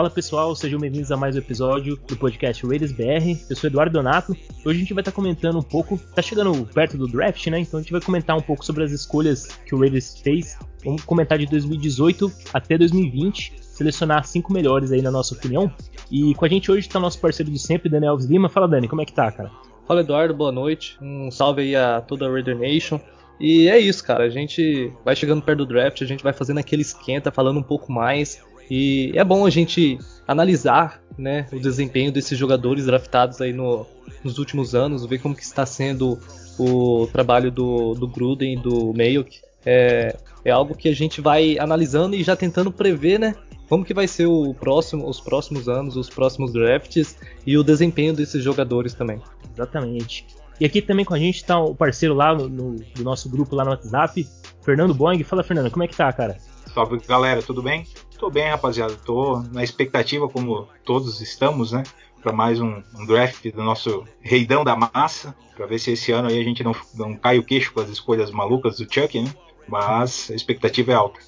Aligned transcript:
Fala 0.00 0.08
pessoal, 0.08 0.56
sejam 0.56 0.80
bem-vindos 0.80 1.12
a 1.12 1.16
mais 1.18 1.36
um 1.36 1.40
episódio 1.40 1.94
do 2.08 2.16
podcast 2.16 2.66
Raiders 2.66 2.90
BR. 2.90 3.38
Eu 3.50 3.54
sou 3.54 3.68
Eduardo 3.68 3.92
Donato. 3.92 4.32
Hoje 4.64 4.78
a 4.78 4.80
gente 4.80 4.94
vai 4.94 5.02
estar 5.02 5.12
comentando 5.12 5.58
um 5.58 5.62
pouco, 5.62 5.98
tá 6.14 6.22
chegando 6.22 6.66
perto 6.72 6.96
do 6.96 7.06
draft, 7.06 7.46
né? 7.48 7.58
Então 7.58 7.78
a 7.78 7.82
gente 7.82 7.92
vai 7.92 8.00
comentar 8.00 8.34
um 8.34 8.40
pouco 8.40 8.64
sobre 8.64 8.82
as 8.82 8.92
escolhas 8.92 9.48
que 9.66 9.74
o 9.74 9.78
Raiders 9.78 10.18
fez. 10.18 10.58
Vamos 10.82 11.04
comentar 11.04 11.36
de 11.36 11.44
2018 11.44 12.32
até 12.50 12.78
2020, 12.78 13.52
selecionar 13.60 14.24
cinco 14.24 14.54
melhores 14.54 14.90
aí 14.90 15.02
na 15.02 15.10
nossa 15.10 15.34
opinião. 15.34 15.70
E 16.10 16.34
com 16.34 16.46
a 16.46 16.48
gente 16.48 16.72
hoje 16.72 16.86
está 16.86 16.98
nosso 16.98 17.20
parceiro 17.20 17.52
de 17.52 17.58
sempre, 17.58 17.90
Daniel 17.90 18.12
Alves 18.12 18.24
Lima. 18.24 18.48
Fala 18.48 18.66
Dani, 18.66 18.88
como 18.88 19.02
é 19.02 19.04
que 19.04 19.12
tá, 19.12 19.30
cara? 19.30 19.50
Fala 19.86 20.00
Eduardo, 20.00 20.32
boa 20.32 20.50
noite. 20.50 20.96
Um 21.02 21.30
salve 21.30 21.60
aí 21.60 21.76
a 21.76 22.00
toda 22.00 22.26
a 22.26 22.32
Raider 22.32 22.56
Nation. 22.56 22.98
E 23.38 23.68
é 23.68 23.78
isso, 23.78 24.02
cara. 24.02 24.24
A 24.24 24.30
gente 24.30 24.90
vai 25.04 25.14
chegando 25.14 25.42
perto 25.42 25.58
do 25.58 25.66
draft, 25.66 26.00
a 26.00 26.06
gente 26.06 26.24
vai 26.24 26.32
fazendo 26.32 26.56
aquele 26.56 26.80
esquenta, 26.80 27.30
falando 27.30 27.58
um 27.58 27.62
pouco 27.62 27.92
mais 27.92 28.40
e 28.70 29.12
é 29.16 29.24
bom 29.24 29.44
a 29.44 29.50
gente 29.50 29.98
analisar 30.28 31.02
né, 31.18 31.46
o 31.52 31.58
desempenho 31.58 32.12
desses 32.12 32.38
jogadores 32.38 32.86
draftados 32.86 33.40
aí 33.40 33.52
no, 33.52 33.84
nos 34.22 34.38
últimos 34.38 34.74
anos, 34.74 35.04
ver 35.04 35.18
como 35.18 35.34
que 35.34 35.42
está 35.42 35.66
sendo 35.66 36.18
o 36.56 37.08
trabalho 37.08 37.50
do, 37.50 37.94
do 37.94 38.06
Gruden 38.06 38.54
e 38.54 38.56
do 38.56 38.94
Mayok. 38.94 39.40
É, 39.66 40.16
é 40.44 40.50
algo 40.50 40.74
que 40.74 40.88
a 40.88 40.94
gente 40.94 41.20
vai 41.20 41.58
analisando 41.58 42.14
e 42.14 42.22
já 42.22 42.36
tentando 42.36 42.70
prever, 42.70 43.18
né? 43.18 43.34
Como 43.68 43.84
que 43.84 43.92
vai 43.92 44.06
ser 44.06 44.26
o 44.26 44.54
próximo, 44.54 45.08
os 45.08 45.20
próximos 45.20 45.68
anos, 45.68 45.96
os 45.96 46.08
próximos 46.08 46.52
drafts 46.52 47.16
e 47.46 47.58
o 47.58 47.64
desempenho 47.64 48.14
desses 48.14 48.42
jogadores 48.42 48.94
também. 48.94 49.20
Exatamente. 49.52 50.26
E 50.60 50.64
aqui 50.64 50.82
também 50.82 51.04
com 51.04 51.14
a 51.14 51.18
gente 51.18 51.36
está 51.36 51.58
o 51.58 51.74
parceiro 51.74 52.14
lá 52.14 52.34
no, 52.34 52.48
no, 52.48 52.76
do 52.76 53.02
nosso 53.02 53.28
grupo 53.28 53.54
lá 53.56 53.64
no 53.64 53.70
WhatsApp, 53.70 54.26
Fernando 54.62 54.94
Boing. 54.94 55.22
Fala, 55.24 55.42
Fernando, 55.42 55.70
como 55.70 55.82
é 55.82 55.88
que 55.88 55.96
tá, 55.96 56.12
cara? 56.12 56.36
Salve 56.74 56.98
galera, 57.06 57.42
tudo 57.42 57.62
bem? 57.62 57.84
Tô 58.20 58.28
bem, 58.28 58.50
rapaziada. 58.50 58.94
Tô 59.02 59.42
na 59.50 59.64
expectativa, 59.64 60.28
como 60.28 60.68
todos 60.84 61.22
estamos, 61.22 61.72
né? 61.72 61.82
Para 62.22 62.34
mais 62.34 62.60
um, 62.60 62.82
um, 62.94 63.06
draft 63.06 63.50
do 63.50 63.64
nosso 63.64 64.04
reidão 64.20 64.62
da 64.62 64.76
massa. 64.76 65.34
Para 65.56 65.64
ver 65.64 65.78
se 65.78 65.92
esse 65.92 66.12
ano 66.12 66.28
aí 66.28 66.38
a 66.38 66.44
gente 66.44 66.62
não, 66.62 66.76
não 66.94 67.16
cai 67.16 67.38
o 67.38 67.42
queixo 67.42 67.72
com 67.72 67.80
as 67.80 67.88
escolhas 67.88 68.30
malucas 68.30 68.76
do 68.76 68.84
Chuck, 68.92 69.18
né? 69.18 69.32
Mas 69.66 70.30
a 70.30 70.34
expectativa 70.34 70.92
é 70.92 70.94
alta. 70.94 71.18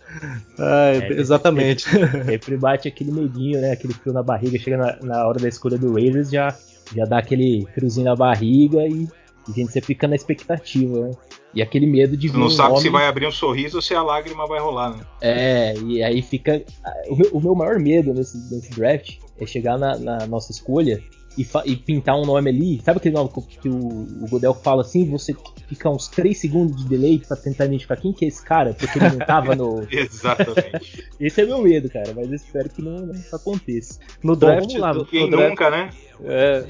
Ah, 0.59 0.91
é, 0.93 1.13
exatamente. 1.13 1.89
Sempre 2.27 2.59
bate 2.59 2.89
aquele 2.89 3.11
medinho, 3.11 3.59
né? 3.59 3.73
Aquele 3.73 3.95
frio 3.95 4.13
na 4.13 4.23
barriga. 4.23 4.59
Chega 4.59 4.77
na, 4.77 4.97
na 5.01 5.27
hora 5.27 5.39
da 5.39 5.49
escolha 5.49 5.79
do 5.79 5.95
Raiders, 5.95 6.29
já, 6.31 6.55
já 6.95 7.07
dá 7.07 7.21
aquele 7.21 7.67
friozinho 7.75 8.05
na 8.05 8.15
barriga 8.15 8.87
e 8.87 9.09
a 9.49 9.53
gente 9.53 9.73
sempre 9.73 9.87
fica 9.87 10.07
na 10.07 10.15
expectativa, 10.15 11.09
né? 11.09 11.11
E 11.55 11.61
aquele 11.61 11.87
medo 11.87 12.17
de 12.17 12.29
ver. 12.29 12.39
não 12.39 12.47
um 12.47 12.51
sabe 12.51 12.71
homem... 12.71 12.83
se 12.83 12.89
vai 12.89 13.07
abrir 13.07 13.27
um 13.27 13.33
sorriso 13.33 13.77
ou 13.77 13.83
se 13.83 13.95
a 13.95 14.03
lágrima 14.03 14.47
vai 14.47 14.59
rolar, 14.59 14.97
né? 14.97 15.05
É, 15.21 15.75
e 15.87 16.03
aí 16.03 16.23
fica. 16.23 16.63
O 17.09 17.17
meu, 17.17 17.31
o 17.33 17.41
meu 17.41 17.55
maior 17.55 17.79
medo 17.79 18.15
nesse, 18.15 18.39
nesse, 18.53 18.71
draft 18.71 19.19
é 19.39 19.47
chegar 19.47 19.79
na, 19.79 19.99
na 19.99 20.27
nossa 20.27 20.51
escolha 20.51 21.03
e, 21.37 21.47
e, 21.65 21.77
pintar 21.77 22.17
um 22.17 22.25
nome 22.25 22.51
ali. 22.51 22.81
Sabe 22.83 22.99
aquele 22.99 23.15
nome 23.15 23.31
que 23.61 23.69
o, 23.69 23.77
o 23.77 24.29
Godel 24.31 24.55
fala 24.55 24.83
assim? 24.83 25.09
Você 25.11 25.35
fica 25.69 25.91
uns 25.91 26.09
3 26.09 26.37
segundos 26.37 26.77
de 26.77 26.89
delay 26.89 27.19
pra 27.27 27.37
tentar 27.37 27.67
identificar 27.67 27.97
quem 27.97 28.13
que 28.13 28.25
é 28.25 28.29
esse 28.29 28.45
cara, 28.45 28.75
porque 28.75 28.99
ele 28.99 29.11
não 29.11 29.27
tava 29.27 29.55
no. 29.55 29.87
Exatamente. 29.93 31.05
esse 31.21 31.41
é 31.41 31.45
meu 31.45 31.61
medo, 31.61 31.91
cara, 31.91 32.13
mas 32.15 32.29
eu 32.29 32.35
espero 32.35 32.69
que 32.69 32.83
não, 32.83 33.07
não 33.07 33.15
aconteça. 33.33 33.99
No 34.23 34.37
draft. 34.37 34.73
Bom, 34.73 34.79
lá, 34.79 34.95
no, 34.95 35.05
Quem 35.05 35.31
no 35.31 35.37
nunca, 35.37 35.71
né? 35.71 35.91
É, 36.25 36.65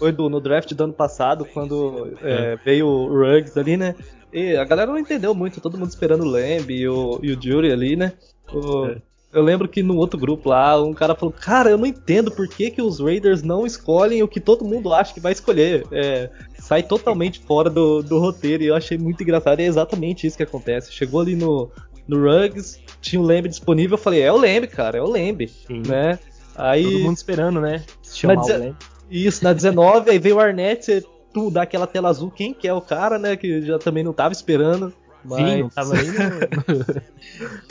Ô, 0.00 0.08
Edu, 0.08 0.28
no 0.28 0.40
draft 0.40 0.72
do 0.74 0.84
ano 0.84 0.92
passado, 0.92 1.44
quando 1.44 2.16
é, 2.22 2.56
veio 2.64 2.86
o 2.86 3.08
Ruggs 3.08 3.58
ali, 3.58 3.76
né? 3.76 3.94
E 4.32 4.56
a 4.56 4.64
galera 4.64 4.90
não 4.90 4.98
entendeu 4.98 5.34
muito, 5.34 5.60
todo 5.60 5.78
mundo 5.78 5.90
esperando 5.90 6.22
o 6.22 6.28
Lamb 6.28 6.70
e 6.70 6.88
o, 6.88 7.20
e 7.22 7.32
o 7.32 7.40
Jury 7.40 7.70
ali, 7.70 7.96
né? 7.96 8.12
O, 8.52 8.86
é. 8.86 8.96
Eu 9.32 9.42
lembro 9.42 9.66
que 9.66 9.82
no 9.82 9.96
outro 9.96 10.20
grupo 10.20 10.50
lá, 10.50 10.80
um 10.82 10.92
cara 10.92 11.14
falou: 11.14 11.32
Cara, 11.32 11.70
eu 11.70 11.78
não 11.78 11.86
entendo 11.86 12.30
por 12.30 12.46
que, 12.46 12.70
que 12.70 12.82
os 12.82 13.00
Raiders 13.00 13.42
não 13.42 13.64
escolhem 13.64 14.22
o 14.22 14.28
que 14.28 14.38
todo 14.38 14.64
mundo 14.64 14.92
acha 14.92 15.14
que 15.14 15.20
vai 15.20 15.32
escolher. 15.32 15.86
É, 15.90 16.28
sai 16.58 16.82
totalmente 16.82 17.40
fora 17.40 17.70
do, 17.70 18.02
do 18.02 18.18
roteiro 18.18 18.62
e 18.62 18.66
eu 18.66 18.76
achei 18.76 18.98
muito 18.98 19.22
engraçado. 19.22 19.60
E 19.60 19.62
é 19.62 19.66
exatamente 19.66 20.26
isso 20.26 20.36
que 20.36 20.42
acontece. 20.42 20.92
Chegou 20.92 21.20
ali 21.20 21.34
no, 21.34 21.70
no 22.06 22.22
Rugs, 22.22 22.78
tinha 23.00 23.20
o 23.20 23.24
Lamb 23.24 23.48
disponível. 23.48 23.94
Eu 23.94 24.02
falei: 24.02 24.20
É 24.20 24.30
o 24.30 24.36
Lamb, 24.36 24.66
cara, 24.66 24.98
é 24.98 25.02
o 25.02 25.08
Lamb. 25.08 25.50
Né? 25.88 26.18
Aí, 26.54 26.84
todo 26.84 27.00
mundo 27.00 27.16
esperando, 27.16 27.58
né? 27.58 27.82
Chamar 28.02 28.36
o 28.36 28.46
Lamb. 28.46 28.76
Isso, 29.12 29.44
na 29.44 29.52
19, 29.52 30.10
aí 30.10 30.18
veio 30.18 30.36
o 30.36 30.40
Arnett, 30.40 30.84
você 30.84 31.04
tu 31.32 31.50
dá 31.50 31.62
aquela 31.62 31.86
tela 31.86 32.08
azul, 32.08 32.30
quem 32.30 32.52
que 32.52 32.68
é 32.68 32.74
o 32.74 32.80
cara, 32.80 33.18
né? 33.18 33.36
Que 33.36 33.62
já 33.62 33.78
também 33.78 34.04
não 34.04 34.12
tava 34.12 34.32
esperando. 34.32 34.92
Mas... 35.24 35.38
Sim, 35.38 35.62
não 35.62 35.68
tava 35.68 35.94
nem 35.94 36.04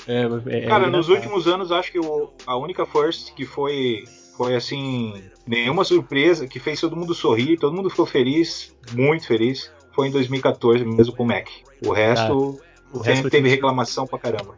é, 0.56 0.58
é, 0.58 0.68
Cara, 0.68 0.88
nos 0.88 1.10
últimos 1.10 1.48
anos, 1.48 1.72
acho 1.72 1.92
que 1.92 2.00
o, 2.00 2.30
a 2.46 2.56
única 2.56 2.86
first 2.86 3.34
que 3.34 3.46
foi, 3.46 4.06
foi 4.38 4.56
assim, 4.56 5.22
nenhuma 5.46 5.84
surpresa, 5.84 6.48
que 6.48 6.60
fez 6.60 6.80
todo 6.80 6.96
mundo 6.96 7.14
sorrir, 7.14 7.58
todo 7.58 7.76
mundo 7.76 7.90
ficou 7.90 8.06
feliz, 8.06 8.74
muito 8.94 9.28
feliz, 9.28 9.70
foi 9.94 10.08
em 10.08 10.12
2014 10.12 10.86
mesmo 10.86 11.14
com 11.14 11.24
o 11.24 11.28
Mac. 11.28 11.48
O 11.86 11.92
resto, 11.92 12.62
ah, 12.62 12.98
o 12.98 13.00
resto 13.00 13.30
teve 13.30 13.50
reclamação 13.50 14.08
pra 14.08 14.18
caramba. 14.18 14.56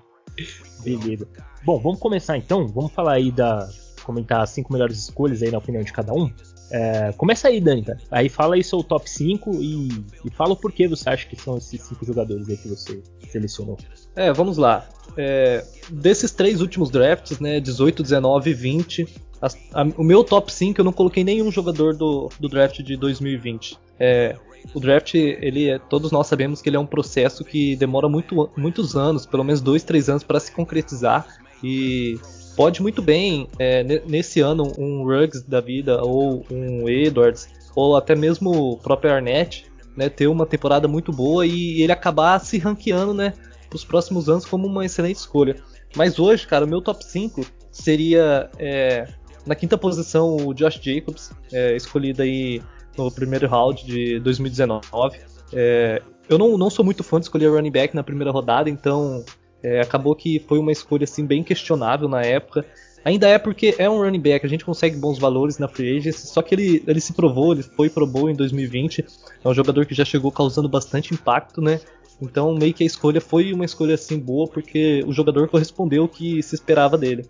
Beleza. 0.82 1.28
Bom, 1.62 1.78
vamos 1.78 1.98
começar 1.98 2.38
então. 2.38 2.66
Vamos 2.68 2.92
falar 2.92 3.14
aí 3.14 3.30
da, 3.30 3.68
comentar 4.04 4.42
as 4.42 4.50
cinco 4.50 4.72
melhores 4.72 4.98
escolhas 4.98 5.42
aí 5.42 5.50
na 5.50 5.58
opinião 5.58 5.82
de 5.82 5.92
cada 5.92 6.12
um. 6.12 6.30
É, 6.70 7.12
começa 7.16 7.48
aí, 7.48 7.60
Dani, 7.60 7.84
cara. 7.84 7.98
Aí 8.10 8.28
fala 8.28 8.54
aí 8.54 8.64
seu 8.64 8.82
top 8.82 9.08
5 9.08 9.54
e, 9.62 9.88
e 10.24 10.30
fala 10.30 10.52
o 10.52 10.56
porquê 10.56 10.88
você 10.88 11.08
acha 11.08 11.26
que 11.26 11.36
são 11.36 11.56
esses 11.56 11.80
cinco 11.80 12.04
jogadores 12.04 12.48
aí 12.48 12.56
que 12.56 12.68
você 12.68 13.02
selecionou. 13.28 13.76
É, 14.16 14.32
vamos 14.32 14.56
lá. 14.56 14.88
É, 15.16 15.64
desses 15.90 16.30
três 16.32 16.60
últimos 16.60 16.90
drafts, 16.90 17.38
né, 17.38 17.60
18, 17.60 18.02
19 18.02 18.50
e 18.50 18.54
20, 18.54 19.08
a, 19.40 19.46
a, 19.80 19.84
o 19.96 20.02
meu 20.02 20.24
top 20.24 20.52
5 20.52 20.80
eu 20.80 20.84
não 20.84 20.92
coloquei 20.92 21.22
nenhum 21.22 21.50
jogador 21.50 21.94
do, 21.94 22.30
do 22.40 22.48
draft 22.48 22.80
de 22.82 22.96
2020. 22.96 23.78
É, 23.98 24.36
o 24.72 24.80
draft, 24.80 25.14
ele 25.14 25.68
é, 25.68 25.78
todos 25.78 26.10
nós 26.10 26.26
sabemos 26.26 26.62
que 26.62 26.68
ele 26.68 26.76
é 26.76 26.80
um 26.80 26.86
processo 26.86 27.44
que 27.44 27.76
demora 27.76 28.08
muito, 28.08 28.50
muitos 28.56 28.96
anos, 28.96 29.26
pelo 29.26 29.44
menos 29.44 29.60
dois, 29.60 29.82
três 29.82 30.08
anos 30.08 30.22
para 30.22 30.40
se 30.40 30.50
concretizar. 30.52 31.26
E 31.62 32.18
pode 32.56 32.82
muito 32.82 33.02
bem, 33.02 33.48
é, 33.58 33.82
nesse 34.06 34.40
ano, 34.40 34.72
um 34.78 35.04
Ruggs 35.04 35.42
da 35.48 35.60
vida, 35.60 36.02
ou 36.02 36.44
um 36.50 36.88
Edwards, 36.88 37.48
ou 37.74 37.96
até 37.96 38.14
mesmo 38.14 38.72
o 38.72 38.76
próprio 38.76 39.12
Arnett, 39.12 39.66
né, 39.96 40.08
ter 40.08 40.26
uma 40.26 40.46
temporada 40.46 40.88
muito 40.88 41.12
boa 41.12 41.46
e 41.46 41.82
ele 41.82 41.92
acabar 41.92 42.38
se 42.40 42.58
ranqueando, 42.58 43.14
né, 43.14 43.32
para 43.68 43.76
os 43.76 43.84
próximos 43.84 44.28
anos 44.28 44.44
como 44.44 44.66
uma 44.66 44.84
excelente 44.84 45.16
escolha. 45.16 45.56
Mas 45.96 46.18
hoje, 46.18 46.46
cara, 46.46 46.64
o 46.64 46.68
meu 46.68 46.80
top 46.80 47.04
5 47.04 47.44
seria 47.70 48.50
é, 48.58 49.06
na 49.46 49.54
quinta 49.54 49.76
posição 49.76 50.36
o 50.36 50.54
Josh 50.54 50.80
Jacobs, 50.82 51.30
é, 51.52 51.76
escolhido 51.76 52.22
aí 52.22 52.62
no 52.96 53.10
primeiro 53.10 53.48
round 53.48 53.84
de 53.84 54.18
2019. 54.20 55.18
É, 55.52 56.02
eu 56.28 56.38
não, 56.38 56.56
não 56.56 56.70
sou 56.70 56.84
muito 56.84 57.02
fã 57.04 57.18
de 57.18 57.26
escolher 57.26 57.48
running 57.48 57.70
back 57.70 57.94
na 57.94 58.02
primeira 58.02 58.30
rodada, 58.30 58.70
então 58.70 59.24
é, 59.64 59.80
acabou 59.80 60.14
que 60.14 60.38
foi 60.46 60.58
uma 60.58 60.70
escolha 60.70 61.04
assim 61.04 61.24
bem 61.24 61.42
questionável 61.42 62.06
na 62.06 62.20
época. 62.20 62.66
Ainda 63.02 63.26
é 63.26 63.38
porque 63.38 63.74
é 63.78 63.88
um 63.88 63.98
running 63.98 64.20
back, 64.20 64.44
a 64.44 64.48
gente 64.48 64.64
consegue 64.64 64.96
bons 64.96 65.18
valores 65.18 65.58
na 65.58 65.66
free 65.66 65.96
agency, 65.96 66.26
só 66.26 66.42
que 66.42 66.54
ele, 66.54 66.84
ele 66.86 67.00
se 67.00 67.14
provou, 67.14 67.52
ele 67.52 67.62
foi 67.62 67.88
pro 67.88 68.06
boa 68.06 68.30
em 68.30 68.34
2020. 68.34 69.04
É 69.42 69.48
um 69.48 69.54
jogador 69.54 69.86
que 69.86 69.94
já 69.94 70.04
chegou 70.04 70.30
causando 70.30 70.68
bastante 70.68 71.14
impacto, 71.14 71.62
né? 71.62 71.80
Então 72.20 72.54
meio 72.54 72.74
que 72.74 72.84
a 72.84 72.86
escolha 72.86 73.20
foi 73.20 73.52
uma 73.54 73.64
escolha 73.64 73.94
assim 73.94 74.18
boa 74.18 74.46
porque 74.46 75.02
o 75.06 75.12
jogador 75.12 75.48
correspondeu 75.48 76.04
o 76.04 76.08
que 76.08 76.42
se 76.42 76.54
esperava 76.54 76.98
dele. 76.98 77.24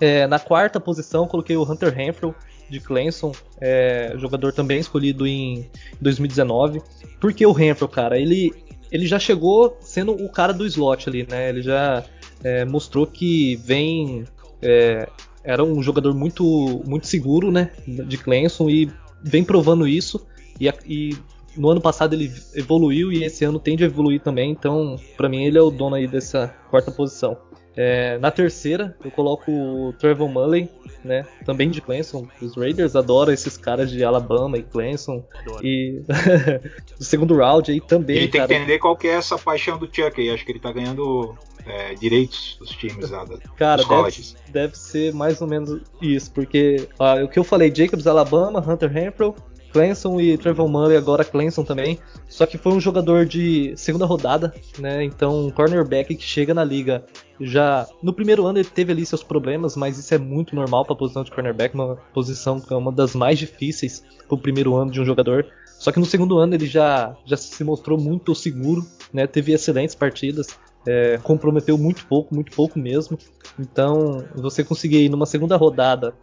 É, 0.00 0.26
na 0.26 0.38
quarta 0.38 0.78
posição 0.78 1.26
coloquei 1.26 1.56
o 1.56 1.62
Hunter 1.62 1.92
Renfrew 1.92 2.34
de 2.68 2.78
Clemson, 2.78 3.32
é, 3.58 4.12
jogador 4.16 4.52
também 4.52 4.78
escolhido 4.78 5.26
em 5.26 5.68
2019. 6.00 6.82
Porque 7.18 7.44
o 7.44 7.52
Renfrew, 7.52 7.88
cara, 7.88 8.18
ele 8.18 8.52
ele 8.90 9.06
já 9.06 9.18
chegou 9.18 9.76
sendo 9.80 10.12
o 10.12 10.28
cara 10.28 10.52
do 10.52 10.66
slot 10.66 11.08
ali, 11.08 11.26
né? 11.28 11.48
Ele 11.48 11.62
já 11.62 12.04
é, 12.42 12.64
mostrou 12.64 13.06
que 13.06 13.56
vem. 13.56 14.24
É, 14.60 15.08
era 15.44 15.64
um 15.64 15.82
jogador 15.82 16.14
muito, 16.14 16.82
muito 16.86 17.06
seguro, 17.06 17.50
né? 17.50 17.70
De 17.86 18.18
Clemson 18.18 18.68
e 18.68 18.90
vem 19.22 19.44
provando 19.44 19.86
isso. 19.86 20.26
E, 20.60 20.68
e, 20.86 21.16
no 21.56 21.70
ano 21.70 21.80
passado 21.80 22.14
ele 22.14 22.32
evoluiu 22.54 23.12
e 23.12 23.24
esse 23.24 23.44
ano 23.44 23.58
tende 23.58 23.82
a 23.82 23.86
evoluir 23.86 24.20
também. 24.20 24.50
Então, 24.50 24.96
para 25.16 25.28
mim, 25.28 25.44
ele 25.44 25.58
é 25.58 25.62
o 25.62 25.70
dono 25.70 25.96
aí 25.96 26.06
dessa 26.06 26.48
quarta 26.70 26.90
posição. 26.90 27.36
É, 27.80 28.18
na 28.18 28.32
terceira, 28.32 28.96
eu 29.04 29.10
coloco 29.12 29.52
o 29.52 29.92
Trevor 29.92 30.28
Mullen, 30.28 30.68
né? 31.04 31.24
Também 31.44 31.70
de 31.70 31.80
Clemson. 31.80 32.26
Os 32.42 32.56
Raiders 32.56 32.96
adoram 32.96 33.32
esses 33.32 33.56
caras 33.56 33.88
de 33.88 34.02
Alabama 34.02 34.58
e 34.58 34.64
Clemson. 34.64 35.24
Adoro. 35.32 35.64
E 35.64 36.02
o 36.98 37.04
segundo 37.04 37.36
round 37.36 37.70
aí 37.70 37.80
também. 37.80 38.16
Ele 38.16 38.26
tem 38.26 38.40
cara... 38.40 38.48
que 38.48 38.54
entender 38.54 38.78
qual 38.80 38.96
que 38.96 39.06
é 39.06 39.12
essa 39.12 39.38
paixão 39.38 39.78
do 39.78 39.86
Chuck 39.86 40.20
aí. 40.20 40.28
Acho 40.28 40.44
que 40.44 40.50
ele 40.50 40.58
tá 40.58 40.72
ganhando 40.72 41.38
é, 41.64 41.94
direitos 41.94 42.56
dos 42.58 42.70
times 42.70 43.10
lá 43.10 43.24
da, 43.24 43.38
Cara, 43.56 43.84
deve, 43.84 44.34
deve, 44.48 44.76
ser 44.76 45.14
mais 45.14 45.40
ou 45.40 45.46
menos 45.46 45.80
isso, 46.02 46.32
porque 46.32 46.88
ó, 46.98 47.22
o 47.22 47.28
que 47.28 47.38
eu 47.38 47.44
falei, 47.44 47.72
Jacobs, 47.72 48.08
Alabama, 48.08 48.58
Hunter 48.58 48.90
Renfrew, 48.90 49.36
Clemson 49.72 50.20
e 50.20 50.36
Trevor 50.36 50.68
Mullen, 50.68 50.96
agora 50.96 51.24
Clemson 51.24 51.62
também. 51.62 51.98
Só 52.28 52.44
que 52.44 52.58
foi 52.58 52.72
um 52.72 52.80
jogador 52.80 53.24
de 53.24 53.72
segunda 53.76 54.04
rodada, 54.04 54.52
né? 54.78 55.04
Então, 55.04 55.46
um 55.46 55.50
cornerback 55.50 56.16
que 56.16 56.24
chega 56.24 56.52
na 56.52 56.64
liga 56.64 57.04
já 57.40 57.86
no 58.02 58.12
primeiro 58.12 58.46
ano 58.46 58.58
ele 58.58 58.68
teve 58.68 58.92
ali 58.92 59.04
seus 59.06 59.22
problemas, 59.22 59.76
mas 59.76 59.98
isso 59.98 60.14
é 60.14 60.18
muito 60.18 60.54
normal 60.54 60.84
para 60.84 60.94
a 60.94 60.96
posição 60.96 61.22
de 61.22 61.30
cornerback, 61.30 61.74
uma 61.74 61.96
posição 62.12 62.60
que 62.60 62.72
é 62.72 62.76
uma 62.76 62.92
das 62.92 63.14
mais 63.14 63.38
difíceis 63.38 64.04
para 64.26 64.34
o 64.34 64.38
primeiro 64.38 64.74
ano 64.76 64.90
de 64.90 65.00
um 65.00 65.04
jogador. 65.04 65.46
Só 65.78 65.92
que 65.92 66.00
no 66.00 66.06
segundo 66.06 66.38
ano 66.38 66.54
ele 66.54 66.66
já, 66.66 67.16
já 67.24 67.36
se 67.36 67.62
mostrou 67.62 67.98
muito 67.98 68.34
seguro, 68.34 68.84
né? 69.12 69.26
Teve 69.26 69.52
excelentes 69.52 69.94
partidas, 69.94 70.48
é, 70.84 71.18
comprometeu 71.22 71.78
muito 71.78 72.04
pouco, 72.06 72.34
muito 72.34 72.50
pouco 72.52 72.78
mesmo. 72.78 73.16
Então, 73.58 74.24
você 74.34 74.64
conseguir 74.64 75.04
ir 75.04 75.08
numa 75.08 75.26
segunda 75.26 75.56
rodada 75.56 76.14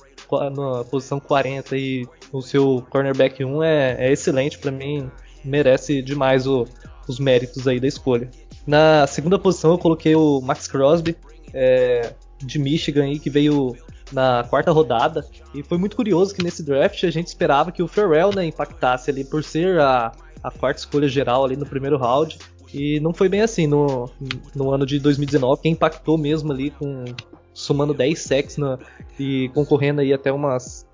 na 0.56 0.84
posição 0.84 1.20
40 1.20 1.78
e 1.78 2.06
o 2.34 2.42
seu 2.42 2.86
cornerback 2.90 3.46
1 3.46 3.64
é, 3.64 3.96
é 4.08 4.12
excelente 4.12 4.58
para 4.58 4.72
mim, 4.72 5.10
merece 5.44 6.02
demais 6.02 6.48
o, 6.48 6.66
os 7.08 7.20
méritos 7.20 7.68
aí 7.68 7.80
da 7.80 7.88
escolha. 7.88 8.30
Na 8.66 9.06
segunda 9.08 9.38
posição 9.38 9.72
eu 9.72 9.78
coloquei 9.78 10.16
o 10.16 10.42
Max 10.42 10.68
Crosby, 10.68 11.16
é, 11.54 12.14
de 12.40 12.60
Michigan, 12.60 13.04
aí, 13.04 13.20
que 13.20 13.30
veio 13.30 13.76
na 14.12 14.44
quarta 14.50 14.72
rodada. 14.72 15.26
E 15.54 15.64
foi 15.64 15.78
muito 15.78 15.96
curioso 15.96 16.34
que 16.34 16.44
nesse 16.44 16.64
draft 16.64 17.04
a 17.04 17.12
gente 17.12 17.28
esperava 17.28 17.72
que 17.72 17.84
o 17.84 17.88
Farrell 17.88 18.32
né, 18.34 18.46
impactasse 18.46 19.10
ali 19.10 19.24
por 19.24 19.44
ser 19.44 19.80
a, 19.80 20.12
a 20.44 20.52
quarta 20.52 20.80
escolha 20.80 21.08
geral 21.08 21.46
ali 21.46 21.56
no 21.56 21.66
primeiro 21.66 21.98
round. 21.98 22.38
E 22.74 23.00
não 23.00 23.14
foi 23.14 23.30
bem 23.30 23.42
assim 23.42 23.68
no, 23.68 24.10
no 24.54 24.72
ano 24.72 24.86
de 24.86 25.00
2019. 25.00 25.62
Quem 25.62 25.72
impactou 25.72 26.18
mesmo 26.18 26.52
ali 26.52 26.72
com 26.72 27.06
somando 27.54 27.94
10 27.94 28.20
sacks 28.20 28.58
na, 28.58 28.78
e 29.18 29.50
concorrendo 29.54 30.02
aí 30.02 30.12
até 30.12 30.32
umas 30.32 30.86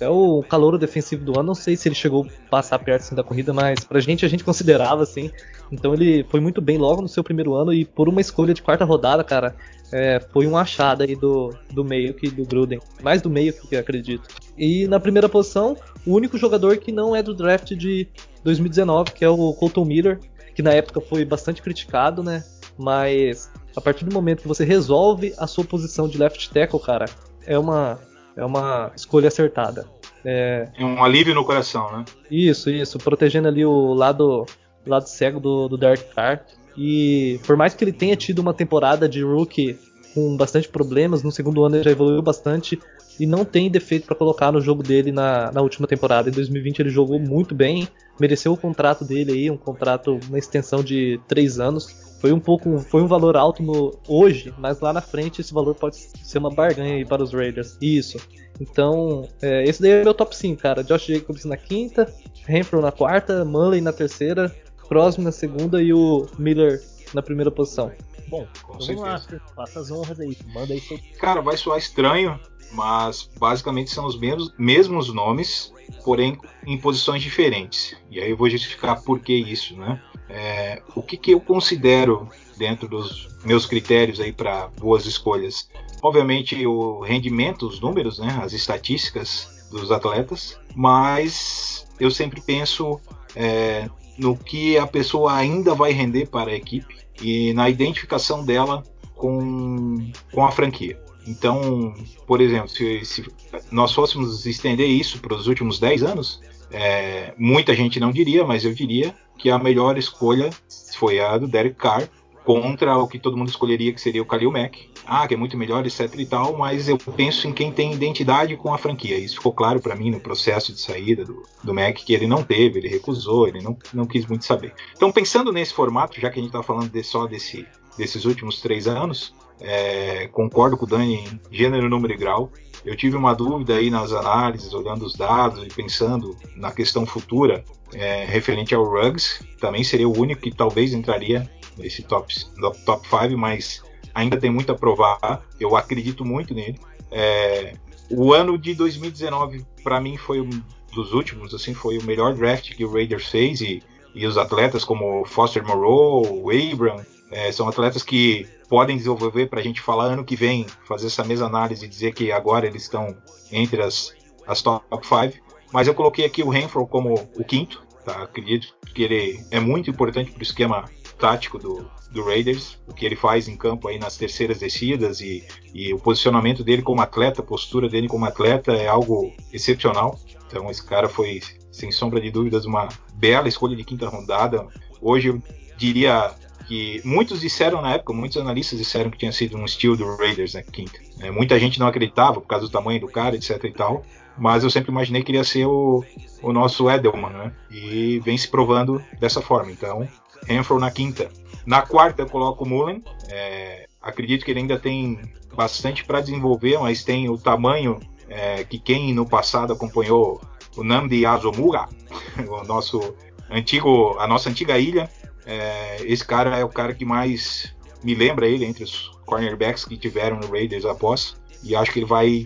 é 0.00 0.08
o 0.08 0.42
calor 0.42 0.78
defensivo 0.78 1.24
do 1.24 1.38
ano. 1.38 1.48
Não 1.48 1.54
sei 1.54 1.76
se 1.76 1.88
ele 1.88 1.94
chegou 1.94 2.26
a 2.26 2.50
passar 2.50 2.78
perto 2.78 3.02
assim, 3.02 3.14
da 3.14 3.22
corrida, 3.22 3.52
mas 3.52 3.84
pra 3.84 4.00
gente 4.00 4.24
a 4.24 4.28
gente 4.28 4.44
considerava 4.44 5.02
assim. 5.02 5.30
Então 5.70 5.92
ele 5.92 6.24
foi 6.24 6.40
muito 6.40 6.60
bem 6.60 6.78
logo 6.78 7.02
no 7.02 7.08
seu 7.08 7.22
primeiro 7.22 7.54
ano 7.54 7.72
e 7.72 7.84
por 7.84 8.08
uma 8.08 8.20
escolha 8.20 8.54
de 8.54 8.62
quarta 8.62 8.84
rodada, 8.84 9.22
cara, 9.22 9.54
é, 9.92 10.20
foi 10.32 10.46
um 10.46 10.56
achado 10.56 11.02
aí 11.02 11.14
do, 11.14 11.54
do 11.70 11.84
meio 11.84 12.14
que 12.14 12.30
do 12.30 12.44
Gruden. 12.44 12.80
Mais 13.02 13.22
do 13.22 13.30
meio 13.30 13.52
que 13.52 13.76
acredito. 13.76 14.28
E 14.56 14.86
na 14.86 14.98
primeira 14.98 15.28
posição, 15.28 15.76
o 16.06 16.14
único 16.14 16.38
jogador 16.38 16.76
que 16.78 16.92
não 16.92 17.14
é 17.14 17.22
do 17.22 17.34
draft 17.34 17.74
de 17.74 18.08
2019, 18.44 19.12
que 19.12 19.24
é 19.24 19.28
o 19.28 19.52
Colton 19.54 19.84
Miller, 19.84 20.20
que 20.54 20.62
na 20.62 20.72
época 20.72 21.00
foi 21.00 21.24
bastante 21.24 21.62
criticado, 21.62 22.22
né? 22.22 22.42
Mas 22.76 23.50
a 23.76 23.80
partir 23.80 24.04
do 24.04 24.12
momento 24.12 24.42
que 24.42 24.48
você 24.48 24.64
resolve 24.64 25.34
a 25.38 25.46
sua 25.46 25.64
posição 25.64 26.08
de 26.08 26.18
left 26.18 26.50
tackle, 26.50 26.80
cara, 26.80 27.06
é 27.46 27.58
uma 27.58 27.98
é 28.36 28.44
uma 28.44 28.92
escolha 28.94 29.28
acertada. 29.28 29.86
É... 30.24 30.68
é 30.76 30.84
um 30.84 31.02
alívio 31.02 31.34
no 31.34 31.44
coração, 31.44 31.90
né? 31.90 32.04
Isso, 32.30 32.70
isso, 32.70 32.98
protegendo 32.98 33.48
ali 33.48 33.64
o 33.64 33.92
lado, 33.92 34.46
lado 34.90 35.08
cego 35.08 35.40
do, 35.40 35.68
do 35.68 35.76
Dark 35.76 36.00
Car. 36.14 36.44
E 36.76 37.40
por 37.46 37.56
mais 37.56 37.74
que 37.74 37.84
ele 37.84 37.92
tenha 37.92 38.16
tido 38.16 38.38
uma 38.38 38.54
temporada 38.54 39.08
de 39.08 39.22
rookie 39.22 39.78
com 40.14 40.36
bastante 40.36 40.68
problemas, 40.68 41.22
no 41.22 41.32
segundo 41.32 41.64
ano 41.64 41.76
ele 41.76 41.84
já 41.84 41.90
evoluiu 41.90 42.22
bastante 42.22 42.78
e 43.18 43.26
não 43.26 43.44
tem 43.44 43.70
defeito 43.70 44.06
para 44.06 44.14
colocar 44.14 44.52
no 44.52 44.60
jogo 44.60 44.82
dele 44.82 45.10
na, 45.10 45.50
na 45.50 45.60
última 45.60 45.88
temporada. 45.88 46.28
Em 46.28 46.32
2020 46.32 46.78
ele 46.78 46.90
jogou 46.90 47.18
muito 47.18 47.54
bem, 47.54 47.88
mereceu 48.18 48.52
o 48.52 48.56
contrato 48.56 49.04
dele 49.04 49.32
aí, 49.32 49.50
um 49.50 49.56
contrato, 49.56 50.18
uma 50.28 50.38
extensão 50.38 50.82
de 50.82 51.20
três 51.26 51.58
anos 51.58 52.08
foi 52.20 52.32
um 52.32 52.40
pouco, 52.40 52.78
foi 52.80 53.00
um 53.00 53.06
valor 53.06 53.36
alto 53.36 53.62
no 53.62 53.96
hoje, 54.08 54.52
mas 54.58 54.80
lá 54.80 54.92
na 54.92 55.00
frente 55.00 55.40
esse 55.40 55.54
valor 55.54 55.74
pode 55.74 55.96
ser 55.96 56.38
uma 56.38 56.50
barganha 56.50 56.96
aí 56.96 57.04
para 57.04 57.22
os 57.22 57.32
Raiders. 57.32 57.78
Isso. 57.80 58.18
Então, 58.60 59.28
é, 59.40 59.62
esse 59.64 59.80
daí 59.80 59.92
é 59.92 60.04
meu 60.04 60.14
top 60.14 60.36
5, 60.36 60.60
cara. 60.60 60.82
Josh 60.82 61.06
Jacobs 61.06 61.44
na 61.44 61.56
quinta, 61.56 62.12
Renfro 62.44 62.80
na 62.80 62.90
quarta, 62.90 63.44
Manley 63.44 63.80
na 63.80 63.92
terceira, 63.92 64.54
Crosby 64.88 65.22
na 65.22 65.32
segunda 65.32 65.82
e 65.82 65.92
o 65.92 66.26
Miller 66.38 66.82
na 67.14 67.22
primeira 67.22 67.50
posição. 67.50 67.92
Bom, 68.28 68.46
Com 68.62 68.78
vamos 68.78 69.00
lá, 69.00 69.22
faça 69.54 69.80
as 69.80 69.90
honras 69.90 70.20
aí, 70.20 70.36
manda 70.52 70.74
aí 70.74 70.80
seu... 70.80 70.98
Cara, 71.18 71.40
vai 71.40 71.56
soar 71.56 71.78
estranho, 71.78 72.38
mas 72.72 73.30
basicamente 73.38 73.90
são 73.90 74.06
os 74.06 74.18
mesmos, 74.18 74.52
mesmos 74.58 75.12
nomes, 75.12 75.72
porém 76.04 76.38
em 76.66 76.76
posições 76.76 77.22
diferentes. 77.22 77.96
E 78.10 78.20
aí 78.20 78.30
eu 78.30 78.36
vou 78.36 78.50
justificar 78.50 79.02
por 79.02 79.20
que 79.20 79.34
isso, 79.34 79.76
né? 79.76 80.02
É, 80.28 80.82
o 80.94 81.02
que, 81.02 81.16
que 81.16 81.30
eu 81.30 81.40
considero 81.40 82.28
dentro 82.58 82.86
dos 82.86 83.28
meus 83.44 83.64
critérios 83.64 84.20
aí 84.20 84.32
para 84.32 84.68
boas 84.78 85.06
escolhas? 85.06 85.70
Obviamente 86.02 86.66
o 86.66 87.00
rendimento, 87.00 87.66
os 87.66 87.80
números, 87.80 88.18
né, 88.18 88.38
as 88.42 88.52
estatísticas 88.52 89.66
dos 89.70 89.90
atletas, 89.90 90.58
mas 90.74 91.86
eu 91.98 92.10
sempre 92.10 92.42
penso 92.42 93.00
é, 93.34 93.88
no 94.18 94.36
que 94.36 94.76
a 94.76 94.86
pessoa 94.86 95.34
ainda 95.34 95.74
vai 95.74 95.92
render 95.92 96.26
para 96.26 96.50
a 96.50 96.54
equipe 96.54 96.96
e 97.22 97.52
na 97.52 97.68
identificação 97.70 98.44
dela 98.44 98.82
com, 99.14 100.10
com 100.32 100.44
a 100.44 100.50
franquia. 100.50 100.98
Então, 101.26 101.94
por 102.26 102.40
exemplo, 102.40 102.68
se, 102.68 103.04
se 103.04 103.24
nós 103.70 103.92
fôssemos 103.92 104.46
estender 104.46 104.88
isso 104.88 105.20
para 105.20 105.34
os 105.34 105.46
últimos 105.46 105.78
10 105.78 106.02
anos, 106.02 106.40
é, 106.70 107.34
muita 107.36 107.74
gente 107.74 108.00
não 108.00 108.10
diria, 108.10 108.44
mas 108.44 108.64
eu 108.64 108.72
diria 108.72 109.14
que 109.36 109.50
a 109.50 109.58
melhor 109.58 109.98
escolha 109.98 110.50
foi 110.96 111.20
a 111.20 111.36
do 111.36 111.46
Derek 111.46 111.76
Carr 111.76 112.08
contra 112.48 112.96
o 112.96 113.06
que 113.06 113.18
todo 113.18 113.36
mundo 113.36 113.50
escolheria 113.50 113.92
que 113.92 114.00
seria 114.00 114.22
o 114.22 114.24
Khalil 114.24 114.50
Mack. 114.50 114.88
Ah, 115.06 115.28
que 115.28 115.34
é 115.34 115.36
muito 115.36 115.54
melhor, 115.54 115.84
etc 115.84 116.10
e 116.16 116.24
tal, 116.24 116.56
mas 116.56 116.88
eu 116.88 116.96
penso 116.96 117.46
em 117.46 117.52
quem 117.52 117.70
tem 117.70 117.92
identidade 117.92 118.56
com 118.56 118.72
a 118.72 118.78
franquia. 118.78 119.18
Isso 119.18 119.34
ficou 119.34 119.52
claro 119.52 119.80
para 119.82 119.94
mim 119.94 120.10
no 120.10 120.18
processo 120.18 120.72
de 120.72 120.80
saída 120.80 121.26
do, 121.26 121.42
do 121.62 121.74
Mack, 121.74 122.02
que 122.02 122.14
ele 122.14 122.26
não 122.26 122.42
teve, 122.42 122.78
ele 122.78 122.88
recusou, 122.88 123.46
ele 123.46 123.60
não, 123.60 123.76
não 123.92 124.06
quis 124.06 124.24
muito 124.24 124.46
saber. 124.46 124.72
Então, 124.96 125.12
pensando 125.12 125.52
nesse 125.52 125.74
formato, 125.74 126.18
já 126.18 126.30
que 126.30 126.38
a 126.38 126.42
gente 126.42 126.48
está 126.48 126.62
falando 126.62 126.88
de, 126.88 127.02
só 127.02 127.26
desse, 127.26 127.66
desses 127.98 128.24
últimos 128.24 128.62
três 128.62 128.88
anos, 128.88 129.34
é, 129.60 130.26
concordo 130.28 130.74
com 130.78 130.86
o 130.86 130.88
Dani 130.88 131.16
em 131.16 131.40
gênero, 131.54 131.90
número 131.90 132.14
e 132.14 132.16
grau. 132.16 132.50
Eu 132.82 132.96
tive 132.96 133.14
uma 133.14 133.34
dúvida 133.34 133.74
aí 133.74 133.90
nas 133.90 134.10
análises, 134.10 134.72
olhando 134.72 135.04
os 135.04 135.12
dados 135.12 135.62
e 135.62 135.68
pensando 135.68 136.34
na 136.56 136.72
questão 136.72 137.04
futura 137.04 137.62
é, 137.92 138.24
referente 138.24 138.74
ao 138.74 138.84
Ruggs. 138.84 139.44
Também 139.60 139.84
seria 139.84 140.08
o 140.08 140.18
único 140.18 140.40
que 140.40 140.50
talvez 140.50 140.94
entraria 140.94 141.46
nesse 141.78 142.02
top 142.02 142.34
5, 142.34 142.84
top 142.84 143.08
five, 143.08 143.34
mas 143.36 143.82
ainda 144.14 144.36
tem 144.36 144.50
muito 144.50 144.72
a 144.72 144.74
provar. 144.74 145.42
Eu 145.58 145.76
acredito 145.76 146.24
muito 146.24 146.54
nele. 146.54 146.78
É, 147.10 147.74
o 148.10 148.32
ano 148.32 148.58
de 148.58 148.74
2019 148.74 149.64
para 149.82 150.00
mim 150.00 150.16
foi 150.16 150.40
um 150.40 150.50
dos 150.92 151.12
últimos, 151.12 151.54
assim, 151.54 151.74
foi 151.74 151.98
o 151.98 152.04
melhor 152.04 152.34
draft 152.34 152.74
que 152.74 152.84
o 152.84 152.92
Raiders 152.92 153.28
fez 153.28 153.60
e, 153.60 153.82
e 154.14 154.26
os 154.26 154.36
atletas 154.36 154.84
como 154.84 155.24
Foster 155.26 155.64
Moreau, 155.64 156.48
Abram, 156.50 157.04
é, 157.30 157.52
são 157.52 157.68
atletas 157.68 158.02
que 158.02 158.46
podem 158.68 158.96
desenvolver 158.96 159.48
para 159.48 159.60
a 159.60 159.62
gente 159.62 159.80
falar 159.80 160.06
ano 160.06 160.24
que 160.24 160.36
vem, 160.36 160.66
fazer 160.86 161.06
essa 161.06 161.24
mesma 161.24 161.46
análise 161.46 161.84
e 161.84 161.88
dizer 161.88 162.12
que 162.12 162.32
agora 162.32 162.66
eles 162.66 162.82
estão 162.82 163.16
entre 163.52 163.82
as, 163.82 164.14
as 164.46 164.62
top 164.62 165.06
5. 165.06 165.44
Mas 165.72 165.86
eu 165.86 165.94
coloquei 165.94 166.24
aqui 166.24 166.42
o 166.42 166.48
Renfro 166.48 166.86
como 166.86 167.14
o 167.14 167.44
quinto. 167.44 167.86
Tá? 168.04 168.22
Acredito 168.22 168.74
que 168.94 169.02
ele 169.02 169.44
é 169.50 169.60
muito 169.60 169.90
importante 169.90 170.30
para 170.30 170.40
o 170.40 170.42
esquema 170.42 170.84
tático 171.18 171.58
do, 171.58 171.90
do 172.10 172.24
Raiders, 172.24 172.78
o 172.86 172.94
que 172.94 173.04
ele 173.04 173.16
faz 173.16 173.48
em 173.48 173.56
campo 173.56 173.88
aí 173.88 173.98
nas 173.98 174.16
terceiras 174.16 174.58
descidas 174.58 175.20
e, 175.20 175.44
e 175.74 175.92
o 175.92 175.98
posicionamento 175.98 176.64
dele 176.64 176.82
como 176.82 177.00
atleta, 177.00 177.42
a 177.42 177.44
postura 177.44 177.88
dele 177.88 178.08
como 178.08 178.24
atleta 178.24 178.72
é 178.72 178.88
algo 178.88 179.32
excepcional. 179.52 180.18
Então 180.46 180.70
esse 180.70 180.84
cara 180.84 181.08
foi, 181.08 181.40
sem 181.70 181.90
sombra 181.92 182.20
de 182.20 182.30
dúvidas, 182.30 182.64
uma 182.64 182.88
bela 183.14 183.48
escolha 183.48 183.76
de 183.76 183.84
quinta 183.84 184.08
rodada. 184.08 184.66
Hoje 185.00 185.28
eu 185.28 185.42
diria 185.76 186.34
que 186.66 187.00
muitos 187.04 187.40
disseram 187.40 187.80
na 187.80 187.94
época, 187.94 188.12
muitos 188.12 188.36
analistas 188.36 188.78
disseram 188.78 189.10
que 189.10 189.16
tinha 189.16 189.32
sido 189.32 189.56
um 189.56 189.64
estilo 189.64 189.96
do 189.96 190.16
Raiders, 190.16 190.54
né, 190.54 190.62
quinta. 190.62 190.98
É, 191.20 191.30
muita 191.30 191.58
gente 191.58 191.80
não 191.80 191.86
acreditava 191.86 192.40
por 192.40 192.46
causa 192.46 192.66
do 192.66 192.70
tamanho 192.70 193.00
do 193.00 193.08
cara, 193.08 193.34
etc 193.34 193.64
e 193.64 193.72
tal, 193.72 194.02
mas 194.36 194.62
eu 194.62 194.70
sempre 194.70 194.90
imaginei 194.90 195.22
que 195.22 195.32
iria 195.32 195.44
ser 195.44 195.66
o, 195.66 196.04
o 196.42 196.52
nosso 196.52 196.90
Edelman, 196.90 197.30
né, 197.30 197.52
e 197.70 198.20
vem 198.20 198.36
se 198.36 198.48
provando 198.48 199.02
dessa 199.18 199.40
forma. 199.40 199.72
Então, 199.72 200.06
Renfro 200.46 200.78
na 200.78 200.90
quinta. 200.90 201.28
Na 201.66 201.82
quarta 201.82 202.22
eu 202.22 202.26
coloco 202.26 202.64
o 202.64 202.68
Mullen, 202.68 203.02
é, 203.28 203.86
acredito 204.00 204.44
que 204.44 204.50
ele 204.50 204.60
ainda 204.60 204.78
tem 204.78 205.20
bastante 205.54 206.04
para 206.04 206.20
desenvolver, 206.20 206.78
mas 206.78 207.04
tem 207.04 207.28
o 207.28 207.36
tamanho 207.36 208.00
é, 208.28 208.64
que 208.64 208.78
quem 208.78 209.12
no 209.12 209.26
passado 209.26 209.72
acompanhou 209.72 210.40
o 210.76 210.84
Namdi 210.84 211.26
Azomura, 211.26 211.86
o 212.48 212.64
nosso 212.64 213.14
antigo, 213.50 214.16
a 214.18 214.26
nossa 214.26 214.48
antiga 214.48 214.78
ilha, 214.78 215.10
é, 215.44 215.96
esse 216.04 216.24
cara 216.24 216.56
é 216.56 216.64
o 216.64 216.68
cara 216.68 216.94
que 216.94 217.04
mais 217.04 217.74
me 218.04 218.14
lembra 218.14 218.46
ele 218.46 218.64
entre 218.64 218.84
os 218.84 219.10
cornerbacks 219.24 219.84
que 219.84 219.96
tiveram 219.96 220.38
no 220.38 220.50
Raiders 220.50 220.84
após. 220.84 221.36
E 221.62 221.74
acho 221.74 221.92
que 221.92 221.98
ele 222.00 222.06
vai 222.06 222.44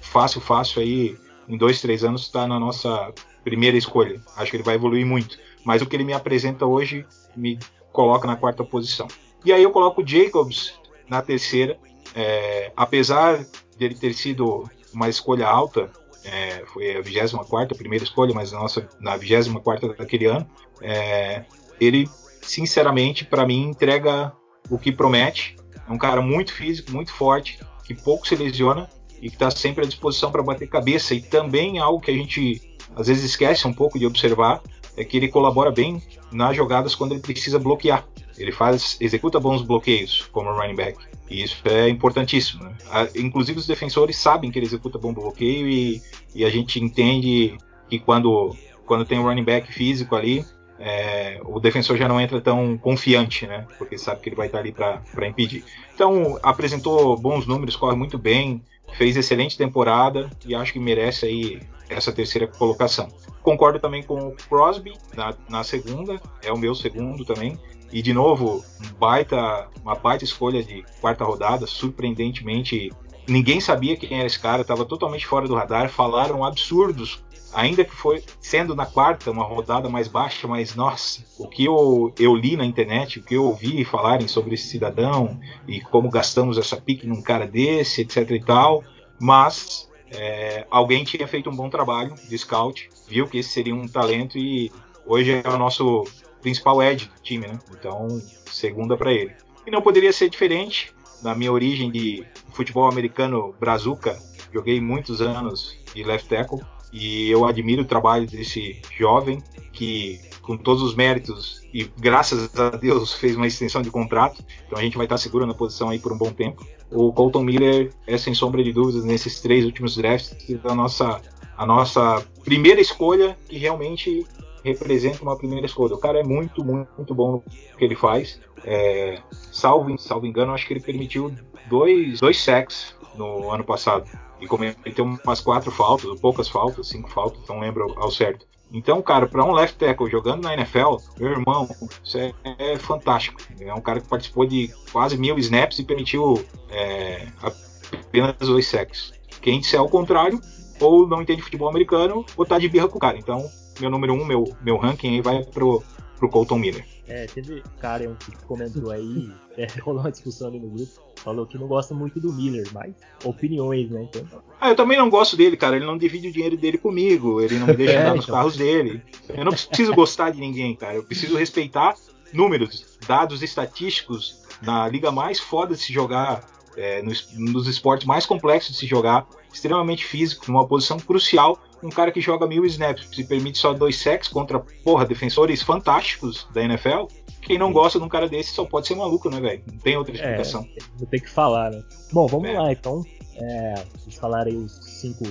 fácil, 0.00 0.40
fácil 0.40 0.82
aí, 0.82 1.16
em 1.48 1.56
dois, 1.56 1.80
três 1.80 2.04
anos, 2.04 2.22
estar 2.22 2.42
tá 2.42 2.48
na 2.48 2.58
nossa 2.58 3.12
primeira 3.44 3.76
escolha. 3.76 4.20
Acho 4.36 4.50
que 4.50 4.56
ele 4.56 4.64
vai 4.64 4.76
evoluir 4.76 5.04
muito. 5.04 5.38
Mas 5.64 5.82
o 5.82 5.86
que 5.86 5.96
ele 5.96 6.04
me 6.04 6.12
apresenta 6.12 6.66
hoje 6.66 7.06
me 7.36 7.58
coloca 7.92 8.26
na 8.26 8.36
quarta 8.36 8.64
posição. 8.64 9.08
E 9.44 9.52
aí 9.52 9.62
eu 9.62 9.70
coloco 9.70 10.02
o 10.02 10.06
Jacobs 10.06 10.74
na 11.08 11.22
terceira. 11.22 11.78
É, 12.14 12.72
apesar 12.76 13.44
dele 13.76 13.94
ter 13.94 14.12
sido 14.14 14.68
uma 14.92 15.08
escolha 15.08 15.46
alta, 15.46 15.90
é, 16.24 16.64
foi 16.66 16.96
a 16.96 17.00
24 17.00 17.76
primeira 17.76 18.04
escolha, 18.04 18.34
mas 18.34 18.52
nossa, 18.52 18.88
na 19.00 19.16
24 19.16 19.96
daquele 19.96 20.26
ano, 20.26 20.46
é, 20.82 21.44
ele 21.80 22.08
sinceramente, 22.42 23.24
para 23.24 23.46
mim, 23.46 23.68
entrega 23.68 24.32
o 24.68 24.78
que 24.78 24.92
promete. 24.92 25.56
É 25.88 25.92
um 25.92 25.98
cara 25.98 26.20
muito 26.20 26.52
físico, 26.52 26.92
muito 26.92 27.12
forte, 27.12 27.58
que 27.84 27.94
pouco 27.94 28.26
se 28.26 28.34
lesiona 28.36 28.88
e 29.20 29.28
que 29.28 29.36
está 29.36 29.50
sempre 29.50 29.84
à 29.84 29.86
disposição 29.86 30.30
para 30.30 30.42
bater 30.42 30.68
cabeça. 30.68 31.14
E 31.14 31.20
também 31.20 31.78
algo 31.78 32.00
que 32.00 32.10
a 32.10 32.14
gente 32.14 32.76
às 32.96 33.06
vezes 33.06 33.24
esquece 33.24 33.66
um 33.66 33.72
pouco 33.72 33.98
de 33.98 34.06
observar 34.06 34.62
é 34.96 35.04
que 35.04 35.16
ele 35.16 35.28
colabora 35.28 35.70
bem 35.70 36.02
nas 36.32 36.56
jogadas 36.56 36.94
quando 36.94 37.12
ele 37.12 37.20
precisa 37.20 37.58
bloquear. 37.58 38.06
Ele 38.38 38.52
faz, 38.52 38.96
executa 39.00 39.38
bons 39.38 39.62
bloqueios 39.62 40.28
como 40.32 40.50
running 40.52 40.74
back. 40.74 40.98
E 41.28 41.42
isso 41.42 41.62
é 41.64 41.88
importantíssimo. 41.88 42.64
Né? 42.64 42.74
Inclusive 43.16 43.58
os 43.58 43.66
defensores 43.66 44.16
sabem 44.16 44.50
que 44.50 44.58
ele 44.58 44.66
executa 44.66 44.98
bom 44.98 45.12
bloqueio 45.12 45.68
e, 45.68 46.02
e 46.34 46.44
a 46.44 46.50
gente 46.50 46.82
entende 46.82 47.56
que 47.88 47.98
quando, 47.98 48.56
quando 48.86 49.04
tem 49.04 49.18
um 49.18 49.22
running 49.22 49.44
back 49.44 49.72
físico 49.72 50.16
ali, 50.16 50.44
é, 50.78 51.38
o 51.44 51.60
defensor 51.60 51.98
já 51.98 52.08
não 52.08 52.18
entra 52.18 52.40
tão 52.40 52.78
confiante, 52.78 53.46
né? 53.46 53.66
Porque 53.76 53.98
sabe 53.98 54.22
que 54.22 54.30
ele 54.30 54.36
vai 54.36 54.46
estar 54.46 54.60
ali 54.60 54.72
para 54.72 55.28
impedir. 55.28 55.62
Então 55.94 56.38
apresentou 56.42 57.16
bons 57.18 57.46
números, 57.46 57.76
corre 57.76 57.94
muito 57.94 58.16
bem, 58.16 58.62
fez 58.94 59.16
excelente 59.16 59.58
temporada 59.58 60.30
e 60.46 60.54
acho 60.54 60.72
que 60.72 60.78
merece 60.78 61.26
aí 61.26 61.60
essa 61.90 62.12
terceira 62.12 62.46
colocação. 62.46 63.08
Concordo 63.42 63.78
também 63.78 64.02
com 64.02 64.28
o 64.28 64.36
Crosby 64.48 64.92
na, 65.14 65.34
na 65.48 65.64
segunda, 65.64 66.20
é 66.42 66.52
o 66.52 66.58
meu 66.58 66.74
segundo 66.74 67.24
também. 67.24 67.58
E 67.92 68.00
de 68.00 68.12
novo, 68.12 68.64
baita, 68.98 69.68
uma 69.82 69.96
baita 69.96 70.24
escolha 70.24 70.62
de 70.62 70.84
quarta 71.00 71.24
rodada, 71.24 71.66
surpreendentemente. 71.66 72.90
Ninguém 73.28 73.60
sabia 73.60 73.96
quem 73.96 74.18
era 74.18 74.26
esse 74.26 74.38
cara, 74.38 74.62
estava 74.62 74.84
totalmente 74.84 75.26
fora 75.26 75.48
do 75.48 75.54
radar. 75.54 75.88
Falaram 75.88 76.44
absurdos, 76.44 77.24
ainda 77.52 77.84
que 77.84 77.94
foi 77.94 78.22
sendo 78.40 78.76
na 78.76 78.86
quarta, 78.86 79.30
uma 79.30 79.44
rodada 79.44 79.88
mais 79.88 80.06
baixa, 80.06 80.46
mas 80.46 80.76
nossa, 80.76 81.24
o 81.36 81.48
que 81.48 81.64
eu, 81.64 82.12
eu 82.18 82.34
li 82.36 82.56
na 82.56 82.64
internet, 82.64 83.18
o 83.18 83.24
que 83.24 83.34
eu 83.34 83.44
ouvi 83.44 83.84
falarem 83.84 84.28
sobre 84.28 84.54
esse 84.54 84.68
cidadão 84.68 85.40
e 85.66 85.80
como 85.80 86.08
gastamos 86.08 86.58
essa 86.58 86.76
pique 86.76 87.08
num 87.08 87.22
cara 87.22 87.46
desse, 87.46 88.02
etc 88.02 88.30
e 88.30 88.40
tal. 88.40 88.84
Mas 89.20 89.89
é, 90.10 90.66
alguém 90.70 91.04
tinha 91.04 91.26
feito 91.26 91.50
um 91.50 91.54
bom 91.54 91.70
trabalho 91.70 92.14
de 92.28 92.36
scout, 92.36 92.88
viu 93.08 93.26
que 93.26 93.38
esse 93.38 93.50
seria 93.50 93.74
um 93.74 93.86
talento 93.86 94.38
e 94.38 94.70
hoje 95.06 95.40
é 95.44 95.48
o 95.48 95.56
nosso 95.56 96.04
principal 96.40 96.82
edge 96.82 97.06
do 97.06 97.22
time, 97.22 97.46
né? 97.46 97.58
Então, 97.70 98.08
segunda 98.46 98.96
para 98.96 99.12
ele. 99.12 99.32
E 99.66 99.70
não 99.70 99.82
poderia 99.82 100.12
ser 100.12 100.28
diferente. 100.28 100.92
Na 101.22 101.34
minha 101.34 101.52
origem 101.52 101.90
de 101.90 102.24
futebol 102.52 102.88
americano 102.88 103.54
brazuca, 103.60 104.18
joguei 104.52 104.80
muitos 104.80 105.20
anos 105.20 105.76
de 105.94 106.02
left 106.02 106.28
tackle 106.28 106.60
e 106.92 107.30
eu 107.30 107.44
admiro 107.44 107.82
o 107.82 107.84
trabalho 107.84 108.26
desse 108.26 108.80
jovem 108.96 109.42
que, 109.72 110.18
com 110.42 110.56
todos 110.56 110.82
os 110.82 110.94
méritos 110.94 111.60
e 111.72 111.84
graças 111.98 112.58
a 112.58 112.70
Deus 112.70 113.12
fez 113.12 113.36
uma 113.36 113.46
extensão 113.46 113.82
de 113.82 113.90
contrato, 113.90 114.42
então 114.66 114.78
a 114.78 114.82
gente 114.82 114.96
vai 114.96 115.06
estar 115.06 115.18
seguro 115.18 115.46
na 115.46 115.54
posição 115.54 115.90
aí 115.90 115.98
por 115.98 116.12
um 116.12 116.18
bom 116.18 116.32
tempo. 116.32 116.66
O 116.90 117.12
Colton 117.12 117.44
Miller 117.44 117.92
é 118.06 118.18
sem 118.18 118.34
sombra 118.34 118.62
de 118.64 118.72
dúvidas 118.72 119.04
nesses 119.04 119.40
três 119.40 119.64
últimos 119.64 119.96
drafts 119.96 120.36
a 120.64 120.74
nossa 120.74 121.20
a 121.56 121.66
nossa 121.66 122.24
primeira 122.42 122.80
escolha 122.80 123.36
que 123.46 123.58
realmente 123.58 124.26
representa 124.64 125.22
uma 125.22 125.36
primeira 125.36 125.66
escolha. 125.66 125.94
O 125.94 125.98
cara 125.98 126.20
é 126.20 126.22
muito, 126.22 126.64
muito, 126.64 126.88
muito 126.96 127.14
bom 127.14 127.32
no 127.32 127.44
que 127.76 127.84
ele 127.84 127.94
faz. 127.94 128.40
É, 128.64 129.18
salvo, 129.30 129.96
salvo 129.98 130.26
engano, 130.26 130.52
acho 130.52 130.66
que 130.66 130.72
ele 130.72 130.80
permitiu 130.80 131.34
dois, 131.68 132.20
dois 132.20 132.42
sacks 132.42 132.94
no 133.14 133.50
ano 133.50 133.62
passado. 133.62 134.04
E 134.40 134.46
cometeu 134.46 135.04
umas 135.04 135.40
quatro 135.40 135.70
faltas, 135.70 136.18
poucas 136.18 136.48
faltas, 136.48 136.88
cinco 136.88 137.10
faltas, 137.10 137.46
não 137.46 137.60
lembro 137.60 137.94
ao 137.98 138.10
certo. 138.10 138.46
Então, 138.72 139.02
cara, 139.02 139.26
para 139.26 139.44
um 139.44 139.52
left 139.52 139.76
tackle 139.76 140.08
jogando 140.08 140.44
na 140.44 140.54
NFL, 140.54 140.96
meu 141.18 141.32
irmão, 141.32 141.68
isso 142.04 142.18
é, 142.18 142.32
é, 142.58 142.78
fantástico. 142.78 143.40
É 143.60 143.74
um 143.74 143.80
cara 143.80 144.00
que 144.00 144.08
participou 144.08 144.46
de 144.46 144.72
quase 144.92 145.18
mil 145.18 145.36
snaps 145.38 145.78
e 145.78 145.84
permitiu 145.84 146.44
é, 146.70 147.26
apenas 147.42 148.36
dois 148.38 148.66
sacks. 148.66 149.12
Quem 149.40 149.60
disser 149.60 149.80
ao 149.80 149.88
contrário, 149.88 150.40
ou 150.80 151.06
não 151.06 151.20
entende 151.20 151.42
futebol 151.42 151.68
americano, 151.68 152.24
ou 152.36 152.46
tá 152.46 152.58
de 152.58 152.68
birra 152.68 152.88
com 152.88 152.96
o 152.96 153.00
cara. 153.00 153.18
Então, 153.18 153.44
meu 153.80 153.90
número 153.90 154.12
um, 154.12 154.24
meu, 154.24 154.44
meu 154.62 154.76
ranking 154.76 155.16
aí 155.16 155.20
vai 155.20 155.42
pro, 155.42 155.82
pro 156.16 156.28
Colton 156.28 156.58
Miller. 156.58 156.86
É, 157.10 157.26
teve 157.26 157.60
cara 157.80 158.08
um 158.08 158.14
que 158.14 158.30
comentou 158.46 158.92
aí, 158.92 159.28
é, 159.58 159.66
rolou 159.82 160.00
uma 160.00 160.12
discussão 160.12 160.46
ali 160.46 160.60
no 160.60 160.70
grupo, 160.70 160.92
falou 161.16 161.44
que 161.44 161.58
não 161.58 161.66
gosta 161.66 161.92
muito 161.92 162.20
do 162.20 162.32
Miller, 162.32 162.68
mas 162.72 162.94
opiniões, 163.24 163.90
né? 163.90 164.08
Então... 164.08 164.24
Ah, 164.60 164.68
eu 164.68 164.76
também 164.76 164.96
não 164.96 165.10
gosto 165.10 165.36
dele, 165.36 165.56
cara. 165.56 165.74
Ele 165.74 165.84
não 165.84 165.98
divide 165.98 166.28
o 166.28 166.32
dinheiro 166.32 166.56
dele 166.56 166.78
comigo, 166.78 167.40
ele 167.40 167.58
não 167.58 167.66
me 167.66 167.74
deixa 167.74 167.94
é, 167.98 168.02
andar 168.02 168.14
nos 168.14 168.24
então... 168.24 168.36
carros 168.36 168.56
dele. 168.56 169.02
Eu 169.28 169.44
não 169.44 169.50
preciso 169.50 169.92
gostar 169.92 170.30
de 170.30 170.38
ninguém, 170.38 170.76
cara. 170.76 170.94
Eu 170.94 171.02
preciso 171.02 171.36
respeitar 171.36 171.96
números, 172.32 172.96
dados 173.08 173.42
estatísticos 173.42 174.40
na 174.62 174.86
liga 174.88 175.10
mais 175.10 175.40
foda 175.40 175.74
de 175.74 175.80
se 175.80 175.92
jogar, 175.92 176.46
é, 176.76 177.02
nos, 177.02 177.36
nos 177.36 177.66
esportes 177.66 178.06
mais 178.06 178.24
complexos 178.24 178.74
de 178.74 178.78
se 178.78 178.86
jogar, 178.86 179.26
extremamente 179.52 180.04
físico, 180.04 180.44
numa 180.48 180.66
posição 180.66 180.98
crucial 180.98 181.58
um 181.82 181.88
cara 181.88 182.12
que 182.12 182.20
joga 182.20 182.46
mil 182.46 182.64
snaps 182.66 183.08
e 183.18 183.24
permite 183.24 183.58
só 183.58 183.72
dois 183.72 183.96
sacks 183.96 184.28
contra, 184.28 184.60
porra, 184.84 185.06
defensores 185.06 185.62
fantásticos 185.62 186.46
da 186.52 186.62
NFL, 186.62 187.06
quem 187.42 187.58
não 187.58 187.72
gosta 187.72 187.98
de 187.98 188.04
um 188.04 188.08
cara 188.08 188.28
desse 188.28 188.52
só 188.52 188.64
pode 188.64 188.86
ser 188.86 188.94
maluco, 188.94 189.30
né, 189.30 189.40
velho? 189.40 189.62
Não 189.70 189.78
tem 189.78 189.96
outra 189.96 190.12
é, 190.12 190.16
explicação. 190.16 190.66
É, 190.76 190.98
vou 190.98 191.06
ter 191.06 191.20
que 191.20 191.30
falar, 191.30 191.70
né? 191.70 191.82
Bom, 192.12 192.26
vamos 192.26 192.48
é. 192.50 192.58
lá, 192.58 192.72
então. 192.72 193.02
É, 193.36 193.74
vocês 193.96 194.16
falaram 194.16 194.50
aí 194.50 194.56
os 194.56 194.72
cinco 195.00 195.24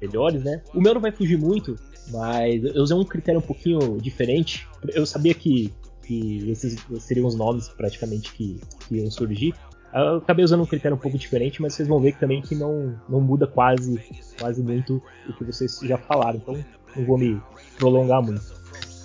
melhores, 0.00 0.42
né? 0.42 0.62
O 0.74 0.80
meu 0.80 0.94
não 0.94 1.00
vai 1.00 1.12
fugir 1.12 1.36
muito, 1.36 1.76
mas 2.10 2.64
eu 2.64 2.82
usei 2.82 2.96
um 2.96 3.04
critério 3.04 3.40
um 3.40 3.44
pouquinho 3.44 3.98
diferente. 3.98 4.66
Eu 4.88 5.04
sabia 5.04 5.34
que, 5.34 5.72
que 6.02 6.50
esses 6.50 6.82
seriam 7.00 7.26
os 7.26 7.34
nomes 7.34 7.68
praticamente 7.68 8.32
que, 8.32 8.58
que 8.88 8.96
iam 8.96 9.10
surgir, 9.10 9.54
eu 9.94 10.16
acabei 10.16 10.44
usando 10.44 10.62
um 10.62 10.66
critério 10.66 10.96
um 10.96 11.00
pouco 11.00 11.18
diferente, 11.18 11.60
mas 11.60 11.74
vocês 11.74 11.88
vão 11.88 12.00
ver 12.00 12.12
que 12.12 12.20
também 12.20 12.40
que 12.40 12.54
não, 12.54 12.94
não 13.08 13.20
muda 13.20 13.46
quase, 13.46 14.00
quase 14.38 14.62
muito 14.62 15.02
o 15.28 15.32
que 15.34 15.44
vocês 15.44 15.80
já 15.82 15.98
falaram, 15.98 16.38
então 16.38 16.58
não 16.96 17.04
vou 17.04 17.18
me 17.18 17.40
prolongar 17.78 18.22
muito. 18.22 18.54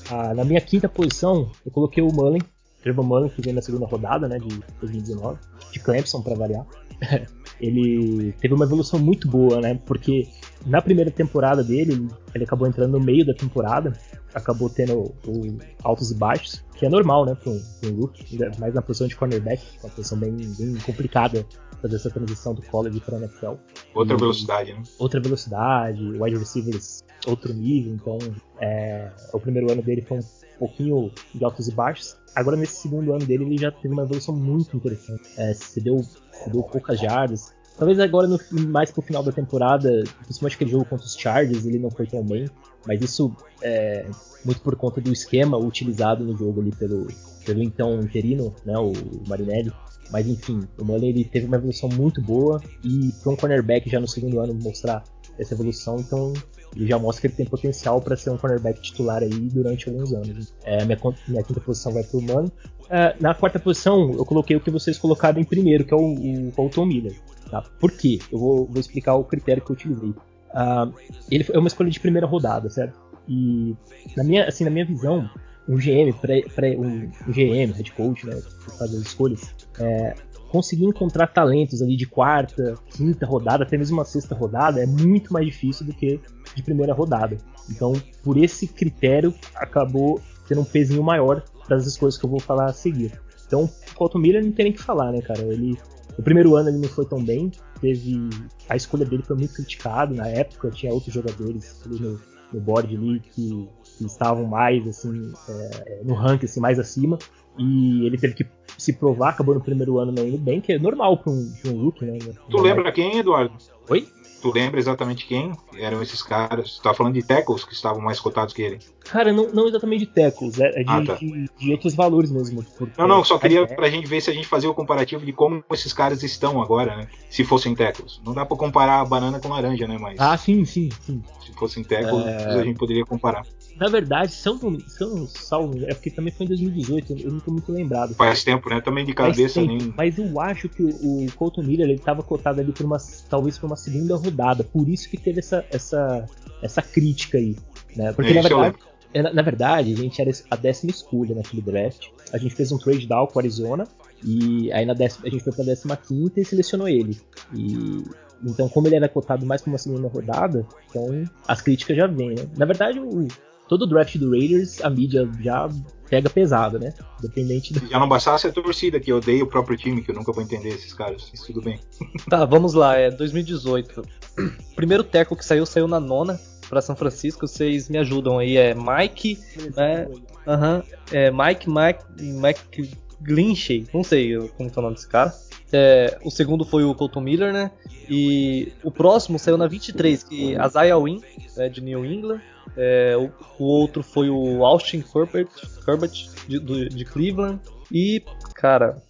Ah, 0.10 0.34
na 0.34 0.46
minha 0.46 0.62
quinta 0.62 0.88
posição, 0.88 1.52
eu 1.66 1.72
coloquei 1.72 2.02
o 2.02 2.12
Mullen, 2.12 2.42
Trevor 2.82 3.06
Mullen, 3.06 3.30
que 3.30 3.42
veio 3.42 3.56
na 3.56 3.62
segunda 3.62 3.86
rodada 3.86 4.28
né, 4.28 4.40
de 4.40 4.48
2019, 4.80 5.38
de 5.72 5.80
Clemson 5.80 6.22
para 6.22 6.36
variar. 6.36 6.66
ele 7.60 8.34
teve 8.40 8.54
uma 8.54 8.66
evolução 8.66 9.00
muito 9.00 9.28
boa, 9.28 9.60
né? 9.62 9.80
Porque 9.86 10.28
na 10.66 10.82
primeira 10.82 11.12
temporada 11.12 11.64
dele, 11.64 12.08
ele 12.34 12.44
acabou 12.44 12.68
entrando 12.68 12.98
no 12.98 13.04
meio 13.04 13.26
da 13.26 13.34
temporada, 13.34 13.94
acabou 14.34 14.70
tendo 14.70 15.14
o, 15.26 15.58
altos 15.84 16.12
e 16.12 16.16
baixos, 16.16 16.64
que 16.76 16.86
é 16.86 16.90
normal, 16.90 17.26
né, 17.26 17.36
para 17.36 17.52
um, 17.52 17.62
um 17.86 18.02
rookie, 18.02 18.38
mais 18.60 18.74
na 18.74 18.82
posição 18.82 19.08
de 19.08 19.16
cornerback, 19.16 19.62
uma 19.84 19.92
posição 19.92 20.18
bem, 20.18 20.36
bem 20.36 20.76
complicada 20.86 21.46
fazer 21.82 21.96
essa 21.96 22.10
transição 22.10 22.54
do 22.54 22.62
college 22.64 23.00
para 23.00 23.18
NFL. 23.18 23.54
Outra 23.94 24.16
e, 24.16 24.20
velocidade, 24.20 24.74
né? 24.74 24.84
Outra 25.00 25.20
velocidade, 25.20 26.02
wide 26.02 26.38
receivers 26.38 27.04
outro 27.26 27.54
nível, 27.54 27.94
então 27.94 28.18
é, 28.60 29.12
o 29.34 29.40
primeiro 29.40 29.72
ano 29.72 29.82
dele 29.82 30.02
foi 30.02 30.18
um 30.18 30.22
pouquinho 30.58 31.12
de 31.34 31.44
altos 31.44 31.68
e 31.68 31.72
baixos. 31.72 32.16
Agora 32.36 32.56
nesse 32.56 32.82
segundo 32.82 33.14
ano 33.14 33.26
dele 33.26 33.46
ele 33.46 33.58
já 33.58 33.72
teve 33.72 33.94
uma 33.94 34.04
evolução 34.04 34.36
muito 34.36 34.76
interessante. 34.76 35.24
É, 35.38 35.54
se 35.54 35.82
deu, 35.82 36.00
se 36.04 36.50
deu 36.50 36.64
poucas 36.64 37.00
jardas, 37.00 37.56
Talvez 37.78 38.00
agora, 38.00 38.28
no, 38.28 38.40
mais 38.70 38.90
pro 38.90 39.04
final 39.04 39.22
da 39.22 39.32
temporada, 39.32 40.04
principalmente 40.24 40.56
aquele 40.56 40.72
jogo 40.72 40.86
contra 40.86 41.06
os 41.06 41.16
Chargers, 41.16 41.64
ele 41.64 41.78
não 41.78 41.92
foi 41.92 42.08
tão 42.08 42.26
bem. 42.26 42.50
Mas 42.88 43.02
isso 43.02 43.36
é 43.62 44.10
muito 44.44 44.62
por 44.62 44.76
conta 44.76 45.00
do 45.00 45.14
esquema 45.14 45.58
utilizado 45.58 46.24
no 46.24 46.36
jogo 46.36 46.60
ali 46.60 46.72
pelo, 46.72 47.08
pelo 47.46 47.62
então 47.62 48.00
interino, 48.00 48.54
né, 48.66 48.76
o 48.80 48.94
Marinelli. 49.28 49.72
Mas 50.12 50.28
enfim, 50.28 50.62
o 50.80 50.86
Mullen 50.86 51.10
ele 51.10 51.26
teve 51.26 51.46
uma 51.46 51.58
evolução 51.58 51.90
muito 51.90 52.22
boa 52.22 52.62
e 52.84 53.12
para 53.22 53.32
um 53.32 53.36
cornerback 53.36 53.90
já 53.90 54.00
no 54.00 54.08
segundo 54.08 54.40
ano 54.40 54.56
mostrar 54.56 55.04
essa 55.38 55.54
evolução, 55.54 55.98
então 56.00 56.34
ele 56.76 56.88
já 56.88 57.00
mostra 57.00 57.22
que 57.22 57.28
ele 57.28 57.36
tem 57.36 57.46
potencial 57.46 58.02
para 58.02 58.16
ser 58.16 58.30
um 58.30 58.38
cornerback 58.38 58.82
titular 58.82 59.24
aí 59.24 59.30
durante 59.30 59.90
alguns 59.90 60.14
anos. 60.14 60.54
É, 60.64 60.84
minha, 60.86 61.00
minha 61.28 61.44
quinta 61.44 61.60
posição 61.60 61.92
vai 61.92 62.04
para 62.04 62.18
o 62.18 62.22
Mullen. 62.22 62.52
É, 62.90 63.16
na 63.20 63.34
quarta 63.34 63.60
posição, 63.60 64.12
eu 64.12 64.26
coloquei 64.26 64.56
o 64.56 64.62
que 64.62 64.72
vocês 64.72 64.98
colocaram 64.98 65.40
em 65.40 65.44
primeiro, 65.44 65.84
que 65.86 65.94
é 65.94 65.98
o, 65.98 66.48
o 66.48 66.52
Colton 66.52 66.86
Miller. 66.86 67.16
Tá? 67.50 67.62
Por 67.80 67.92
quê? 67.92 68.20
Eu 68.32 68.40
vou, 68.40 68.66
vou, 68.66 68.80
explicar 68.80 69.16
o 69.16 69.24
critério 69.24 69.64
que 69.64 69.72
eu 69.72 69.76
utilizei. 69.76 70.10
Uh, 70.10 70.94
ele 71.30 71.46
é 71.52 71.58
uma 71.58 71.68
escolha 71.68 71.90
de 71.90 72.00
primeira 72.00 72.28
rodada, 72.28 72.70
certo? 72.70 73.00
E 73.28 73.76
na 74.16 74.24
minha, 74.24 74.48
assim, 74.48 74.64
na 74.64 74.70
minha 74.70 74.86
visão, 74.86 75.30
um 75.68 75.76
GM, 75.76 76.14
pré, 76.22 76.42
pré, 76.56 76.78
um, 76.78 77.10
um, 77.28 77.32
GM, 77.32 77.74
head 77.74 77.92
coach, 77.92 78.26
né, 78.26 78.36
que 78.36 78.78
faz 78.78 78.94
as 78.94 79.02
escolhas, 79.02 79.54
é, 79.80 80.16
conseguir 80.50 80.86
encontrar 80.86 81.28
talentos 81.28 81.82
ali 81.82 81.96
de 81.96 82.06
quarta, 82.06 82.76
quinta 82.90 83.26
rodada, 83.26 83.64
até 83.64 83.78
mesmo 83.78 83.98
uma 83.98 84.06
sexta 84.06 84.34
rodada, 84.36 84.82
é 84.82 84.86
muito 84.86 85.32
mais 85.34 85.46
difícil 85.46 85.86
do 85.86 85.94
que 85.94 86.20
de 86.56 86.64
primeira 86.64 86.94
rodada. 86.94 87.38
Então, 87.70 87.94
por 88.24 88.38
esse 88.38 88.68
critério, 88.68 89.34
acabou 89.56 90.22
tendo 90.48 90.62
um 90.62 90.66
pezinho 90.66 91.04
maior 91.04 91.44
para 91.66 91.76
as 91.76 91.86
escolhas 91.86 92.18
que 92.18 92.26
eu 92.26 92.30
vou 92.30 92.40
falar 92.40 92.66
a 92.66 92.74
seguir. 92.74 93.12
Então, 93.46 93.64
o 93.66 93.96
Colton 93.96 94.20
Miller 94.20 94.44
não 94.44 94.52
tem 94.52 94.66
nem 94.66 94.74
que 94.74 94.82
falar, 94.82 95.12
né, 95.12 95.22
cara? 95.22 95.42
Ele 95.42 95.78
o 96.18 96.24
primeiro 96.24 96.56
ano 96.56 96.70
ele 96.70 96.80
não 96.80 96.90
foi 96.90 97.06
tão 97.06 97.24
bem, 97.24 97.52
teve 97.80 98.28
a 98.68 98.76
escolha 98.76 99.06
dele 99.06 99.22
foi 99.22 99.36
muito 99.36 99.54
criticado 99.54 100.16
na 100.16 100.28
época, 100.28 100.72
tinha 100.72 100.92
outros 100.92 101.14
jogadores 101.14 101.80
ali 101.86 102.00
no, 102.00 102.20
no 102.52 102.60
board 102.60 102.96
ali 102.96 103.20
que, 103.20 103.70
que 103.98 104.06
estavam 104.06 104.46
mais 104.46 104.88
assim 104.88 105.32
é, 105.48 106.02
no 106.04 106.16
ranking 106.16 106.46
assim, 106.46 106.60
mais 106.60 106.80
acima 106.80 107.20
e 107.58 108.06
ele 108.06 108.18
teve 108.18 108.34
que 108.34 108.44
se 108.78 108.94
provar, 108.94 109.30
acabou 109.30 109.56
no 109.56 109.62
primeiro 109.62 109.98
ano 110.00 110.12
não 110.12 110.28
indo 110.28 110.38
bem, 110.38 110.62
que 110.62 110.74
é 110.74 110.80
normal 110.80 111.18
para 111.18 111.32
um, 111.32 111.52
pra 111.62 111.72
um 111.72 111.92
né? 112.02 112.20
Tu 112.50 112.58
lembra 112.62 112.92
quem, 112.92 113.18
Eduardo? 113.18 113.54
Oi? 113.90 114.08
Tu 114.40 114.52
lembra 114.54 114.80
exatamente 114.80 115.26
quem 115.26 115.52
eram 115.80 116.00
esses 116.02 116.22
caras? 116.22 116.78
Tu 116.78 116.84
tá 116.84 116.94
falando 116.94 117.16
de 117.16 117.24
tackles 117.24 117.64
que 117.66 117.74
estavam 117.74 118.00
mais 118.02 118.20
cotados 118.20 118.54
que 118.54 118.62
ele. 118.62 118.80
Cara, 119.04 119.34
não, 119.34 119.52
não 119.52 119.68
exatamente 119.68 120.06
de 120.06 120.12
tackles, 120.12 120.60
é, 120.60 120.68
é 120.80 120.84
de, 120.84 120.90
Ah, 120.90 121.04
tá. 121.04 121.16
de, 121.16 121.50
de 121.58 121.72
outros 121.72 121.96
valores 121.96 122.30
mesmo. 122.30 122.64
Não, 122.98 123.08
não, 123.08 123.24
só 123.24 123.40
queria 123.40 123.62
É, 123.62 123.66
pra 123.66 123.90
gente 123.90 124.06
ver 124.08 124.22
se 124.22 124.30
a 124.30 124.34
gente 124.34 124.48
fazia 124.48 124.70
o 124.70 124.76
comparativo 124.76 125.26
de 125.26 125.34
como 125.34 125.64
esses 125.72 125.92
caras 125.92 126.22
estão 126.22 126.62
agora, 126.62 126.96
né? 126.98 127.08
Se 127.32 127.44
fossem 127.44 127.74
tackles. 127.74 128.22
Não 128.24 128.34
dá 128.34 128.46
pra 128.46 128.56
comparar 128.56 129.02
a 129.02 129.06
banana 129.06 129.40
com 129.40 129.48
laranja, 129.50 129.88
né? 129.88 129.98
Mas 130.00 130.20
Ah, 130.20 130.38
sim, 130.38 130.64
sim, 130.66 130.90
sim. 131.02 131.24
se 131.44 131.52
fossem 131.54 131.84
tackles, 131.84 132.24
É. 132.28 132.60
a 132.60 132.64
gente 132.64 132.78
poderia 132.78 133.06
comparar. 133.06 133.44
Na 133.80 133.90
verdade, 133.90 134.32
se 134.32 134.48
eu 134.48 134.56
não, 134.56 134.80
se 134.80 135.04
eu 135.04 135.16
não 135.16 135.28
salvo, 135.28 135.78
é 135.86 135.94
porque 135.94 136.10
também 136.10 136.34
foi 136.34 136.46
em 136.46 136.50
2018, 136.50 137.14
eu 137.20 137.32
não 137.32 137.40
tô 137.40 137.52
muito 137.52 137.72
lembrado. 137.72 138.16
Faz 138.16 138.44
tempo, 138.44 138.70
né? 138.70 138.82
Também 138.82 139.06
de 139.06 139.14
cabeça 139.14 139.62
nem. 139.62 139.94
Mas 139.96 140.18
eu 140.18 140.40
acho 140.40 140.68
que 140.68 140.84
o, 140.84 140.90
o 140.90 141.32
Colton 141.34 141.64
Miller 141.64 141.88
ele 141.88 142.00
tava 142.00 142.24
cotado 142.24 142.60
ali 142.60 142.72
por 142.72 142.86
uma, 142.86 142.98
talvez 143.30 143.58
por 143.58 143.68
uma 143.68 143.76
segunda 143.76 144.16
rodada, 144.16 144.64
por 144.64 144.90
isso 144.90 145.10
que 145.10 145.18
teve 145.18 145.40
essa, 145.40 145.64
essa, 145.72 146.26
essa 146.62 146.82
crítica 146.82 147.38
aí, 147.38 147.56
né? 147.96 148.12
Porque 148.14 148.32
É, 148.32 148.34
na 148.34 148.40
eu 148.40 148.44
verdade, 148.44 148.78
é, 149.14 149.22
na, 149.22 149.34
na 149.34 149.42
verdade, 149.42 149.94
a 149.94 149.96
gente 149.96 150.22
era 150.22 150.32
a 150.50 150.56
décima 150.56 150.92
escolha 150.92 151.36
naquele 151.36 151.62
draft. 151.62 152.08
A 152.34 152.38
gente 152.38 152.56
fez 152.56 152.72
um 152.72 152.78
trade 152.78 153.08
down 153.08 153.28
com 153.28 153.38
o 153.38 153.40
Arizona 153.40 153.88
e 154.24 154.72
aí 154.72 154.86
na 154.86 154.94
décima, 154.94 155.28
a 155.28 155.30
gente 155.30 155.44
foi 155.44 155.54
pra 155.54 155.64
décima 155.64 155.96
quinta 155.96 156.40
e 156.42 156.46
selecionou 156.46 156.88
ele. 156.88 157.20
E 157.54 158.04
então, 158.44 158.70
como 158.70 158.88
ele 158.88 158.96
era 158.96 159.10
cotado 159.10 159.46
mais 159.46 159.62
pra 159.62 159.72
uma 159.72 159.78
segunda 159.78 160.08
rodada, 160.08 160.66
então 160.90 161.24
as 161.48 161.62
críticas 161.62 161.98
já 161.98 162.08
vêm, 162.08 162.36
né? 162.36 162.48
Na 162.56 162.66
verdade, 162.66 163.00
o, 163.00 163.28
todo 163.68 163.84
o 163.84 163.88
draft 163.88 164.18
do 164.18 164.32
Raiders, 164.32 164.82
a 164.82 164.90
mídia 164.90 165.30
já 165.40 165.70
pega 166.10 166.30
pesado, 166.30 166.80
né? 166.80 166.94
Dependente 167.22 167.74
do. 167.74 167.80
Se 167.80 167.88
já 167.88 168.00
não 168.00 168.08
bastasse 168.08 168.48
a 168.48 168.52
torcida, 168.52 169.00
que 169.00 169.12
odeia 169.12 169.44
o 169.44 169.48
próprio 169.48 169.78
time, 169.78 170.02
que 170.02 170.12
eu 170.12 170.16
nunca 170.16 170.32
vou 170.32 170.44
entender 170.44 170.70
esses 170.70 170.94
caras. 170.94 171.30
Mas 171.32 171.42
tudo 171.42 171.62
bem. 171.62 171.80
Tá, 172.30 172.46
vamos 172.46 172.74
lá, 172.74 172.98
é 172.98 173.10
2018. 173.10 174.02
Primeiro 174.76 175.04
teco 175.04 175.36
que 175.36 175.46
saiu, 175.46 175.66
saiu 175.66 175.88
na 175.88 176.00
nona 176.00 176.40
pra 176.70 176.82
São 176.82 176.96
Francisco. 176.96 177.48
Vocês 177.48 177.90
me 177.90 177.98
ajudam 177.98 178.40
aí, 178.40 178.58
é 178.58 178.74
Mike, 178.74 179.40
é, 179.78 180.08
aham, 180.46 180.84
é 181.12 181.32
Mike, 181.32 181.70
Mike, 181.70 182.04
Mike 182.20 182.98
Glinchey, 183.22 183.88
não 183.94 184.04
sei 184.04 184.38
como 184.58 184.70
que 184.70 184.78
é 184.78 184.80
o 184.80 184.84
nome 184.84 184.96
desse 184.96 185.08
cara. 185.08 185.34
É, 185.72 186.18
o 186.24 186.32
segundo 186.32 186.64
foi 186.64 186.84
o 186.84 186.96
Colton 186.96 187.22
Miller, 187.22 187.52
né? 187.52 187.72
E 188.10 188.72
o 188.84 188.92
próximo 188.92 189.38
saiu 189.38 189.58
na 189.58 189.68
23, 189.68 190.24
que 190.24 190.56
é 190.56 190.66
Isaiah 190.66 190.98
Wynn, 190.98 191.22
né, 191.58 191.68
de 191.68 191.82
New 191.82 192.06
England. 192.06 192.42
É, 192.76 193.16
o, 193.18 193.30
o 193.60 193.64
outro 193.66 194.04
foi 194.04 194.30
o 194.30 194.66
Austin 194.66 195.04
Herbert, 195.16 195.48
Herbert 195.88 196.12
de, 196.48 196.60
do- 196.60 196.90
de 196.90 197.06
Cleveland. 197.06 197.60
E, 197.92 198.22
cara, 198.56 199.02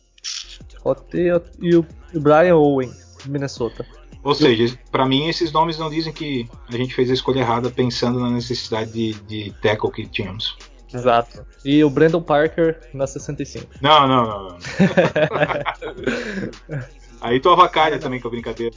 e 1.14 1.32
o 1.32 1.44
e 1.62 1.76
o 2.18 2.22
Brian 2.22 2.56
Owen, 2.56 2.92
de 3.24 3.30
Minnesota. 3.30 3.86
Ou 4.24 4.36
seja, 4.36 4.78
pra 4.92 5.06
mim 5.06 5.28
esses 5.28 5.52
nomes 5.52 5.78
não 5.78 5.90
dizem 5.90 6.12
que 6.14 6.48
a 6.70 6.76
gente 6.76 6.94
fez 6.94 7.10
a 7.10 7.14
escolha 7.14 7.40
errada 7.40 7.70
pensando 7.70 8.20
na 8.20 8.30
necessidade 8.30 8.92
de, 8.92 9.14
de 9.22 9.52
tackle 9.62 9.92
que 9.92 10.06
tínhamos. 10.06 10.58
Exato. 10.94 11.46
E 11.66 11.84
o 11.84 11.90
Brandon 11.90 12.22
Parker 12.22 12.80
na 12.94 13.06
65. 13.06 13.68
Não, 13.82 14.08
não, 14.08 14.24
não. 14.26 14.50
não. 14.50 14.58
Aí 17.20 17.40
tu 17.40 17.50
avacalha 17.50 17.98
também 18.00 18.20
com 18.22 18.28
a 18.28 18.32
brincadeira. 18.32 18.76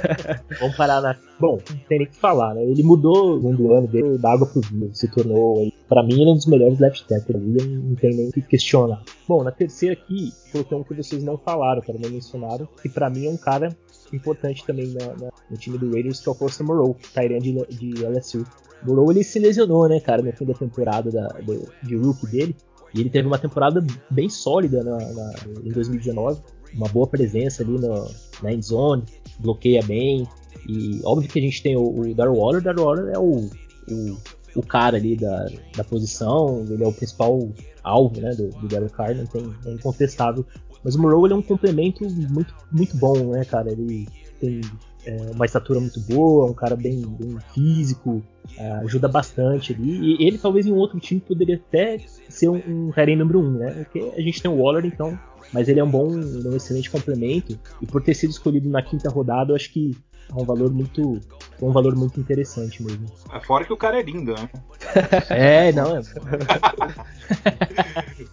Vamos 0.60 0.76
parar 0.76 1.00
na. 1.00 1.16
Bom, 1.38 1.58
não 1.70 1.76
tem 1.88 1.98
nem 1.98 2.06
o 2.06 2.10
que 2.10 2.16
falar, 2.16 2.54
né? 2.54 2.64
Ele 2.64 2.82
mudou 2.82 3.38
o 3.40 3.74
ano 3.74 3.86
dele 3.86 4.18
da 4.18 4.32
água 4.32 4.46
pro 4.46 4.60
vinho, 4.60 4.90
se 4.94 5.06
tornou, 5.08 5.58
aí, 5.60 5.72
pra 5.88 6.02
mim, 6.02 6.14
ele 6.20 6.30
é 6.30 6.32
um 6.32 6.36
dos 6.36 6.46
melhores 6.46 6.78
left 6.80 7.06
tackle 7.06 7.36
ali, 7.36 7.62
não 7.66 7.94
tem 7.94 8.10
nem 8.16 8.28
o 8.28 8.32
que 8.32 8.42
questionar. 8.42 9.02
Bom, 9.28 9.44
na 9.44 9.50
terceira 9.52 9.92
aqui, 9.94 10.32
coloquei 10.50 10.76
um 10.78 10.82
que 10.82 10.94
vocês 10.94 11.22
não 11.22 11.36
falaram, 11.38 11.80
cara, 11.82 11.98
não 12.02 12.10
mencionaram, 12.10 12.66
que 12.82 12.88
pra 12.88 13.08
mim 13.10 13.26
é 13.26 13.30
um 13.30 13.36
cara 13.36 13.68
importante 14.12 14.64
também 14.64 14.88
na- 14.88 15.14
na- 15.26 15.32
no 15.50 15.56
time 15.56 15.78
do 15.78 15.90
Raiders, 15.92 16.20
que 16.20 16.28
é 16.28 16.32
o 16.32 16.34
Foster 16.34 16.66
Moreau, 16.66 16.96
Tyrande 17.14 17.52
de, 17.52 17.92
de 17.94 18.04
LSU. 18.04 18.44
Moreau, 18.82 19.10
ele 19.10 19.22
se 19.22 19.38
lesionou, 19.38 19.88
né, 19.88 20.00
cara, 20.00 20.22
no 20.22 20.32
fim 20.32 20.44
da 20.46 20.54
temporada 20.54 21.10
da, 21.10 21.28
do- 21.40 21.68
de 21.82 21.96
rookie 21.96 22.26
dele, 22.26 22.56
e 22.94 23.00
ele 23.00 23.10
teve 23.10 23.26
uma 23.28 23.38
temporada 23.38 23.84
bem 24.10 24.28
sólida 24.28 24.82
na, 24.82 24.96
na- 24.96 25.32
em 25.64 25.70
2019, 25.70 26.40
uma 26.74 26.88
boa 26.88 27.06
presença 27.06 27.62
ali 27.62 27.78
no, 27.78 28.10
na 28.42 28.52
end 28.52 28.64
zone, 28.64 29.04
bloqueia 29.38 29.82
bem. 29.82 30.26
E 30.68 31.00
óbvio 31.04 31.28
que 31.28 31.38
a 31.38 31.42
gente 31.42 31.62
tem 31.62 31.76
o, 31.76 32.00
o 32.00 32.14
Darryl 32.14 32.36
Waller, 32.36 32.60
o 32.60 32.64
Darryl 32.64 32.84
Waller 32.84 33.14
é 33.14 33.18
o, 33.18 33.48
o, 33.88 34.16
o 34.56 34.62
cara 34.62 34.96
ali 34.96 35.16
da, 35.16 35.46
da 35.76 35.84
posição, 35.84 36.64
ele 36.68 36.82
é 36.82 36.86
o 36.86 36.92
principal 36.92 37.48
alvo 37.82 38.20
né, 38.20 38.30
do, 38.30 38.48
do 38.48 38.66
Derek 38.66 38.92
Carr, 38.92 39.14
não 39.14 39.26
tem, 39.26 39.54
é 39.64 39.70
incontestável. 39.70 40.44
Mas 40.82 40.94
o 40.94 41.00
Moreau 41.00 41.24
ele 41.26 41.34
é 41.34 41.36
um 41.36 41.42
complemento 41.42 42.04
muito, 42.30 42.54
muito 42.70 42.96
bom, 42.96 43.30
né, 43.30 43.44
cara? 43.44 43.70
Ele 43.70 44.06
tem 44.40 44.60
é, 45.04 45.30
uma 45.34 45.44
estatura 45.44 45.80
muito 45.80 46.00
boa, 46.00 46.50
um 46.50 46.54
cara 46.54 46.76
bem, 46.76 47.00
bem 47.00 47.38
físico, 47.54 48.22
é, 48.56 48.70
ajuda 48.72 49.08
bastante 49.08 49.72
ali. 49.72 50.16
E 50.20 50.26
ele 50.26 50.38
talvez 50.38 50.66
em 50.66 50.72
um 50.72 50.76
outro 50.76 50.98
time 51.00 51.20
poderia 51.20 51.56
até 51.56 51.98
ser 52.28 52.48
um, 52.48 52.56
um 52.56 52.92
número 53.16 53.40
1, 53.40 53.42
um, 53.42 53.50
né? 53.52 53.84
Porque 53.84 54.12
a 54.16 54.20
gente 54.20 54.42
tem 54.42 54.50
o 54.50 54.56
Waller, 54.56 54.84
então 54.84 55.18
mas 55.52 55.68
ele 55.68 55.80
é 55.80 55.84
um 55.84 55.90
bom, 55.90 56.08
um 56.08 56.56
excelente 56.56 56.90
complemento 56.90 57.58
e 57.80 57.86
por 57.86 58.02
ter 58.02 58.14
sido 58.14 58.30
escolhido 58.30 58.68
na 58.68 58.82
quinta 58.82 59.08
rodada, 59.10 59.52
eu 59.52 59.56
acho 59.56 59.72
que 59.72 59.96
é 60.30 60.34
um 60.34 60.44
valor 60.44 60.72
muito, 60.72 61.20
um 61.62 61.72
valor 61.72 61.94
muito 61.94 62.18
interessante 62.20 62.82
mesmo. 62.82 63.06
Fora 63.46 63.64
que 63.64 63.72
o 63.72 63.76
cara 63.76 64.00
é 64.00 64.02
lindo, 64.02 64.34
né? 64.34 64.48
É, 65.30 65.72
não, 65.72 65.96
é. 65.96 66.00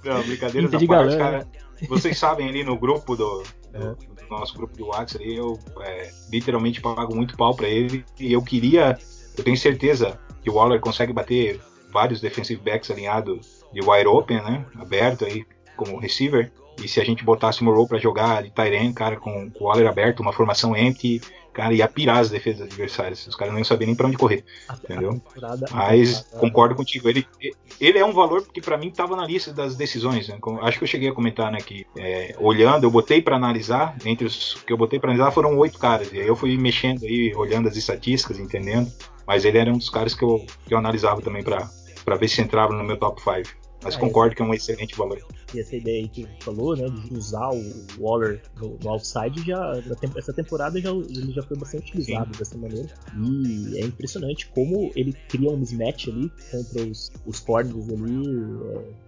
Não, 0.04 0.24
à 0.78 0.80
de 0.80 0.88
parte, 0.88 0.90
galã, 1.18 1.18
cara. 1.18 1.48
Vocês 1.88 2.18
sabem 2.18 2.48
ali 2.48 2.64
no 2.64 2.78
grupo 2.78 3.16
do, 3.16 3.44
É. 3.74 3.80
do- 3.80 3.96
do 3.96 4.30
nosso 4.30 4.56
grupo 4.56 4.76
do 4.78 4.88
WhatsApp, 4.88 5.24
ali, 5.24 5.36
eu 5.36 5.60
é, 5.82 6.10
literalmente 6.32 6.82
pago 6.82 7.16
muito 7.16 7.36
pau 7.36 7.56
pra 7.56 7.68
ele 7.68 8.06
e 8.20 8.32
eu 8.34 8.42
queria, 8.42 8.98
eu 9.38 9.44
tenho 9.44 9.58
certeza 9.58 10.18
que 10.42 10.50
o 10.50 10.56
Waller 10.56 10.80
consegue 10.80 11.14
bater 11.14 11.60
vários 11.92 12.22
defensive 12.22 12.62
backs 12.62 12.90
alinhados 12.90 13.64
de 13.74 13.82
wide 13.82 14.08
open, 14.08 14.38
né? 14.38 14.66
Aberto 14.76 15.26
aí 15.26 15.46
como 15.76 16.00
receiver. 16.00 16.52
E 16.82 16.88
se 16.88 17.00
a 17.00 17.06
gente 17.06 17.24
botasse 17.24 17.62
o 17.62 17.66
Morrow 17.66 17.88
pra 17.88 17.98
jogar 18.00 18.44
de 18.44 18.52
Tyrene, 18.52 18.94
cara, 18.94 19.16
com, 19.18 19.50
com 19.52 19.64
o 19.66 19.68
Waller 19.68 19.88
aberto, 19.88 20.20
uma 20.22 20.34
formação 20.34 20.76
empty, 20.76 21.22
cara, 21.54 21.74
ia 21.74 21.88
pirar 21.88 22.18
as 22.18 22.30
defesas 22.30 22.62
adversárias. 22.64 23.26
Os 23.28 23.36
caras 23.36 23.54
não 23.54 23.60
iam 23.60 23.66
saber 23.66 23.86
nem 23.86 23.96
pra 23.96 24.08
onde 24.08 24.18
correr. 24.18 24.44
Entendeu? 24.84 25.22
Mas 25.72 26.26
concordo 26.40 26.76
contigo. 26.76 27.08
Ele, 27.08 27.26
ele 27.80 28.00
é 28.00 28.06
um 28.06 28.12
valor 28.12 28.46
que 28.52 28.60
pra 28.60 28.78
mim 28.78 28.90
tava 28.92 29.16
na 29.16 29.26
lista 29.26 29.54
das 29.54 29.76
decisões. 29.76 30.28
né? 30.28 30.38
Acho 30.62 30.78
que 30.80 30.84
eu 30.84 30.88
cheguei 30.88 31.10
a 31.10 31.14
comentar, 31.14 31.52
né, 31.52 31.60
que 31.60 31.86
é, 31.98 32.36
olhando, 32.40 32.84
eu 32.86 32.92
botei 32.92 33.22
pra 33.22 33.36
analisar. 33.36 33.96
Entre 34.06 34.26
os 34.26 34.56
que 34.66 34.74
eu 34.74 34.78
botei 34.78 35.00
pra 35.00 35.12
analisar 35.12 35.32
foram 35.32 35.58
oito 35.58 35.78
caras. 35.78 36.12
E 36.12 36.20
aí 36.20 36.28
eu 36.28 36.36
fui 36.36 36.58
mexendo 36.58 37.04
aí, 37.04 37.34
olhando 37.36 37.68
as 37.68 37.76
estatísticas, 37.78 38.40
entendendo. 38.40 38.92
Mas 39.26 39.46
ele 39.46 39.58
era 39.58 39.70
um 39.72 39.78
dos 39.78 39.90
caras 39.90 40.14
que 40.14 40.24
eu, 40.24 40.46
que 40.66 40.74
eu 40.74 40.78
analisava 40.78 41.22
também 41.22 41.44
pra, 41.44 41.70
pra 42.04 42.16
ver 42.16 42.28
se 42.28 42.42
entrava 42.42 42.74
no 42.74 42.84
meu 42.84 42.98
top 42.98 43.22
5. 43.22 43.64
Mas 43.84 43.96
É, 43.96 44.00
concordo 44.00 44.36
que 44.36 44.42
é 44.42 44.46
um 44.46 44.54
excelente 44.54 44.96
valor. 44.96 45.22
E 45.54 45.60
essa 45.60 45.76
ideia 45.76 46.02
aí 46.02 46.08
que 46.08 46.28
falou, 46.40 46.76
né, 46.76 46.88
de 46.88 47.18
usar 47.18 47.50
o 47.50 47.62
Waller 48.00 48.42
no, 48.60 48.78
no 48.84 48.90
outside, 48.90 49.46
já, 49.46 49.74
essa 50.16 50.34
temporada 50.34 50.80
já, 50.80 50.90
ele 50.92 51.32
já 51.32 51.44
foi 51.44 51.58
bastante 51.58 51.92
utilizado 51.92 52.38
dessa 52.38 52.58
maneira. 52.58 52.90
E 53.16 53.78
é 53.78 53.86
impressionante 53.86 54.48
como 54.48 54.92
ele 54.96 55.14
cria 55.30 55.50
um 55.50 55.58
mismatch 55.58 56.08
ali 56.08 56.32
contra 56.52 56.84
os, 56.84 57.12
os 57.26 57.40
corners 57.40 57.90
ali. 57.90 58.24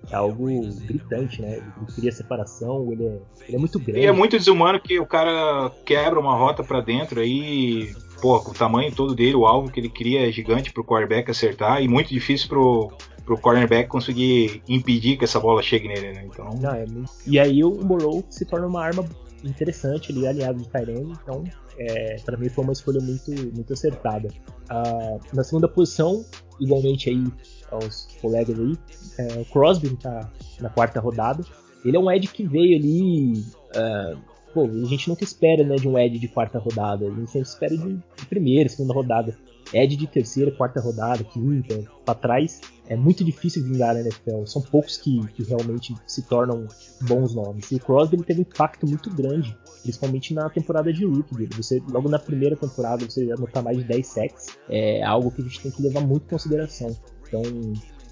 É, 0.09 0.13
é 0.13 0.15
algo 0.15 0.47
gritante, 0.85 1.41
né? 1.41 1.57
Ele 1.57 1.85
cria 1.95 2.11
separação, 2.11 2.91
ele 2.91 3.05
é, 3.05 3.19
ele 3.47 3.57
é 3.57 3.59
muito 3.59 3.79
grande. 3.79 3.99
E 3.99 4.05
é 4.05 4.11
muito 4.11 4.37
desumano 4.37 4.79
que 4.79 4.99
o 4.99 5.05
cara 5.05 5.71
quebra 5.85 6.19
uma 6.19 6.35
rota 6.35 6.63
pra 6.63 6.81
dentro 6.81 7.19
aí, 7.19 7.93
pô, 8.21 8.37
o 8.37 8.53
tamanho 8.53 8.93
todo 8.93 9.15
dele, 9.15 9.35
o 9.35 9.45
alvo 9.45 9.71
que 9.71 9.79
ele 9.79 9.89
cria 9.89 10.27
é 10.27 10.31
gigante 10.31 10.71
pro 10.71 10.83
quarterback 10.83 11.29
acertar 11.29 11.81
e 11.81 11.87
muito 11.87 12.09
difícil 12.09 12.47
pro, 12.47 12.91
pro 13.25 13.37
cornerback 13.37 13.89
conseguir 13.89 14.61
impedir 14.69 15.17
que 15.17 15.23
essa 15.25 15.39
bola 15.39 15.61
chegue 15.61 15.87
nele, 15.87 16.13
né? 16.13 16.25
Então, 16.31 16.49
Não, 16.61 16.69
é 16.71 16.85
muito- 16.85 17.11
E 17.25 17.39
aí 17.39 17.63
o 17.63 17.71
Morrow 17.83 18.23
se 18.29 18.45
torna 18.45 18.67
uma 18.67 18.83
arma 18.83 19.03
interessante 19.43 20.11
ali, 20.11 20.27
aliado 20.27 20.59
de 20.59 20.67
Tyrene, 20.69 21.13
então 21.21 21.43
é, 21.77 22.15
para 22.25 22.37
mim 22.37 22.49
foi 22.49 22.63
uma 22.63 22.73
escolha 22.73 22.99
muito, 23.01 23.31
muito 23.53 23.73
acertada. 23.73 24.29
Ah, 24.69 25.17
na 25.33 25.43
segunda 25.43 25.67
posição, 25.67 26.23
igualmente 26.59 27.09
aí 27.09 27.23
aos 27.71 28.07
colegas 28.21 28.57
aí, 28.57 28.77
é, 29.17 29.41
o 29.41 29.45
Crosby 29.45 29.89
tá 29.97 30.31
na 30.61 30.69
quarta 30.69 30.99
rodada. 30.99 31.43
Ele 31.83 31.97
é 31.97 31.99
um 31.99 32.09
Ed 32.09 32.27
que 32.27 32.43
veio 32.47 32.77
ali. 32.77 33.43
ah, 33.75 34.15
pô, 34.53 34.63
a 34.65 34.85
gente 34.87 35.09
nunca 35.09 35.23
espera 35.23 35.63
né, 35.65 35.75
de 35.75 35.87
um 35.87 35.97
Ed 35.99 36.17
de 36.17 36.27
quarta 36.29 36.57
rodada, 36.57 37.05
a 37.07 37.09
gente 37.11 37.29
sempre 37.29 37.47
espera 37.49 37.75
de, 37.77 37.95
de 37.95 38.25
primeira, 38.29 38.69
segunda 38.69 38.93
rodada. 38.93 39.37
Ed 39.75 39.97
de 39.97 40.07
terceira, 40.07 40.51
quarta 40.51 40.79
rodada, 40.79 41.21
quinta, 41.23 41.83
pra 42.05 42.15
trás, 42.15 42.61
é 42.87 42.95
muito 42.95 43.25
difícil 43.25 43.61
vingar 43.61 43.93
na 43.93 43.99
NFL. 43.99 44.45
São 44.45 44.61
poucos 44.61 44.95
que, 44.95 45.19
que 45.33 45.43
realmente 45.43 45.93
se 46.07 46.21
tornam 46.21 46.65
bons 47.01 47.35
nomes. 47.35 47.69
E 47.71 47.75
o 47.75 47.79
Crosby 47.79 48.15
ele 48.15 48.23
teve 48.23 48.39
um 48.39 48.43
impacto 48.43 48.87
muito 48.87 49.13
grande, 49.13 49.57
principalmente 49.81 50.33
na 50.33 50.49
temporada 50.49 50.93
de 50.93 51.05
rookie 51.05 51.35
dele. 51.35 51.51
Você, 51.57 51.83
logo 51.91 52.07
na 52.07 52.17
primeira 52.17 52.55
temporada, 52.55 53.03
você 53.03 53.29
anotar 53.31 53.61
mais 53.61 53.77
de 53.77 53.83
10 53.83 54.07
sacks, 54.07 54.47
é 54.69 55.03
algo 55.03 55.29
que 55.29 55.41
a 55.41 55.43
gente 55.43 55.59
tem 55.59 55.71
que 55.71 55.81
levar 55.81 56.01
muito 56.01 56.23
em 56.23 56.29
consideração. 56.29 56.95
Então, 57.27 57.41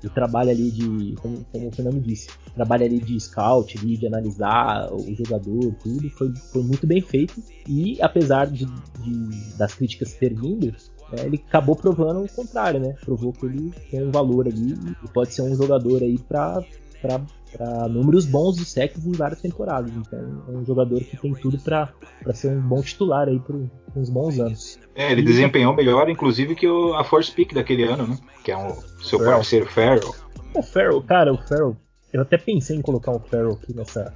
o 0.06 0.10
trabalho 0.10 0.50
ali 0.50 0.70
de, 0.70 1.16
como, 1.22 1.46
como 1.52 1.68
o 1.68 1.72
Fernando 1.72 2.02
disse, 2.02 2.28
trabalho 2.56 2.86
ali 2.86 3.00
de 3.00 3.20
scout, 3.20 3.78
ali, 3.78 3.98
de 3.98 4.08
analisar 4.08 4.92
o 4.92 5.16
jogador, 5.16 5.74
tudo, 5.82 6.10
foi, 6.10 6.34
foi 6.52 6.64
muito 6.64 6.86
bem 6.86 7.02
feito. 7.02 7.42
E 7.68 8.02
apesar 8.02 8.48
de, 8.48 8.66
de 8.66 9.58
das 9.58 9.74
críticas 9.74 10.14
ter 10.14 10.34
vindo, 10.34 10.76
é, 11.18 11.26
ele 11.26 11.44
acabou 11.48 11.76
provando 11.76 12.24
o 12.24 12.30
contrário, 12.30 12.80
né? 12.80 12.96
Provou 13.04 13.34
que 13.34 13.46
ele 13.46 13.72
tem 13.90 14.04
um 14.04 14.12
valor 14.12 14.48
ali 14.48 14.74
e 15.04 15.08
pode 15.10 15.34
ser 15.34 15.42
um 15.42 15.56
jogador 15.56 16.02
aí 16.02 16.18
para 16.18 16.64
para 17.04 17.90
números 17.90 18.26
bons 18.26 18.56
de 18.56 18.64
sacks 18.64 19.06
em 19.06 19.12
várias 19.12 19.42
temporadas. 19.42 19.92
Então 19.92 20.44
é 20.48 20.52
um 20.52 20.66
jogador 20.66 21.02
que 21.02 21.18
tem 21.18 21.34
tudo 21.34 21.60
para 21.60 21.94
ser 22.34 22.50
um 22.50 22.62
bom 22.62 22.82
titular 22.82 23.28
aí 23.28 23.40
por 23.40 23.70
uns 23.94 24.10
bons 24.10 24.40
anos. 24.40 24.80
É, 24.96 25.12
ele 25.12 25.22
e, 25.22 25.26
desempenhou 25.26 25.76
melhor, 25.76 26.10
inclusive, 26.10 26.56
que 26.56 26.68
o, 26.68 26.94
a 26.94 27.04
Force 27.04 27.32
Pick 27.32 27.54
daquele 27.54 27.84
ano, 27.84 28.08
né? 28.08 28.18
Que 28.44 28.52
é 28.52 28.58
um 28.58 28.74
seu 29.02 29.20
Farrell. 29.20 29.36
parceiro 29.36 29.66
Farrell. 29.68 30.16
O 30.56 30.64
Farrell, 30.64 31.02
cara, 31.04 31.34
o 31.34 31.38
Farrell. 31.38 31.76
Eu 32.14 32.22
até 32.22 32.38
pensei 32.38 32.78
em 32.78 32.82
colocar 32.82 33.12
o 33.12 33.20
Farrell 33.20 33.52
aqui 33.52 33.76
nessa. 33.76 34.14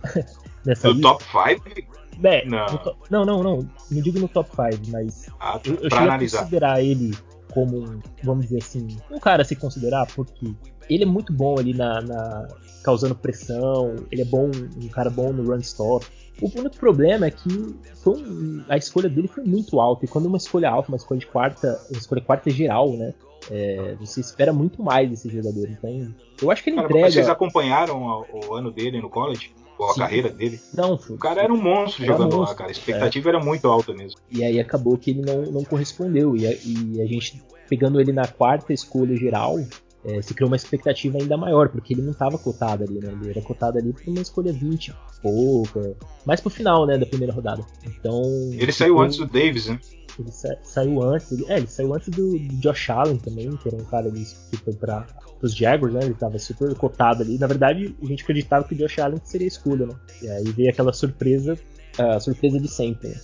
Nessa 0.67 0.93
no 0.93 1.01
top 1.01 1.23
5? 1.23 1.97
É, 2.23 2.45
não. 2.45 2.65
não, 3.09 3.25
não, 3.25 3.43
não. 3.43 3.69
Não 3.91 4.01
digo 4.01 4.19
no 4.19 4.27
top 4.27 4.49
5, 4.49 4.91
mas 4.91 5.27
ah, 5.39 5.59
eu, 5.63 5.75
eu 5.75 5.89
chego 5.89 6.11
a 6.11 6.19
considerar 6.19 6.83
ele 6.83 7.15
como, 7.53 7.99
vamos 8.23 8.45
dizer 8.45 8.59
assim, 8.61 8.87
um 9.09 9.19
cara 9.19 9.41
a 9.41 9.45
se 9.45 9.55
considerar, 9.55 10.05
porque 10.07 10.53
ele 10.89 11.03
é 11.03 11.07
muito 11.07 11.33
bom 11.33 11.57
ali 11.57 11.73
na, 11.73 12.01
na 12.01 12.47
causando 12.83 13.15
pressão, 13.15 13.95
ele 14.11 14.21
é 14.21 14.25
bom, 14.25 14.51
um 14.81 14.87
cara 14.89 15.09
bom 15.09 15.31
no 15.31 15.43
run 15.43 15.59
stop. 15.59 16.05
O 16.41 16.45
único 16.59 16.77
problema 16.77 17.25
é 17.25 17.31
que 17.31 17.49
um, 18.05 18.63
a 18.69 18.77
escolha 18.77 19.09
dele 19.09 19.27
foi 19.27 19.43
muito 19.43 19.79
alta, 19.79 20.05
e 20.05 20.07
quando 20.07 20.27
uma 20.27 20.37
escolha 20.37 20.69
alta, 20.69 20.89
uma 20.89 20.97
escolha 20.97 21.19
de 21.19 21.27
quarta, 21.27 21.79
uma 21.89 21.97
escolha 21.97 22.21
quarta 22.21 22.49
geral, 22.49 22.91
né? 22.91 23.13
É, 23.49 23.95
você 23.99 24.19
espera 24.19 24.51
muito 24.51 24.83
mais 24.83 25.09
desse 25.09 25.29
jogador. 25.29 25.69
Então, 25.69 26.13
eu 26.41 26.51
acho 26.51 26.63
que 26.63 26.69
ele 26.69 26.77
cara, 26.77 26.87
entrega. 26.87 27.11
Vocês 27.11 27.29
acompanharam 27.29 28.25
o 28.31 28.53
ano 28.53 28.71
dele 28.71 29.01
no 29.01 29.09
college? 29.09 29.53
A 29.85 29.93
Sim. 29.93 29.99
carreira 29.99 30.29
dele? 30.29 30.59
Não, 30.73 30.93
o 30.93 31.17
cara 31.17 31.41
era 31.41 31.53
um 31.53 31.61
monstro 31.61 32.03
era 32.03 32.13
jogando 32.13 32.33
um 32.33 32.37
monstro, 32.37 32.53
lá, 32.53 32.55
cara. 32.55 32.69
A 32.69 32.71
expectativa 32.71 33.29
é. 33.29 33.35
era 33.35 33.43
muito 33.43 33.67
alta 33.67 33.93
mesmo. 33.93 34.19
E 34.31 34.43
aí 34.43 34.59
acabou 34.59 34.97
que 34.97 35.11
ele 35.11 35.21
não, 35.21 35.43
não 35.43 35.63
correspondeu. 35.63 36.35
E 36.35 36.47
a, 36.47 36.51
e 36.51 37.01
a 37.01 37.05
gente, 37.05 37.41
pegando 37.69 37.99
ele 37.99 38.11
na 38.11 38.27
quarta 38.27 38.73
escolha 38.73 39.15
geral, 39.15 39.57
é, 40.05 40.21
se 40.21 40.33
criou 40.33 40.49
uma 40.49 40.55
expectativa 40.55 41.17
ainda 41.17 41.35
maior, 41.35 41.69
porque 41.69 41.93
ele 41.93 42.01
não 42.01 42.11
estava 42.11 42.37
cotado 42.37 42.83
ali, 42.83 42.99
né? 42.99 43.11
Ele 43.21 43.31
era 43.31 43.41
cotado 43.41 43.77
ali 43.77 43.91
por 43.91 44.07
uma 44.07 44.21
escolha 44.21 44.53
20 44.53 44.93
pouca, 45.21 45.95
mais 46.25 46.39
pro 46.39 46.49
final, 46.49 46.85
né, 46.85 46.97
da 46.97 47.05
primeira 47.05 47.33
rodada. 47.33 47.63
Então. 47.85 48.21
Ele 48.53 48.71
saiu 48.71 48.99
antes 48.99 49.17
do 49.17 49.25
Davis, 49.25 49.67
né? 49.67 49.79
Ele 50.19 50.31
sa 50.31 50.55
saiu 50.63 51.01
antes. 51.01 51.31
Ele, 51.31 51.45
é, 51.47 51.57
ele 51.57 51.67
saiu 51.67 51.93
antes 51.93 52.09
do, 52.09 52.37
do, 52.37 52.55
Josh 52.55 52.89
Allen 52.89 53.17
também, 53.17 53.49
que 53.57 53.67
era 53.67 53.77
um 53.77 53.85
cara 53.85 54.07
ali 54.07 54.23
que 54.49 54.57
foi 54.57 54.73
para 54.73 55.05
os 55.41 55.55
Jaguars, 55.55 55.93
né? 55.93 55.99
Ele 56.03 56.13
estava 56.13 56.37
super 56.39 56.73
cotado 56.75 57.23
ali. 57.23 57.37
Na 57.37 57.47
verdade, 57.47 57.95
a 58.01 58.05
gente 58.05 58.23
acreditava 58.23 58.67
que 58.67 58.73
o 58.73 58.77
Josh 58.77 58.99
Allen 58.99 59.19
seria 59.23 59.47
escolha, 59.47 59.85
né? 59.85 59.95
E 60.21 60.29
aí 60.29 60.51
veio 60.51 60.69
aquela 60.69 60.93
surpresa, 60.93 61.57
a 61.97 62.19
surpresa 62.19 62.59
de 62.59 62.67
sempre. 62.67 63.09
Né? 63.09 63.15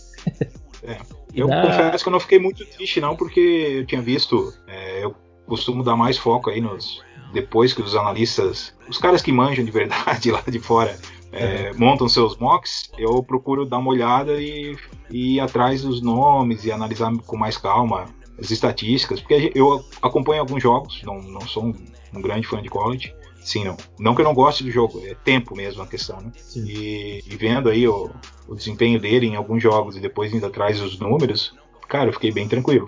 É. 0.84 0.98
Eu 1.34 1.48
na... 1.48 1.62
confesso 1.64 2.04
que 2.04 2.10
eu 2.10 2.12
não 2.12 2.20
fiquei 2.20 2.38
muito 2.38 2.64
triste, 2.64 3.02
não, 3.02 3.16
porque 3.16 3.40
eu 3.40 3.86
tinha 3.88 4.02
visto. 4.02 4.54
É, 4.68 5.04
eu 5.04 5.16
costumo 5.48 5.84
dar 5.84 5.96
mais 5.96 6.16
foco 6.16 6.50
aí 6.50 6.62
nos. 6.62 7.02
Depois 7.34 7.74
que 7.74 7.82
os 7.82 7.96
analistas, 7.96 8.76
os 8.88 9.00
caras 9.00 9.20
que 9.20 9.32
manjam 9.32 9.66
de 9.66 9.72
verdade 9.72 10.30
lá 10.32 10.44
de 10.48 10.60
fora, 10.60 10.96
é, 11.34 11.74
montam 11.74 12.08
seus 12.08 12.38
mocks, 12.38 12.92
eu 12.98 13.22
procuro 13.24 13.66
dar 13.66 13.80
uma 13.80 13.90
olhada 13.90 14.40
e, 14.40 14.78
e 15.10 15.36
ir 15.36 15.40
atrás 15.40 15.82
dos 15.82 16.02
nomes 16.02 16.64
e 16.64 16.72
analisar 16.72 17.12
com 17.26 17.36
mais 17.36 17.58
calma 17.58 18.06
as 18.40 18.52
estatísticas, 18.52 19.20
porque 19.20 19.52
eu 19.54 19.84
acompanho 20.02 20.42
alguns 20.42 20.62
jogos, 20.62 21.02
não, 21.04 21.20
não 21.22 21.42
sou 21.42 21.66
um, 21.66 21.76
um 22.16 22.22
grande 22.22 22.48
fã 22.48 22.62
de 22.62 22.70
college, 22.70 23.14
Sim, 23.44 23.66
não. 23.66 23.78
Não 24.00 24.16
que 24.16 24.22
eu 24.22 24.26
não 24.26 24.34
goste 24.34 24.64
do 24.64 24.72
jogo, 24.72 25.02
é 25.06 25.14
tempo 25.14 25.56
mesmo 25.56 25.84
a 25.84 25.88
questão, 25.88 26.20
né? 26.22 26.32
E, 26.56 27.22
e, 27.28 27.36
vendo 27.36 27.70
aí 27.70 27.86
o, 27.88 28.10
o, 28.48 28.56
desempenho 28.56 29.00
dele 29.00 29.28
em 29.28 29.36
alguns 29.36 29.62
jogos 29.62 29.98
e 29.98 30.00
depois 30.00 30.34
indo 30.34 30.46
atrás 30.46 30.80
dos 30.80 30.98
números, 30.98 31.54
cara, 31.90 32.08
eu 32.10 32.14
fiquei 32.14 32.32
bem 32.32 32.48
tranquilo. 32.48 32.88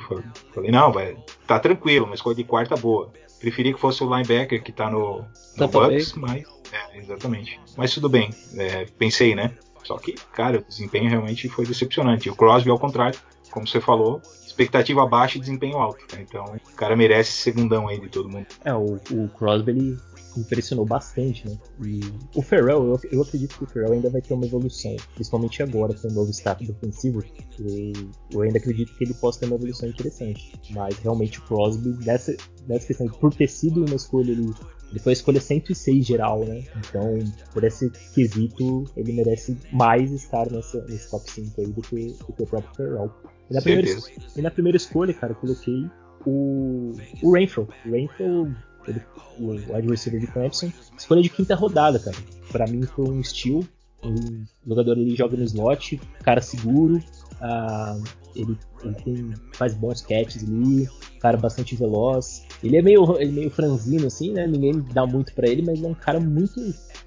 Falei, 0.54 0.72
não, 0.72 0.94
vai, 0.94 1.18
tá 1.46 1.60
tranquilo, 1.60 2.06
uma 2.06 2.16
escolha 2.16 2.38
de 2.38 2.46
quarta 2.46 2.76
boa. 2.78 3.12
Preferi 3.40 3.74
que 3.74 3.80
fosse 3.80 4.02
o 4.02 4.10
linebacker 4.10 4.64
que 4.64 4.72
tá 4.72 4.90
no, 4.90 5.26
no 5.58 5.68
Bucks, 5.68 6.14
mas. 6.14 6.55
É, 6.72 6.98
exatamente. 6.98 7.60
Mas 7.78 7.94
tudo 7.94 8.10
bem, 8.10 8.30
é, 8.58 8.86
pensei, 8.98 9.36
né? 9.36 9.56
Só 9.84 9.98
que, 9.98 10.14
cara, 10.34 10.60
o 10.60 10.64
desempenho 10.64 11.10
realmente 11.10 11.48
foi 11.48 11.66
decepcionante. 11.66 12.30
O 12.30 12.36
Crosby, 12.36 12.72
ao 12.72 12.80
contrário, 12.80 13.20
como 13.52 13.68
você 13.68 13.80
falou, 13.80 14.22
expectativa 14.46 15.06
baixa 15.06 15.38
e 15.38 15.42
desempenho 15.42 15.78
alto. 15.78 16.04
Né? 16.14 16.26
Então, 16.28 16.44
o 16.46 16.76
cara 16.76 16.96
merece 16.96 17.32
segundão 17.32 17.88
aí 17.88 18.00
de 18.00 18.10
todo 18.10 18.30
mundo. 18.30 18.48
É, 18.64 18.74
o, 18.74 18.96
o 19.12 19.30
Crosby, 19.30 19.72
ele 19.72 19.98
impressionou 20.38 20.86
bastante, 20.86 21.48
né? 21.48 21.58
E 21.86 22.02
o 22.36 22.42
Ferrell, 22.42 22.84
eu, 22.84 23.00
eu 23.12 23.22
acredito 23.22 23.58
que 23.58 23.64
o 23.64 23.68
Ferrell 23.68 23.94
ainda 23.94 24.10
vai 24.10 24.22
ter 24.22 24.34
uma 24.34 24.46
evolução, 24.46 24.96
principalmente 25.14 25.64
agora 25.64 25.94
com 25.94 26.08
o 26.08 26.12
novo 26.12 26.32
status 26.32 26.68
defensivo. 26.68 27.24
Eu, 27.60 27.94
eu 28.32 28.42
ainda 28.42 28.58
acredito 28.58 28.94
que 28.98 29.04
ele 29.04 29.14
possa 29.14 29.40
ter 29.40 29.46
uma 29.46 29.56
evolução 29.56 29.88
interessante. 29.88 30.54
Mas 30.72 30.98
realmente 31.00 31.40
o 31.40 31.44
Crosby, 31.44 31.96
nessa, 32.06 32.36
nessa 32.68 32.88
questão, 32.88 33.08
por 33.08 33.34
ter 33.34 33.48
sido 33.48 33.86
uma 33.86 33.96
escolha 33.96 34.34
ali 34.34 34.52
ele 34.90 35.00
foi 35.00 35.12
a 35.12 35.14
escolha 35.14 35.42
106 35.42 36.06
geral, 36.06 36.46
né? 36.46 36.64
Então, 36.78 37.20
por 37.54 37.64
esse 37.64 37.90
quesito, 38.14 38.86
ele 38.96 39.14
merece 39.14 39.58
mais 39.72 40.12
estar 40.12 40.50
nessa, 40.52 40.82
nesse 40.86 41.10
top 41.10 41.30
5 41.30 41.62
aí 41.62 41.68
do 41.68 41.82
que, 41.82 42.08
do 42.08 42.34
que 42.34 42.44
o 42.44 42.48
próprio 42.48 42.76
Ferrell. 42.76 43.12
E 43.50 43.54
na, 43.54 43.62
primeira, 43.62 44.00
e 44.36 44.42
na 44.42 44.52
primeira 44.52 44.78
escolha, 44.78 45.14
cara, 45.14 45.34
eu 45.34 45.38
coloquei 45.38 45.90
o, 46.26 46.94
o 47.22 47.34
Rainfall. 47.34 47.68
O 47.86 47.92
Rainfall 47.92 48.48
ele, 48.88 49.02
o 49.40 49.52
wide 49.52 49.88
receiver 49.88 50.20
de 50.20 50.28
Clemson. 50.28 50.72
Escolha 50.98 51.22
de 51.22 51.30
quinta 51.30 51.56
rodada, 51.56 52.00
cara. 52.00 52.18
Para 52.52 52.68
mim 52.68 52.84
foi 52.84 53.10
um 53.10 53.24
steal. 53.24 53.64
Um 54.04 54.46
jogador 54.68 54.98
ele 54.98 55.16
joga 55.16 55.36
no 55.36 55.44
slot, 55.44 56.00
cara 56.24 56.42
seguro. 56.42 56.98
Uh, 57.42 58.04
ele, 58.36 58.58
ele 58.84 58.94
tem, 58.96 59.34
faz 59.54 59.74
bons 59.74 60.02
catches 60.02 60.44
ali, 60.44 60.88
cara 61.20 61.38
bastante 61.38 61.76
veloz. 61.76 62.44
Ele 62.64 62.78
é 62.78 62.82
meio, 62.82 63.04
ele 63.20 63.32
é 63.32 63.34
meio 63.34 63.50
franzino 63.50 64.08
assim, 64.08 64.32
né? 64.32 64.46
Ninguém 64.46 64.80
dá 64.94 65.06
muito 65.06 65.34
para 65.34 65.50
ele, 65.50 65.62
mas 65.62 65.82
é 65.82 65.88
um 65.88 65.94
cara 65.94 66.20
muito, 66.20 66.60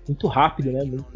muito 0.06 0.26
rápido, 0.26 0.72
né? 0.72 0.84
Muito, 0.84 1.08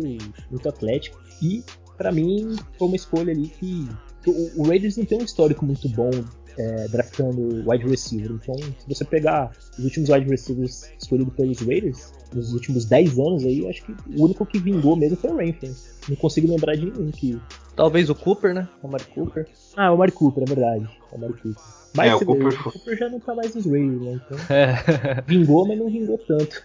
muito 0.50 0.68
atlético. 0.68 1.20
E 1.42 1.64
para 1.96 2.12
mim 2.12 2.56
foi 2.78 2.88
uma 2.88 2.96
escolha 2.96 3.32
ali 3.32 3.48
que 3.48 3.88
o, 4.26 4.62
o 4.62 4.68
Raiders 4.68 4.96
não 4.96 5.04
tem 5.04 5.18
um 5.18 5.24
histórico 5.24 5.64
muito 5.64 5.88
bom 5.88 6.10
é, 6.58 6.88
draftando 6.88 7.68
wide 7.68 7.86
receiver. 7.86 8.32
Então, 8.32 8.54
se 8.56 8.88
você 8.88 9.04
pegar 9.04 9.50
os 9.78 9.84
últimos 9.84 10.08
wide 10.08 10.28
receivers 10.28 10.90
escolhidos 10.98 11.34
pelos 11.34 11.60
Raiders, 11.60 12.12
nos 12.34 12.52
últimos 12.52 12.84
10 12.84 13.18
anos 13.18 13.44
aí, 13.44 13.68
acho 13.68 13.84
que 13.84 13.92
o 14.16 14.24
único 14.24 14.44
que 14.46 14.58
vingou 14.58 14.96
mesmo 14.96 15.16
foi 15.16 15.30
o 15.30 15.36
Renfrew. 15.36 15.74
Não 16.08 16.16
consigo 16.16 16.48
lembrar 16.48 16.74
de 16.74 16.86
nenhum 16.86 17.10
que. 17.10 17.40
Talvez 17.76 18.10
o 18.10 18.14
Cooper, 18.14 18.54
né? 18.54 18.68
O 18.82 18.88
Mari 18.88 19.04
Cooper. 19.04 19.46
Ah, 19.76 19.92
o 19.92 19.98
Mari 19.98 20.12
Cooper, 20.12 20.42
é 20.42 20.46
verdade. 20.46 20.88
O 21.12 21.18
Mari 21.18 21.32
Cooper. 21.34 21.62
Mas 21.94 22.10
é, 22.10 22.14
o, 22.14 22.24
Cooper... 22.24 22.48
o 22.48 22.72
Cooper 22.72 22.98
já 22.98 23.08
não 23.08 23.20
tá 23.20 23.34
mais 23.34 23.54
nos 23.54 23.66
Raiders, 23.66 24.00
né? 24.00 24.20
Então, 24.26 24.38
é. 24.56 25.22
vingou, 25.26 25.66
mas 25.66 25.78
não 25.78 25.90
vingou 25.90 26.18
tanto. 26.18 26.62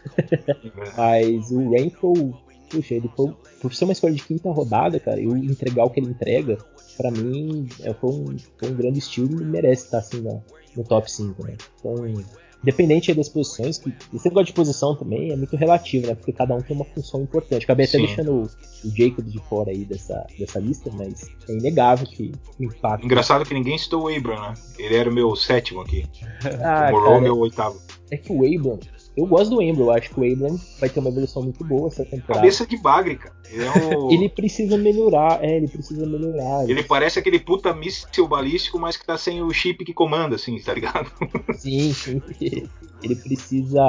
mas 0.97 1.51
o 1.51 1.69
Renfrew, 1.69 2.37
puxa, 2.69 2.95
ele 2.95 3.09
foi, 3.15 3.33
por 3.61 3.73
ser 3.73 3.85
uma 3.85 3.93
escolha 3.93 4.13
de 4.13 4.23
quinta 4.23 4.49
rodada, 4.51 4.99
cara, 4.99 5.19
eu 5.19 5.35
entregar 5.35 5.85
o 5.85 5.89
que 5.89 5.99
ele 5.99 6.09
entrega, 6.09 6.57
para 6.95 7.11
mim 7.11 7.67
é, 7.83 7.93
foi, 7.93 8.11
um, 8.11 8.35
foi 8.57 8.69
um 8.69 8.75
grande 8.75 8.99
estilo 8.99 9.41
e 9.41 9.45
merece 9.45 9.85
estar 9.85 9.99
assim 9.99 10.21
no, 10.21 10.43
no 10.75 10.83
top 10.83 11.11
5, 11.11 11.45
né? 11.45 11.55
Então, 11.79 11.95
independente 12.63 13.13
das 13.13 13.29
posições, 13.29 13.77
que 13.77 13.93
esse 14.13 14.27
negócio 14.27 14.47
de 14.47 14.53
posição 14.53 14.95
também 14.95 15.31
é 15.31 15.35
muito 15.35 15.55
relativo, 15.55 16.07
né? 16.07 16.15
Porque 16.15 16.33
cada 16.33 16.55
um 16.55 16.61
tem 16.61 16.75
uma 16.75 16.85
função 16.85 17.21
importante. 17.21 17.63
Acabei 17.63 17.85
até 17.85 17.97
deixando 17.97 18.31
o, 18.33 18.41
o 18.43 18.95
Jacob 18.95 19.25
de 19.25 19.39
fora 19.47 19.71
aí 19.71 19.85
dessa, 19.85 20.25
dessa 20.37 20.59
lista, 20.59 20.89
mas 20.93 21.29
é 21.47 21.53
inegável 21.53 22.07
que 22.07 22.31
o 22.59 22.63
impacto. 22.63 23.05
Engraçado 23.05 23.45
que 23.45 23.53
ninguém 23.53 23.77
citou 23.77 24.03
o 24.03 24.15
Abram, 24.15 24.41
né? 24.41 24.53
Ele 24.77 24.95
era 24.95 25.09
o 25.09 25.13
meu 25.13 25.35
sétimo 25.35 25.81
aqui. 25.81 26.05
ah, 26.63 26.89
o 26.89 26.91
Morrow 26.91 27.13
é 27.13 27.17
o 27.17 27.21
meu 27.21 27.37
oitavo. 27.37 27.79
É 28.09 28.17
que 28.17 28.31
o 28.31 28.37
Abram, 28.37 28.79
eu 29.17 29.25
gosto 29.25 29.49
do 29.49 29.61
Embro, 29.63 29.89
acho 29.89 30.11
que 30.11 30.19
o 30.19 30.31
Abram 30.31 30.59
vai 30.79 30.89
ter 30.89 30.99
uma 30.99 31.09
evolução 31.09 31.41
muito 31.41 31.65
boa 31.65 31.87
essa 31.87 32.05
temporada. 32.05 32.35
Cabeça 32.35 32.67
de 32.67 32.77
bagre, 32.77 33.15
cara. 33.15 33.35
Ele, 33.49 33.63
é 33.63 33.71
um... 33.97 34.11
ele 34.11 34.29
precisa 34.29 34.77
melhorar, 34.77 35.43
é, 35.43 35.57
ele 35.57 35.67
precisa 35.67 36.05
melhorar. 36.05 36.69
Ele 36.69 36.83
parece 36.83 37.17
aquele 37.17 37.39
puta 37.39 37.73
míssil 37.73 38.27
balístico, 38.27 38.77
mas 38.77 38.95
que 38.95 39.03
tá 39.03 39.17
sem 39.17 39.41
o 39.41 39.51
chip 39.51 39.83
que 39.83 39.93
comanda, 39.93 40.35
assim, 40.35 40.59
tá 40.59 40.71
ligado? 40.71 41.11
Sim, 41.57 41.91
sim. 41.91 42.21
Ele 43.01 43.15
precisa. 43.15 43.81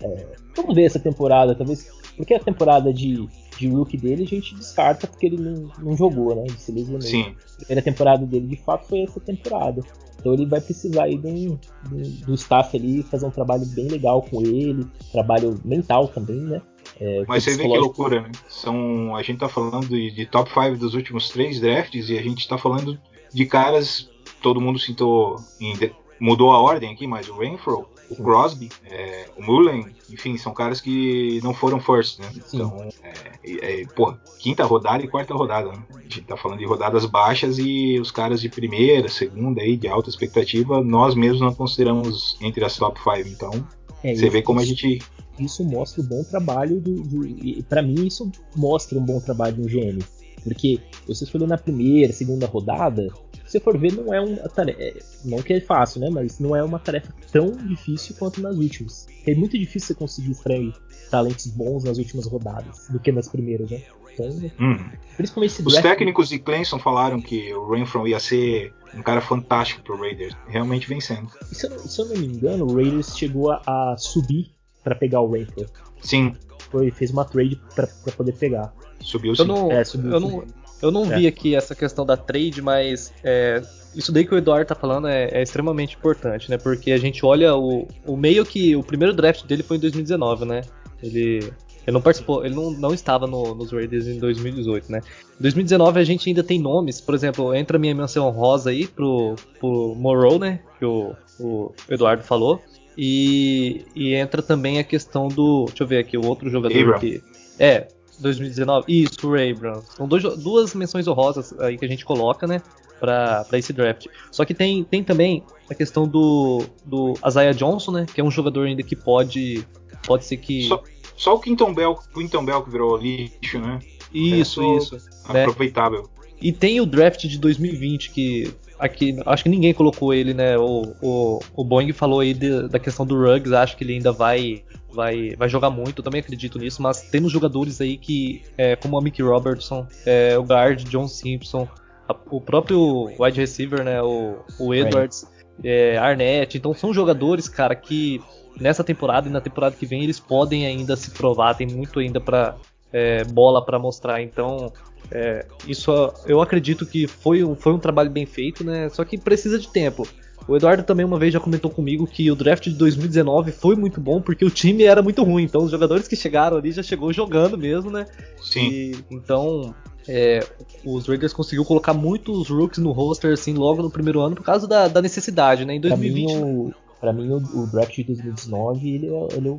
É... 0.00 0.26
Vamos 0.54 0.74
ver 0.74 0.84
essa 0.84 1.00
temporada, 1.00 1.54
talvez. 1.56 1.90
Porque 2.16 2.34
a 2.34 2.40
temporada 2.40 2.92
de, 2.94 3.28
de 3.58 3.68
rookie 3.68 3.96
dele 3.96 4.22
a 4.22 4.26
gente 4.26 4.54
descarta 4.54 5.06
porque 5.06 5.26
ele 5.26 5.36
não, 5.36 5.70
não 5.78 5.96
jogou, 5.96 6.34
né? 6.34 6.44
Ele 6.46 6.58
se 6.58 6.70
lesionou. 6.70 7.02
Sim. 7.02 7.34
A 7.54 7.56
primeira 7.56 7.82
temporada 7.82 8.24
dele 8.24 8.46
de 8.46 8.56
fato 8.56 8.86
foi 8.86 9.00
essa 9.00 9.18
temporada. 9.18 9.82
Então 10.26 10.34
ele 10.34 10.44
vai 10.44 10.60
precisar 10.60 11.04
aí 11.04 11.16
do, 11.16 11.56
do, 11.88 12.26
do 12.26 12.34
staff 12.34 12.76
ali 12.76 13.04
fazer 13.04 13.26
um 13.26 13.30
trabalho 13.30 13.64
bem 13.66 13.86
legal 13.86 14.20
com 14.22 14.40
ele, 14.40 14.84
trabalho 15.12 15.56
mental 15.64 16.08
também, 16.08 16.40
né? 16.40 16.60
É, 17.00 17.24
Mas 17.28 17.44
você 17.44 17.56
vê 17.56 17.62
que 17.62 17.78
loucura, 17.78 18.22
né? 18.22 18.32
São, 18.48 19.14
a 19.14 19.22
gente 19.22 19.38
tá 19.38 19.48
falando 19.48 19.86
de, 19.86 20.10
de 20.10 20.26
top 20.26 20.50
5 20.52 20.78
dos 20.78 20.94
últimos 20.94 21.28
três 21.28 21.60
drafts 21.60 22.10
e 22.10 22.18
a 22.18 22.22
gente 22.22 22.48
tá 22.48 22.58
falando 22.58 22.98
de 23.32 23.46
caras, 23.46 24.10
todo 24.42 24.60
mundo 24.60 24.80
citou 24.80 25.36
em 25.60 25.76
mudou 26.20 26.52
a 26.52 26.60
ordem 26.60 26.92
aqui, 26.92 27.06
mas 27.06 27.28
o 27.28 27.38
Renfro, 27.38 27.88
o 28.10 28.16
Crosby, 28.16 28.70
é, 28.84 29.26
o 29.36 29.42
Mullen, 29.42 29.86
enfim, 30.10 30.36
são 30.36 30.52
caras 30.52 30.80
que 30.80 31.40
não 31.42 31.52
foram 31.52 31.80
first, 31.80 32.18
né? 32.20 32.30
Sim. 32.44 32.56
Então, 32.56 32.88
é, 33.02 33.80
é, 33.80 33.86
pô, 33.94 34.14
quinta 34.38 34.64
rodada 34.64 35.02
e 35.04 35.08
quarta 35.08 35.34
rodada, 35.34 35.70
né? 35.70 35.82
A 35.94 36.02
gente 36.02 36.22
tá 36.22 36.36
falando 36.36 36.58
de 36.58 36.66
rodadas 36.66 37.04
baixas 37.06 37.58
e 37.58 37.98
os 38.00 38.10
caras 38.10 38.40
de 38.40 38.48
primeira, 38.48 39.08
segunda 39.08 39.62
aí, 39.62 39.76
de 39.76 39.88
alta 39.88 40.08
expectativa, 40.08 40.82
nós 40.82 41.14
mesmos 41.14 41.40
não 41.40 41.54
consideramos 41.54 42.36
entre 42.40 42.64
as 42.64 42.76
top 42.76 42.98
5, 43.00 43.28
então 43.28 43.66
é, 44.02 44.14
você 44.14 44.28
vê 44.28 44.42
como 44.42 44.60
a 44.60 44.64
gente 44.64 45.00
isso 45.38 45.62
mostra 45.64 46.00
o 46.00 46.04
bom 46.04 46.24
trabalho 46.24 46.80
do, 46.80 47.02
do 47.02 47.64
para 47.64 47.82
mim 47.82 48.06
isso 48.06 48.30
mostra 48.56 48.98
um 48.98 49.04
bom 49.04 49.20
trabalho 49.20 49.58
no 49.58 49.66
GM 49.66 49.98
porque 50.46 50.78
você 51.08 51.24
escolheu 51.24 51.48
na 51.48 51.58
primeira, 51.58 52.12
segunda 52.12 52.46
rodada, 52.46 53.08
se 53.46 53.52
você 53.52 53.60
for 53.60 53.78
ver, 53.78 53.92
não 53.92 54.12
é 54.12 54.20
uma 54.20 54.48
tarefa. 54.48 54.82
É, 54.82 54.98
não 55.24 55.38
que 55.38 55.52
é 55.52 55.60
fácil, 55.60 56.00
né? 56.00 56.10
Mas 56.10 56.38
não 56.38 56.54
é 56.54 56.62
uma 56.62 56.78
tarefa 56.78 57.12
tão 57.30 57.52
difícil 57.52 58.16
quanto 58.18 58.40
nas 58.40 58.56
últimas. 58.56 59.06
É 59.26 59.34
muito 59.34 59.56
difícil 59.56 59.88
você 59.88 59.94
conseguir 59.94 60.32
extrair 60.32 60.74
talentos 61.10 61.46
bons 61.46 61.84
nas 61.84 61.98
últimas 61.98 62.26
rodadas 62.26 62.88
do 62.88 62.98
que 62.98 63.12
nas 63.12 63.28
primeiras, 63.28 63.70
né? 63.70 63.82
Então, 64.12 64.28
hum. 64.58 64.78
principalmente 65.16 65.62
Os 65.62 65.74
técnicos 65.74 66.28
de 66.28 66.38
Clemson 66.38 66.78
falaram 66.78 67.20
que 67.20 67.52
o 67.52 67.70
Renfro 67.70 68.08
ia 68.08 68.18
ser 68.18 68.72
um 68.94 69.02
cara 69.02 69.20
fantástico 69.20 69.82
pro 69.82 69.98
Raiders. 69.98 70.34
Realmente 70.48 70.88
vem 70.88 71.00
sendo. 71.00 71.30
Se 71.52 71.66
eu, 71.66 71.78
se 71.78 72.00
eu 72.00 72.06
não 72.06 72.16
me 72.16 72.26
engano, 72.26 72.64
o 72.64 72.74
Raiders 72.74 73.16
chegou 73.16 73.52
a, 73.52 73.62
a 73.66 73.96
subir 73.98 74.50
para 74.82 74.94
pegar 74.94 75.20
o 75.20 75.30
Renfro. 75.30 75.66
Sim. 76.00 76.34
Foi, 76.70 76.90
fez 76.90 77.10
uma 77.10 77.24
trade 77.24 77.60
para 77.74 77.86
poder 78.16 78.32
pegar. 78.32 78.74
Subiu 79.00 79.36
sim. 79.36 79.42
Eu 79.42 79.48
não, 79.48 79.70
é, 79.70 79.84
subiu, 79.84 80.10
eu 80.10 80.20
não, 80.20 80.44
eu 80.82 80.90
não 80.90 81.10
é. 81.12 81.18
vi 81.18 81.26
aqui 81.26 81.54
essa 81.54 81.74
questão 81.74 82.04
da 82.04 82.16
trade, 82.16 82.60
mas 82.60 83.12
é, 83.24 83.62
isso 83.94 84.12
daí 84.12 84.26
que 84.26 84.34
o 84.34 84.38
Eduardo 84.38 84.68
tá 84.68 84.74
falando 84.74 85.08
é, 85.08 85.28
é, 85.32 85.42
extremamente 85.42 85.96
importante, 85.96 86.50
né? 86.50 86.58
Porque 86.58 86.92
a 86.92 86.98
gente 86.98 87.24
olha 87.24 87.56
o, 87.56 87.88
o 88.06 88.16
meio 88.16 88.44
que. 88.44 88.76
O 88.76 88.82
primeiro 88.82 89.14
draft 89.14 89.44
dele 89.46 89.62
foi 89.62 89.78
em 89.78 89.80
2019, 89.80 90.44
né? 90.44 90.60
Ele, 91.02 91.38
ele 91.86 91.92
não 91.92 92.00
participou, 92.02 92.44
ele 92.44 92.54
não, 92.54 92.70
não 92.70 92.92
estava 92.92 93.26
no, 93.26 93.54
nos 93.54 93.72
Raiders 93.72 94.06
em 94.06 94.18
2018, 94.18 94.92
né? 94.92 95.00
Em 95.38 95.42
2019 95.42 95.98
a 95.98 96.04
gente 96.04 96.28
ainda 96.28 96.42
tem 96.42 96.60
nomes, 96.60 97.00
por 97.00 97.14
exemplo, 97.14 97.54
entra 97.54 97.78
a 97.78 97.80
minha 97.80 97.94
menção 97.94 98.28
rosa 98.30 98.70
aí 98.70 98.86
pro, 98.86 99.34
pro 99.58 99.94
Morrow, 99.94 100.38
né? 100.38 100.60
Que 100.78 100.84
o, 100.84 101.14
o 101.40 101.72
Eduardo 101.88 102.22
falou. 102.22 102.62
E, 102.98 103.84
e 103.94 104.14
entra 104.14 104.42
também 104.42 104.78
a 104.78 104.84
questão 104.84 105.28
do. 105.28 105.66
Deixa 105.66 105.82
eu 105.82 105.86
ver 105.86 105.98
aqui, 105.98 106.16
o 106.16 106.26
outro 106.26 106.50
jogador 106.50 106.78
Abram. 106.78 106.98
que. 106.98 107.22
É, 107.58 107.88
2019. 108.18 108.84
Isso, 108.88 109.30
Ray 109.30 109.54
Brown. 109.54 109.82
São 109.96 110.06
dois, 110.08 110.22
duas 110.38 110.74
menções 110.74 111.06
honrosas 111.06 111.58
aí 111.60 111.76
que 111.76 111.84
a 111.84 111.88
gente 111.88 112.04
coloca, 112.04 112.46
né? 112.46 112.60
Pra, 112.98 113.44
pra 113.44 113.58
esse 113.58 113.72
draft. 113.72 114.06
Só 114.30 114.44
que 114.44 114.54
tem, 114.54 114.82
tem 114.82 115.04
também 115.04 115.42
a 115.68 115.74
questão 115.74 116.08
do, 116.08 116.64
do 116.84 117.14
Isaiah 117.26 117.52
Johnson, 117.52 117.92
né? 117.92 118.06
Que 118.12 118.20
é 118.20 118.24
um 118.24 118.30
jogador 118.30 118.66
ainda 118.66 118.82
que 118.82 118.96
pode. 118.96 119.66
Pode 120.06 120.24
ser 120.24 120.38
que. 120.38 120.68
Só, 120.68 120.82
só 121.16 121.34
o 121.34 121.40
Quinton 121.40 121.74
Bell, 121.74 121.98
Quinton 122.14 122.44
Bell 122.44 122.62
que 122.62 122.70
virou 122.70 122.96
lixo, 122.96 123.58
né? 123.58 123.80
Isso, 124.12 124.62
isso. 124.76 124.96
Né? 125.28 125.42
Aproveitável. 125.42 126.02
Né? 126.02 126.08
E 126.40 126.52
tem 126.52 126.80
o 126.80 126.86
draft 126.86 127.26
de 127.26 127.38
2020 127.38 128.10
que 128.10 128.54
aqui, 128.78 129.16
acho 129.24 129.44
que 129.44 129.48
ninguém 129.48 129.72
colocou 129.72 130.12
ele, 130.12 130.34
né? 130.34 130.56
O, 130.58 130.94
o, 131.02 131.40
o 131.54 131.64
Boeing 131.64 131.92
falou 131.92 132.20
aí 132.20 132.34
de, 132.34 132.68
da 132.68 132.78
questão 132.78 133.06
do 133.06 133.16
Ruggs, 133.16 133.54
acho 133.54 133.76
que 133.76 133.84
ele 133.84 133.94
ainda 133.94 134.12
vai, 134.12 134.62
vai, 134.92 135.34
vai 135.36 135.48
jogar 135.48 135.70
muito, 135.70 136.00
eu 136.00 136.04
também 136.04 136.20
acredito 136.20 136.58
nisso, 136.58 136.82
mas 136.82 137.02
temos 137.02 137.32
jogadores 137.32 137.80
aí 137.80 137.96
que, 137.96 138.42
é, 138.56 138.76
como 138.76 138.98
a 138.98 139.02
Mickey 139.02 139.22
Robertson, 139.22 139.86
é, 140.04 140.38
o 140.38 140.42
guard 140.42 140.82
John 140.84 141.08
Simpson, 141.08 141.68
a, 142.08 142.14
o 142.30 142.40
próprio 142.40 143.10
wide 143.18 143.40
receiver, 143.40 143.82
né? 143.84 144.02
O, 144.02 144.38
o 144.58 144.74
Edwards, 144.74 145.26
é, 145.64 145.96
Arnett, 145.96 146.56
então 146.56 146.74
são 146.74 146.92
jogadores, 146.92 147.48
cara, 147.48 147.74
que 147.74 148.20
nessa 148.60 148.82
temporada 148.82 149.28
e 149.28 149.32
na 149.32 149.40
temporada 149.40 149.76
que 149.76 149.86
vem 149.86 150.02
eles 150.02 150.18
podem 150.18 150.66
ainda 150.66 150.96
se 150.96 151.10
provar, 151.10 151.54
tem 151.54 151.66
muito 151.66 151.98
ainda 151.98 152.20
para 152.20 152.56
é, 152.92 153.24
bola 153.24 153.64
para 153.64 153.78
mostrar, 153.78 154.22
então 154.22 154.72
é, 155.10 155.46
isso 155.66 155.90
eu 156.26 156.40
acredito 156.40 156.84
que 156.84 157.06
foi, 157.06 157.42
foi 157.56 157.72
um 157.72 157.78
trabalho 157.78 158.10
bem 158.10 158.26
feito, 158.26 158.64
né? 158.64 158.88
Só 158.88 159.04
que 159.04 159.16
precisa 159.18 159.58
de 159.58 159.68
tempo. 159.68 160.06
O 160.48 160.56
Eduardo 160.56 160.82
também 160.84 161.04
uma 161.04 161.18
vez 161.18 161.32
já 161.32 161.40
comentou 161.40 161.70
comigo 161.70 162.06
que 162.06 162.30
o 162.30 162.36
draft 162.36 162.64
de 162.64 162.74
2019 162.74 163.50
foi 163.50 163.74
muito 163.74 164.00
bom 164.00 164.20
porque 164.20 164.44
o 164.44 164.50
time 164.50 164.84
era 164.84 165.02
muito 165.02 165.22
ruim. 165.24 165.42
Então 165.42 165.64
os 165.64 165.70
jogadores 165.70 166.06
que 166.06 166.14
chegaram 166.14 166.56
ali 166.56 166.70
já 166.70 166.82
chegou 166.82 167.12
jogando 167.12 167.58
mesmo, 167.58 167.90
né? 167.90 168.06
Sim. 168.40 168.68
E, 168.68 168.96
então 169.10 169.74
é, 170.08 170.46
os 170.84 171.06
Raiders 171.08 171.32
conseguiu 171.32 171.64
colocar 171.64 171.92
muitos 171.92 172.48
rookies 172.48 172.78
no 172.78 172.92
roster 172.92 173.32
assim 173.32 173.54
logo 173.54 173.82
no 173.82 173.90
primeiro 173.90 174.20
ano 174.20 174.36
por 174.36 174.44
causa 174.44 174.68
da, 174.68 174.86
da 174.86 175.02
necessidade, 175.02 175.64
né? 175.64 175.74
Em 175.74 175.80
2020. 175.80 176.74
Pra 177.00 177.12
mim, 177.12 177.28
o, 177.28 177.38
o, 177.38 177.62
o 177.64 177.66
draft 177.66 177.94
de 177.94 178.04
2019 178.04 178.88
ele, 178.88 179.06
é, 179.08 179.36
ele, 179.36 179.48
é 179.50 179.58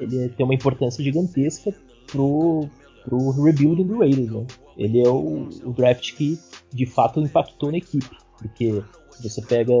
ele 0.00 0.28
tem 0.28 0.44
uma 0.44 0.54
importância 0.54 1.02
gigantesca 1.02 1.74
pro, 2.06 2.68
pro 3.04 3.42
rebuilding 3.42 3.86
do 3.86 3.98
Raiders, 3.98 4.30
né? 4.30 4.46
Ele 4.78 5.00
é 5.00 5.08
o, 5.08 5.48
o 5.64 5.72
draft 5.72 6.14
que 6.14 6.38
de 6.72 6.86
fato 6.86 7.20
impactou 7.20 7.70
na 7.70 7.78
equipe, 7.78 8.16
porque 8.38 8.82
você 9.20 9.42
pega 9.42 9.72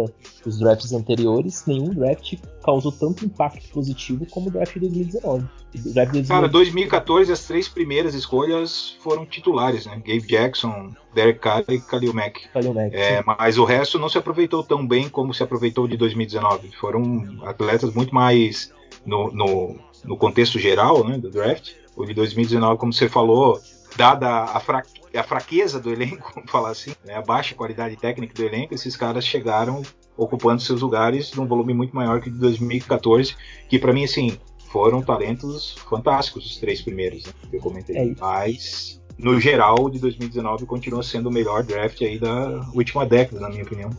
os 0.44 0.58
drafts 0.58 0.92
anteriores, 0.92 1.64
nenhum 1.66 1.90
draft 1.90 2.34
causou 2.64 2.90
tanto 2.90 3.24
impacto 3.24 3.68
positivo 3.70 4.26
como 4.26 4.48
o 4.48 4.50
draft 4.50 4.74
de 4.74 4.80
2019. 4.80 5.44
O 5.44 5.48
draft 5.48 5.72
de 5.72 5.92
2019. 5.92 6.28
Cara, 6.28 6.48
2014 6.48 7.32
as 7.32 7.46
três 7.46 7.68
primeiras 7.68 8.14
escolhas 8.14 8.96
foram 9.00 9.24
titulares, 9.24 9.86
né? 9.86 9.96
Gabe 9.96 10.26
Jackson, 10.26 10.92
Derek 11.14 11.38
Carr 11.38 11.64
e 11.68 11.78
Khalil 11.78 12.12
Mack. 12.12 12.48
Khalil 12.52 12.74
Mack 12.74 12.94
é, 12.94 13.22
mas 13.22 13.58
o 13.58 13.64
resto 13.64 13.98
não 13.98 14.08
se 14.08 14.18
aproveitou 14.18 14.62
tão 14.64 14.86
bem 14.86 15.08
como 15.08 15.32
se 15.32 15.42
aproveitou 15.42 15.86
de 15.86 15.96
2019. 15.96 16.72
Foram 16.72 17.38
atletas 17.42 17.94
muito 17.94 18.14
mais 18.14 18.72
no, 19.06 19.30
no, 19.30 19.76
no 20.04 20.16
contexto 20.16 20.58
geral 20.58 21.06
né, 21.06 21.16
do 21.16 21.30
draft. 21.30 21.72
O 21.96 22.04
de 22.04 22.14
2019, 22.14 22.78
como 22.78 22.92
você 22.92 23.08
falou, 23.08 23.60
dada 23.98 24.28
a, 24.28 24.56
a 24.56 25.22
fraqueza 25.24 25.80
do 25.80 25.90
elenco, 25.90 26.30
vamos 26.32 26.50
falar 26.50 26.70
assim, 26.70 26.92
né, 27.04 27.14
a 27.14 27.20
baixa 27.20 27.56
qualidade 27.56 27.96
técnica 27.96 28.32
do 28.32 28.44
elenco, 28.44 28.72
esses 28.72 28.96
caras 28.96 29.24
chegaram 29.24 29.82
ocupando 30.16 30.62
seus 30.62 30.80
lugares 30.82 31.34
num 31.34 31.46
volume 31.46 31.74
muito 31.74 31.94
maior 31.94 32.20
que 32.20 32.30
de 32.30 32.38
2014, 32.38 33.34
que 33.68 33.78
para 33.78 33.92
mim, 33.92 34.04
assim, 34.04 34.38
foram 34.70 35.02
talentos 35.02 35.74
fantásticos 35.88 36.46
os 36.46 36.56
três 36.58 36.80
primeiros, 36.80 37.24
né, 37.26 37.32
que 37.50 37.56
eu 37.56 37.60
comentei. 37.60 37.96
É 37.96 38.14
Mas, 38.20 39.02
no 39.18 39.40
geral, 39.40 39.90
de 39.90 39.98
2019 39.98 40.64
continua 40.64 41.02
sendo 41.02 41.28
o 41.28 41.32
melhor 41.32 41.64
draft 41.64 42.00
aí 42.02 42.20
da 42.20 42.60
última 42.72 43.04
década, 43.04 43.40
na 43.40 43.48
minha 43.48 43.64
opinião 43.64 43.90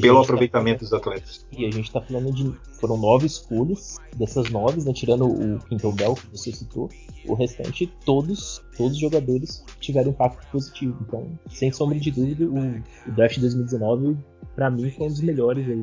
pelo 0.00 0.16
tá 0.16 0.22
aproveitamento 0.22 0.78
tá, 0.78 0.84
dos 0.84 0.92
atletas. 0.92 1.46
E 1.52 1.64
a 1.64 1.70
gente 1.70 1.86
está 1.86 2.00
falando 2.00 2.32
de. 2.32 2.52
Foram 2.80 2.98
nove 2.98 3.26
escolhas, 3.26 3.96
dessas 4.16 4.50
nove, 4.50 4.82
né, 4.84 4.92
tirando 4.92 5.26
o 5.26 5.58
Quinton 5.60 5.92
Bell, 5.92 6.14
que 6.14 6.26
você 6.36 6.52
citou, 6.52 6.90
o 7.26 7.34
restante, 7.34 7.90
todos, 8.04 8.62
todos 8.76 8.92
os 8.92 8.98
jogadores 8.98 9.64
tiveram 9.80 10.10
impacto 10.10 10.46
positivo. 10.50 10.98
Então, 11.00 11.26
sem 11.48 11.72
sombra 11.72 11.98
de 11.98 12.10
dúvida, 12.10 12.44
o, 12.44 13.10
o 13.10 13.14
draft 13.14 13.36
de 13.36 13.40
2019, 13.40 14.16
para 14.54 14.70
mim, 14.70 14.90
foi 14.90 15.06
um 15.06 15.10
dos 15.10 15.20
melhores 15.20 15.66
aí. 15.68 15.82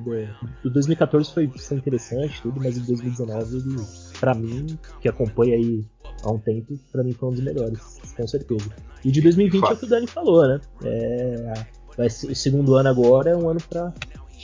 Do, 0.63 0.69
2014 0.69 1.33
foi, 1.33 1.47
foi 1.47 1.77
interessante, 1.77 2.41
tudo, 2.41 2.59
mas 2.61 2.77
o 2.77 2.85
2019, 2.85 3.57
ele, 3.57 3.75
pra 4.19 4.35
mim, 4.35 4.77
que 5.01 5.09
acompanha 5.09 5.55
aí 5.55 5.83
há 6.23 6.31
um 6.31 6.39
tempo, 6.39 6.77
para 6.91 7.03
mim 7.03 7.13
foi 7.13 7.29
um 7.29 7.31
dos 7.31 7.41
melhores, 7.41 7.99
com 8.15 8.27
certeza. 8.27 8.69
E 9.03 9.11
de 9.11 9.21
2020 9.21 9.61
Fato. 9.61 9.71
é 9.71 9.75
o 9.75 9.79
que 9.79 9.85
o 9.85 9.89
Dani 9.89 10.07
falou, 10.07 10.47
né? 10.47 10.61
É, 10.83 11.53
vai 11.97 12.09
ser, 12.09 12.31
o 12.31 12.35
segundo 12.35 12.75
ano 12.75 12.89
agora 12.89 13.31
é 13.31 13.35
um 13.35 13.49
ano 13.49 13.59
para 13.69 13.93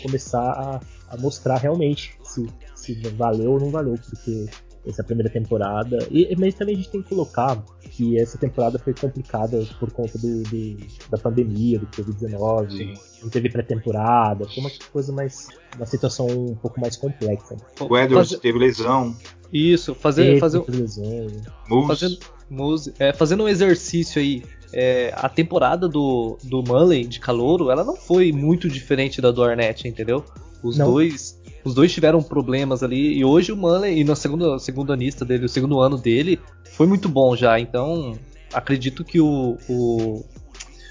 começar 0.01 0.41
a, 0.41 0.79
a, 1.09 1.17
mostrar 1.17 1.57
realmente 1.57 2.17
se, 2.23 2.47
se 2.75 2.93
valeu 3.09 3.51
ou 3.51 3.59
não 3.59 3.69
valeu, 3.69 3.95
porque 3.95 4.47
essa 4.87 5.03
primeira 5.03 5.29
temporada. 5.29 6.07
E, 6.09 6.35
mas 6.37 6.53
também 6.55 6.75
a 6.75 6.77
gente 6.77 6.89
tem 6.89 7.01
que 7.01 7.09
colocar 7.09 7.61
que 7.91 8.19
essa 8.19 8.37
temporada 8.37 8.79
foi 8.79 8.93
complicada 8.93 9.65
por 9.79 9.91
conta 9.91 10.17
do, 10.17 10.43
do 10.43 10.77
da 11.09 11.17
pandemia, 11.17 11.79
do 11.79 11.87
Covid-19. 11.87 12.97
Não 13.21 13.29
teve 13.29 13.49
pré-temporada, 13.49 14.47
foi 14.47 14.63
uma 14.63 14.71
coisa 14.91 15.11
mais. 15.11 15.47
uma 15.75 15.85
situação 15.85 16.27
um 16.27 16.55
pouco 16.55 16.79
mais 16.79 16.95
complexa. 16.95 17.57
O 17.79 17.97
Edwards 17.97 18.29
Faz... 18.29 18.41
teve 18.41 18.57
lesão. 18.57 19.15
Isso, 19.51 19.95
fazer. 19.95 20.39
fazer... 20.39 20.63
Lesão. 20.67 21.27
Fazendo, 21.87 22.19
é, 22.99 23.13
fazendo 23.13 23.43
um 23.43 23.47
exercício 23.47 24.21
aí 24.21 24.43
é, 24.73 25.13
a 25.15 25.27
temporada 25.27 25.87
do, 25.87 26.37
do 26.43 26.63
Mullen 26.63 27.07
de 27.07 27.19
Calouro, 27.19 27.71
ela 27.71 27.83
não 27.83 27.95
foi 27.95 28.31
muito 28.31 28.67
diferente 28.67 29.21
da 29.21 29.31
do 29.31 29.43
Arnett, 29.43 29.87
entendeu? 29.87 30.23
Os 30.63 30.77
não. 30.77 30.91
dois 30.91 31.39
os 31.63 31.73
dois 31.73 31.91
tiveram 31.91 32.21
problemas 32.23 32.83
ali 32.83 33.17
e 33.17 33.25
hoje 33.25 33.51
o 33.51 33.57
Mullen 33.57 33.99
e 33.99 34.03
na 34.03 34.15
segunda 34.15 34.57
segunda 34.59 34.95
lista 34.95 35.25
dele, 35.25 35.45
o 35.45 35.49
segundo 35.49 35.79
ano 35.79 35.97
dele 35.97 36.39
foi 36.71 36.87
muito 36.87 37.09
bom 37.09 37.35
já. 37.35 37.59
Então 37.59 38.17
acredito 38.53 39.03
que 39.03 39.19
o, 39.19 39.57
o, 39.67 40.25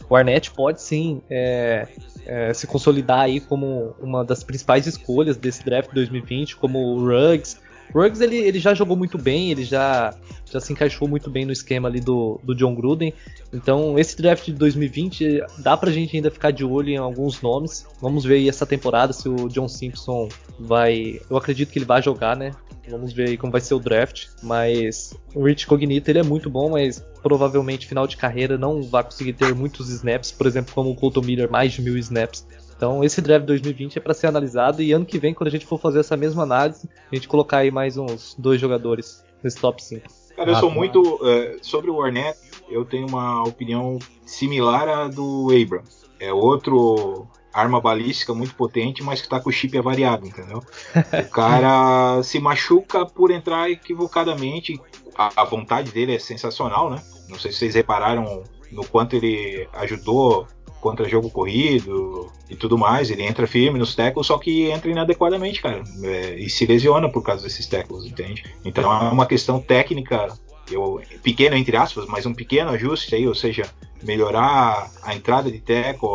o 0.08 0.16
Arnett 0.16 0.50
pode 0.50 0.82
sim 0.82 1.22
é, 1.30 1.88
é, 2.26 2.52
se 2.52 2.66
consolidar 2.66 3.20
aí 3.20 3.40
como 3.40 3.94
uma 4.00 4.24
das 4.24 4.42
principais 4.42 4.86
escolhas 4.86 5.36
desse 5.36 5.64
draft 5.64 5.90
2020, 5.92 6.56
como 6.56 6.78
o 6.78 6.98
Ruggs, 7.00 7.56
Ruggs 7.94 8.22
ele, 8.22 8.36
ele 8.36 8.58
já 8.58 8.74
jogou 8.74 8.96
muito 8.96 9.18
bem, 9.18 9.50
ele 9.50 9.64
já, 9.64 10.14
já 10.50 10.60
se 10.60 10.72
encaixou 10.72 11.08
muito 11.08 11.30
bem 11.30 11.44
no 11.44 11.52
esquema 11.52 11.88
ali 11.88 12.00
do, 12.00 12.40
do 12.42 12.54
John 12.54 12.74
Gruden. 12.74 13.12
Então 13.52 13.98
esse 13.98 14.16
draft 14.16 14.46
de 14.46 14.52
2020 14.52 15.42
dá 15.58 15.76
pra 15.76 15.90
gente 15.90 16.16
ainda 16.16 16.30
ficar 16.30 16.50
de 16.50 16.64
olho 16.64 16.90
em 16.90 16.96
alguns 16.96 17.40
nomes. 17.40 17.86
Vamos 18.00 18.24
ver 18.24 18.34
aí 18.34 18.48
essa 18.48 18.66
temporada 18.66 19.12
se 19.12 19.28
o 19.28 19.48
John 19.48 19.68
Simpson 19.68 20.28
vai. 20.58 21.20
Eu 21.30 21.36
acredito 21.36 21.70
que 21.70 21.78
ele 21.78 21.86
vai 21.86 22.02
jogar, 22.02 22.36
né? 22.36 22.52
Vamos 22.90 23.12
ver 23.12 23.28
aí 23.28 23.36
como 23.36 23.52
vai 23.52 23.60
ser 23.60 23.74
o 23.74 23.78
draft. 23.78 24.26
Mas 24.42 25.14
o 25.34 25.44
Rich 25.44 25.66
Cognito 25.66 26.10
ele 26.10 26.20
é 26.20 26.22
muito 26.22 26.48
bom, 26.48 26.70
mas 26.70 27.04
provavelmente 27.22 27.86
final 27.86 28.06
de 28.06 28.16
carreira 28.16 28.56
não 28.56 28.82
vai 28.82 29.04
conseguir 29.04 29.34
ter 29.34 29.54
muitos 29.54 29.90
snaps, 29.90 30.32
por 30.32 30.46
exemplo, 30.46 30.74
como 30.74 30.90
o 30.90 30.94
Colton 30.94 31.22
Miller, 31.22 31.50
mais 31.50 31.72
de 31.72 31.82
mil 31.82 31.96
snaps. 31.98 32.46
Então 32.78 33.02
esse 33.02 33.20
draft 33.20 33.44
2020 33.44 33.98
é 33.98 34.00
para 34.00 34.14
ser 34.14 34.28
analisado 34.28 34.80
e 34.80 34.92
ano 34.92 35.04
que 35.04 35.18
vem, 35.18 35.34
quando 35.34 35.48
a 35.48 35.50
gente 35.50 35.66
for 35.66 35.80
fazer 35.80 35.98
essa 35.98 36.16
mesma 36.16 36.44
análise, 36.44 36.88
a 37.10 37.14
gente 37.14 37.26
colocar 37.26 37.58
aí 37.58 37.72
mais 37.72 37.96
uns 37.96 38.36
dois 38.38 38.60
jogadores 38.60 39.24
nesse 39.42 39.58
top 39.58 39.82
5. 39.82 40.06
Cara, 40.36 40.52
eu 40.52 40.54
sou 40.54 40.70
muito. 40.70 41.00
Uh, 41.16 41.58
sobre 41.60 41.90
o 41.90 42.00
Arnett, 42.00 42.38
eu 42.70 42.84
tenho 42.84 43.08
uma 43.08 43.42
opinião 43.42 43.98
similar 44.24 44.88
à 44.88 45.08
do 45.08 45.48
Abram. 45.50 45.82
É 46.20 46.32
outro 46.32 47.26
arma 47.52 47.80
balística 47.80 48.32
muito 48.32 48.54
potente, 48.54 49.02
mas 49.02 49.20
que 49.20 49.28
tá 49.28 49.40
com 49.40 49.50
o 49.50 49.52
chip 49.52 49.76
avariado, 49.76 50.28
entendeu? 50.28 50.58
O 50.58 51.30
cara 51.30 52.22
se 52.22 52.38
machuca 52.38 53.04
por 53.04 53.32
entrar 53.32 53.68
equivocadamente. 53.68 54.80
A, 55.16 55.42
a 55.42 55.44
vontade 55.44 55.90
dele 55.90 56.14
é 56.14 56.18
sensacional, 56.20 56.90
né? 56.90 57.02
Não 57.28 57.36
sei 57.36 57.50
se 57.50 57.58
vocês 57.58 57.74
repararam 57.74 58.44
no 58.70 58.86
quanto 58.86 59.16
ele 59.16 59.68
ajudou 59.72 60.46
contra 60.80 61.08
jogo 61.08 61.30
corrido 61.30 62.30
e 62.48 62.56
tudo 62.56 62.78
mais. 62.78 63.10
Ele 63.10 63.22
entra 63.22 63.46
firme 63.46 63.78
nos 63.78 63.94
tackles, 63.94 64.26
só 64.26 64.38
que 64.38 64.70
entra 64.70 64.90
inadequadamente, 64.90 65.62
cara. 65.62 65.82
É, 66.02 66.36
e 66.38 66.48
se 66.48 66.66
lesiona 66.66 67.10
por 67.10 67.22
causa 67.22 67.42
desses 67.42 67.66
tackles, 67.66 68.04
entende? 68.04 68.44
Então 68.64 68.92
é 68.92 69.10
uma 69.10 69.26
questão 69.26 69.60
técnica, 69.60 70.28
eu, 70.70 71.00
pequeno 71.22 71.56
entre 71.56 71.76
aspas, 71.76 72.06
mas 72.06 72.26
um 72.26 72.34
pequeno 72.34 72.70
ajuste 72.70 73.14
aí, 73.14 73.26
ou 73.26 73.34
seja, 73.34 73.64
melhorar 74.02 74.90
a 75.02 75.14
entrada 75.14 75.50
de 75.50 75.58
tackle, 75.58 76.08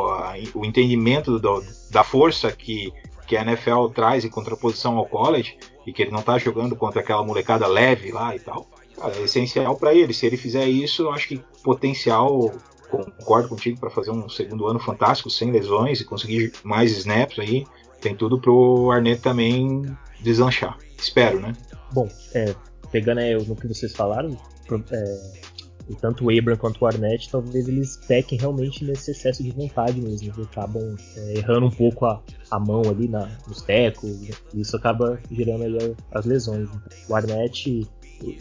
o 0.54 0.65
entendimento 0.65 1.39
do, 1.39 1.63
da 1.91 2.04
força 2.04 2.52
que, 2.52 2.91
que 3.28 3.36
a 3.36 3.41
NFL 3.41 3.88
traz 3.93 4.23
em 4.23 4.30
contraposição 4.30 4.97
ao 4.97 5.06
college, 5.06 5.58
e 5.86 5.91
que 5.91 6.02
ele 6.02 6.12
não 6.12 6.21
tá 6.21 6.38
jogando 6.38 6.76
contra 6.76 7.02
aquela 7.02 7.23
molecada 7.23 7.67
leve 7.67 8.12
lá 8.12 8.36
e 8.36 8.39
tal. 8.39 8.67
Cara, 8.97 9.15
é 9.17 9.23
essencial 9.23 9.76
para 9.76 9.93
ele. 9.93 10.13
Se 10.13 10.26
ele 10.26 10.38
fizer 10.38 10.65
isso, 10.65 11.04
eu 11.04 11.12
acho 11.12 11.28
que 11.28 11.41
potencial 11.63 12.52
concordo 12.97 13.49
contigo 13.49 13.79
para 13.79 13.89
fazer 13.89 14.12
um 14.12 14.29
segundo 14.29 14.67
ano 14.67 14.79
fantástico, 14.79 15.29
sem 15.29 15.51
lesões 15.51 15.99
e 16.01 16.06
conseguir 16.06 16.53
mais 16.63 16.91
snaps 16.97 17.39
aí. 17.39 17.65
Tem 18.01 18.15
tudo 18.15 18.39
pro 18.39 18.91
Arnett 18.91 19.21
também 19.21 19.84
deslanchar. 20.21 20.77
Espero, 20.97 21.39
né? 21.39 21.53
Bom, 21.91 22.08
é, 22.34 22.53
pegando 22.91 23.19
é, 23.19 23.36
no 23.36 23.56
que 23.56 23.67
vocês 23.67 23.93
falaram, 23.93 24.38
é, 24.91 25.32
tanto 25.99 26.25
o 26.25 26.38
Abram 26.38 26.56
quanto 26.56 26.84
o 26.84 26.88
Arnett, 26.88 27.29
talvez 27.29 27.67
eles 27.67 27.97
pequem 28.08 28.38
realmente 28.38 28.86
nesse 28.86 29.12
excesso 29.12 29.43
de 29.43 29.51
vontade 29.51 30.01
mesmo. 30.01 30.27
Eles 30.27 30.47
acabam 30.47 30.95
é, 31.17 31.38
errando 31.38 31.67
um 31.67 31.71
pouco 31.71 32.06
a, 32.06 32.21
a 32.51 32.60
mão 32.60 32.82
ali 32.89 33.08
na, 33.08 33.29
nos 33.47 33.62
tecos, 33.62 34.10
e 34.21 34.62
isso 34.62 34.75
acaba 34.75 35.19
gerando 35.32 35.63
aí 35.63 35.95
as 36.12 36.25
lesões. 36.25 36.69
O 37.10 37.15
Arnett 37.15 37.88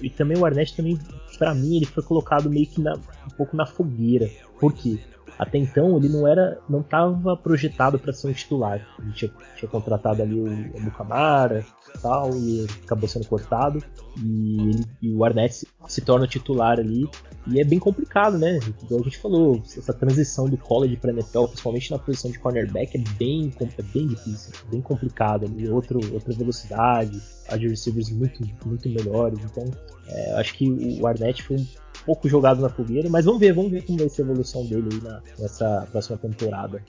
e 0.02 0.10
também 0.10 0.38
o 0.38 0.44
Arnett 0.44 0.74
também, 0.76 0.98
para 1.38 1.54
mim, 1.54 1.76
ele 1.76 1.86
foi 1.86 2.02
colocado 2.02 2.48
meio 2.48 2.66
que 2.66 2.80
na, 2.80 2.94
um 2.94 3.30
pouco 3.36 3.56
na 3.56 3.66
fogueira. 3.66 4.30
Por 4.58 4.72
quê? 4.72 4.98
Até 5.38 5.58
então 5.58 5.96
ele 5.96 6.08
não 6.08 6.26
era, 6.26 6.58
não 6.68 6.80
estava 6.80 7.36
projetado 7.36 7.98
para 7.98 8.12
ser 8.12 8.28
um 8.28 8.32
titular. 8.32 8.86
Ele 9.00 9.12
tinha, 9.12 9.30
tinha 9.56 9.68
contratado 9.68 10.22
ali 10.22 10.38
o, 10.38 10.46
o 10.46 10.80
Mukamara 10.80 11.64
tal 12.00 12.34
e 12.34 12.66
acabou 12.84 13.08
sendo 13.08 13.26
cortado 13.26 13.82
e, 14.16 14.70
ele, 14.70 14.84
e 15.02 15.14
o 15.14 15.24
Arnett 15.24 15.54
se, 15.54 15.68
se, 15.88 16.00
torna 16.00 16.26
titular 16.26 16.78
ali 16.78 17.06
e 17.46 17.60
é 17.60 17.64
bem 17.64 17.78
complicado, 17.78 18.38
né? 18.38 18.58
Igual 18.82 19.00
a 19.00 19.04
gente 19.04 19.18
falou, 19.18 19.62
essa 19.76 19.92
transição 19.92 20.48
do 20.48 20.56
college 20.56 20.96
para 20.96 21.12
NFL, 21.12 21.44
principalmente 21.46 21.90
na 21.90 21.98
posição 21.98 22.30
de 22.30 22.38
cornerback, 22.38 22.96
é 22.96 23.00
bem, 23.18 23.52
é 23.60 23.82
bem 23.82 24.06
difícil, 24.06 24.52
bem 24.70 24.80
complicado. 24.80 25.46
Ali, 25.46 25.68
outro, 25.68 25.98
outra 26.12 26.32
velocidade, 26.34 27.20
receivers 27.48 28.10
muito, 28.10 28.42
muito 28.64 28.88
melhores. 28.88 29.40
Então, 29.44 29.64
é, 30.06 30.34
acho 30.34 30.54
que 30.54 30.70
o 31.00 31.06
Arnett 31.06 31.42
foi 31.42 31.56
um 31.56 31.66
pouco 32.04 32.28
jogado 32.28 32.60
na 32.60 32.68
fogueira, 32.68 33.08
mas 33.08 33.24
vamos 33.24 33.40
ver, 33.40 33.52
vamos 33.52 33.70
ver 33.70 33.84
como 33.84 33.98
vai 33.98 34.08
ser 34.08 34.22
a 34.22 34.24
evolução 34.24 34.66
dele 34.66 34.88
aí 34.92 35.02
na, 35.02 35.22
nessa 35.38 35.86
próxima 35.90 36.18
temporada. 36.18 36.82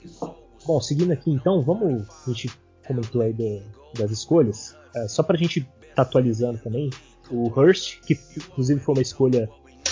Bom, 0.66 0.80
seguindo 0.80 1.12
aqui 1.12 1.30
então, 1.30 1.62
vamos. 1.62 2.06
A 2.26 2.30
gente 2.30 2.50
comentou 2.86 3.22
aí 3.22 3.32
de, 3.32 3.62
das 3.98 4.10
escolhas. 4.10 4.76
É, 4.94 5.08
só 5.08 5.22
pra 5.22 5.36
gente 5.36 5.66
tá 5.94 6.02
atualizando 6.02 6.58
também, 6.58 6.90
o 7.30 7.48
Hurst, 7.48 8.00
que 8.00 8.18
inclusive 8.36 8.80
foi 8.80 8.94
uma 8.94 9.02
escolha 9.02 9.48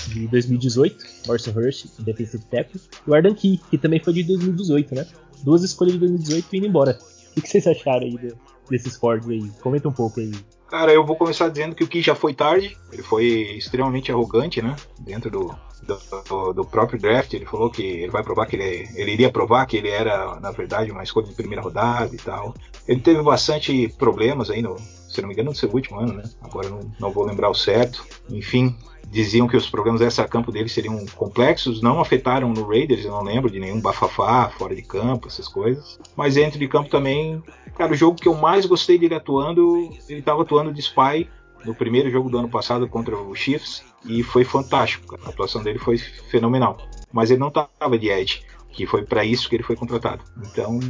de 0.09 0.27
2018, 0.29 0.97
Orson 1.29 1.51
Hurst, 1.53 1.87
defensive 2.01 2.45
tackle, 2.47 2.81
e 3.07 3.11
o 3.11 3.15
Ardan 3.15 3.35
Key, 3.35 3.61
que 3.71 3.79
também 3.79 4.01
foi 4.01 4.13
de 4.15 4.25
2018, 4.25 4.95
né? 4.95 5.07
Duas 5.45 5.63
escolhas 5.63 5.95
de 5.95 6.01
2018 6.01 6.57
indo 6.57 6.67
embora. 6.67 6.99
O 7.37 7.41
que, 7.41 7.49
vocês 7.49 7.67
acharam 7.67 8.07
aí 8.07 8.17
do, 8.17 8.39
desses 8.71 8.97
cortes 8.97 9.29
aí? 9.29 9.51
Comenta 9.61 9.89
um 9.89 9.93
pouco 9.93 10.21
aí. 10.21 10.33
Cara, 10.69 10.93
eu 10.93 11.05
vou 11.05 11.17
começar 11.17 11.49
dizendo 11.49 11.75
que 11.75 11.85
o 11.85 11.89
Key 11.89 12.01
já 12.01 12.15
foi 12.15 12.33
tarde, 12.33 12.77
ele 12.91 13.03
foi 13.03 13.25
extremamente 13.57 14.11
arrogante, 14.11 14.63
né? 14.63 14.75
Dentro 14.99 15.31
do, 15.31 15.55
do, 15.83 16.53
do, 16.53 16.65
próprio 16.65 16.99
draft, 16.99 17.35
ele 17.35 17.45
falou 17.45 17.71
que 17.71 17.83
ele 17.83 18.11
vai 18.11 18.23
provar 18.23 18.47
que 18.47 18.57
ele, 18.57 18.89
ele 18.95 19.13
iria 19.13 19.31
provar 19.31 19.67
que 19.67 19.77
ele 19.77 19.91
era, 19.91 20.41
na 20.41 20.51
verdade, 20.51 20.91
uma 20.91 21.03
escolha 21.03 21.27
de 21.27 21.35
primeira 21.35 21.63
rodada 21.63 22.15
e 22.15 22.19
tal. 22.19 22.55
Ele 22.89 23.01
teve 23.01 23.23
bastante 23.23 23.89
problemas 23.99 24.49
aí 24.49 24.63
no, 24.63 24.77
se 24.79 25.21
não 25.21 25.29
me 25.29 25.35
engano, 25.35 25.51
no 25.51 25.57
seu 25.57 25.71
último 25.71 26.01
ano, 26.01 26.15
né? 26.15 26.23
Agora 26.41 26.71
não, 26.71 26.81
não 26.99 27.11
vou 27.11 27.25
lembrar 27.25 27.51
o 27.51 27.55
certo. 27.55 28.07
Enfim, 28.31 28.75
diziam 29.11 29.47
que 29.47 29.57
os 29.57 29.69
problemas 29.69 30.01
dessa 30.01 30.27
campo 30.27 30.51
dele 30.51 30.69
seriam 30.69 31.05
complexos, 31.15 31.83
não 31.83 32.01
afetaram 32.01 32.49
no 32.51 32.67
Raiders, 32.67 33.05
eu 33.05 33.11
não 33.11 33.23
lembro 33.23 33.51
de 33.51 33.61
nenhum 33.61 33.81
bafafá 33.81 34.49
fora 34.49 34.75
de 34.75 34.83
campo, 34.83 35.29
essas 35.29 35.49
coisas. 35.49 35.99
Mas 36.17 36.35
dentro 36.35 36.59
de 36.59 36.67
campo 36.69 36.89
também, 36.89 37.43
cara, 37.77 37.93
o 37.93 37.97
jogo 37.97 38.21
que 38.21 38.29
eu 38.29 38.35
mais 38.35 38.67
gostei 38.67 38.99
dele 38.99 39.15
atuando, 39.15 39.77
ele 40.09 40.21
estava 40.21 40.43
atuando 40.43 40.73
de 40.73 40.81
spy 40.81 41.29
no 41.65 41.75
primeiro 41.75 42.11
jogo 42.11 42.29
do 42.29 42.39
ano 42.39 42.49
passado 42.49 42.89
contra 42.89 43.17
o 43.17 43.35
Chiefs 43.35 43.85
e 44.05 44.23
foi 44.23 44.45
fantástico. 44.45 45.17
A 45.25 45.29
atuação 45.29 45.63
dele 45.63 45.79
foi 45.79 45.99
fenomenal. 45.99 46.79
Mas 47.13 47.31
ele 47.31 47.41
não 47.41 47.49
estava 47.49 47.99
de 47.99 48.09
edge, 48.09 48.43
que 48.71 48.87
foi 48.87 49.05
para 49.05 49.25
isso 49.25 49.49
que 49.49 49.57
ele 49.57 49.63
foi 49.63 49.77
contratado. 49.77 50.23
Então, 50.51 50.81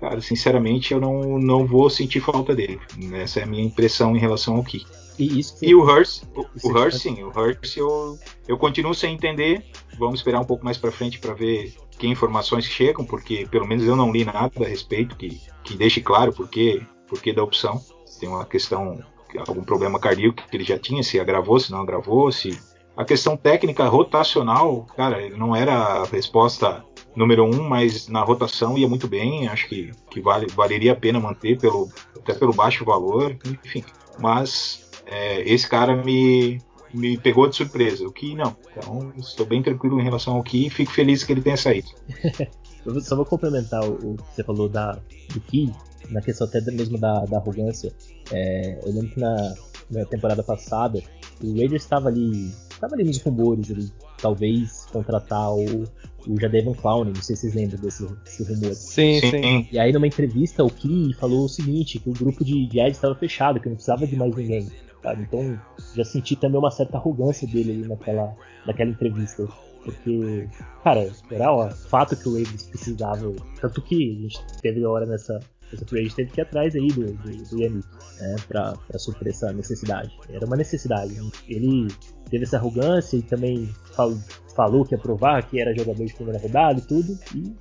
cara, 0.00 0.20
sinceramente, 0.20 0.92
eu 0.92 1.00
não, 1.00 1.38
não 1.38 1.66
vou 1.66 1.88
sentir 1.90 2.20
falta 2.20 2.54
dele. 2.54 2.80
Essa 3.12 3.40
é 3.40 3.42
a 3.42 3.46
minha 3.46 3.64
impressão 3.64 4.16
em 4.16 4.18
relação 4.18 4.56
ao 4.56 4.64
Key. 4.64 4.84
E, 5.18 5.40
isso 5.40 5.56
e 5.62 5.74
o 5.74 5.82
Hurst, 5.82 6.22
o, 6.34 6.46
o 6.62 6.72
Hurst 6.72 6.98
sim, 6.98 7.22
o 7.22 7.28
Hurst 7.28 7.76
eu, 7.76 8.18
eu 8.46 8.56
continuo 8.56 8.94
sem 8.94 9.14
entender. 9.14 9.64
Vamos 9.98 10.20
esperar 10.20 10.40
um 10.40 10.44
pouco 10.44 10.64
mais 10.64 10.78
para 10.78 10.92
frente 10.92 11.18
para 11.18 11.34
ver 11.34 11.74
que 11.98 12.06
informações 12.06 12.64
chegam, 12.64 13.04
porque 13.04 13.46
pelo 13.50 13.66
menos 13.66 13.84
eu 13.84 13.96
não 13.96 14.12
li 14.12 14.24
nada 14.24 14.52
a 14.60 14.68
respeito 14.68 15.16
que, 15.16 15.40
que 15.64 15.76
deixe 15.76 16.00
claro 16.00 16.32
por 16.32 16.48
que, 16.48 16.80
por 17.08 17.20
que 17.20 17.32
da 17.32 17.42
opção. 17.42 17.80
Tem 18.20 18.28
uma 18.28 18.44
questão, 18.44 19.02
algum 19.46 19.64
problema 19.64 19.98
cardíaco 19.98 20.44
que 20.48 20.56
ele 20.56 20.64
já 20.64 20.78
tinha, 20.78 21.02
se 21.02 21.18
agravou, 21.18 21.58
se 21.58 21.72
não 21.72 21.80
agravou, 21.80 22.30
se 22.30 22.58
a 22.96 23.04
questão 23.04 23.36
técnica 23.36 23.86
rotacional, 23.86 24.86
cara, 24.96 25.22
ele 25.22 25.36
não 25.36 25.54
era 25.54 25.72
a 25.72 26.04
resposta 26.04 26.84
número 27.14 27.44
um, 27.44 27.62
mas 27.68 28.08
na 28.08 28.22
rotação 28.22 28.78
ia 28.78 28.88
muito 28.88 29.06
bem. 29.06 29.48
Acho 29.48 29.68
que, 29.68 29.92
que 30.10 30.20
vale, 30.20 30.46
valeria 30.48 30.92
a 30.92 30.96
pena 30.96 31.20
manter 31.20 31.58
pelo, 31.58 31.88
até 32.16 32.34
pelo 32.34 32.52
baixo 32.52 32.84
valor, 32.84 33.36
enfim. 33.64 33.84
Mas 34.18 34.87
é, 35.10 35.40
esse 35.42 35.68
cara 35.68 35.96
me, 35.96 36.60
me 36.92 37.18
pegou 37.18 37.48
de 37.48 37.56
surpresa, 37.56 38.06
o 38.06 38.12
que 38.12 38.34
não. 38.34 38.56
Então 38.70 39.12
estou 39.16 39.46
bem 39.46 39.62
tranquilo 39.62 40.00
em 40.00 40.04
relação 40.04 40.34
ao 40.34 40.42
que 40.42 40.66
e 40.66 40.70
fico 40.70 40.92
feliz 40.92 41.24
que 41.24 41.32
ele 41.32 41.42
tenha 41.42 41.56
saído. 41.56 41.88
Eu 42.84 43.00
só 43.00 43.16
vou 43.16 43.26
complementar 43.26 43.86
o, 43.86 44.16
que 44.16 44.34
você 44.34 44.42
falou 44.42 44.68
da, 44.68 44.98
do 45.32 45.40
Ki, 45.40 45.70
na 46.10 46.22
questão 46.22 46.46
até 46.46 46.60
mesmo 46.70 46.96
da, 46.96 47.24
da 47.26 47.36
arrogância. 47.36 47.92
É, 48.32 48.78
eu 48.82 48.92
lembro 48.92 49.10
que 49.10 49.20
na, 49.20 49.54
na 49.90 50.04
temporada 50.06 50.42
passada 50.42 51.02
o 51.42 51.54
Raiders 51.54 51.82
estava 51.82 52.08
ali, 52.08 52.50
estava 52.70 52.94
ali 52.94 53.04
nos 53.04 53.20
rumores, 53.20 53.70
ali, 53.70 53.92
talvez 54.16 54.86
contratar 54.86 55.52
o, 55.52 55.84
o 56.26 56.40
Jadevon 56.40 56.72
Clowney, 56.72 57.12
não 57.14 57.22
sei 57.22 57.36
se 57.36 57.42
vocês 57.42 57.54
lembram 57.54 57.78
desse, 57.78 58.06
desse 58.24 58.42
rumor. 58.44 58.74
Sim, 58.74 59.20
sim, 59.20 59.68
E 59.70 59.78
aí 59.78 59.92
numa 59.92 60.06
entrevista 60.06 60.64
o 60.64 60.70
Key 60.70 61.12
falou 61.14 61.44
o 61.44 61.48
seguinte, 61.48 61.98
que 61.98 62.08
o 62.08 62.12
grupo 62.12 62.42
de, 62.42 62.66
de 62.66 62.80
estava 62.80 63.14
fechado, 63.14 63.60
que 63.60 63.68
não 63.68 63.74
precisava 63.74 64.06
de 64.06 64.16
mais 64.16 64.34
ninguém. 64.34 64.66
Sabe? 65.02 65.22
Então 65.22 65.60
já 65.94 66.04
senti 66.04 66.36
também 66.36 66.58
uma 66.58 66.70
certa 66.70 66.96
arrogância 66.96 67.46
dele 67.46 67.72
ali 67.72 67.88
naquela, 67.88 68.34
naquela 68.66 68.90
entrevista. 68.90 69.46
Porque, 69.84 70.48
cara, 70.82 71.10
era 71.30 71.52
ó, 71.52 71.70
fato 71.70 72.16
que 72.16 72.28
o 72.28 72.32
Ravens 72.32 72.64
precisava. 72.64 73.32
Tanto 73.60 73.80
que 73.80 74.18
a 74.18 74.22
gente 74.22 74.38
teve 74.60 74.84
hora 74.84 75.06
nessa, 75.06 75.40
nessa 75.72 75.86
free 75.86 76.00
agent 76.00 76.14
teve 76.14 76.30
que 76.32 76.40
ir 76.40 76.42
atrás 76.42 76.74
aí 76.74 76.88
do, 76.88 77.12
do, 77.12 77.50
do 77.50 77.62
Yannick, 77.62 77.88
né, 78.20 78.36
pra, 78.48 78.74
pra 78.86 78.98
suprir 78.98 79.32
essa 79.32 79.52
necessidade. 79.52 80.10
Era 80.28 80.44
uma 80.44 80.56
necessidade. 80.56 81.14
Ele 81.48 81.88
teve 82.28 82.44
essa 82.44 82.56
arrogância 82.56 83.16
e 83.16 83.22
também 83.22 83.66
falou, 83.94 84.18
falou 84.54 84.84
que 84.84 84.94
ia 84.94 84.98
provar 84.98 85.42
que 85.48 85.60
era 85.60 85.74
jogador 85.74 86.04
de 86.04 86.14
primeira 86.14 86.40
rodada 86.40 86.80
e 86.80 86.82
tudo. 86.82 87.18
E 87.34 87.54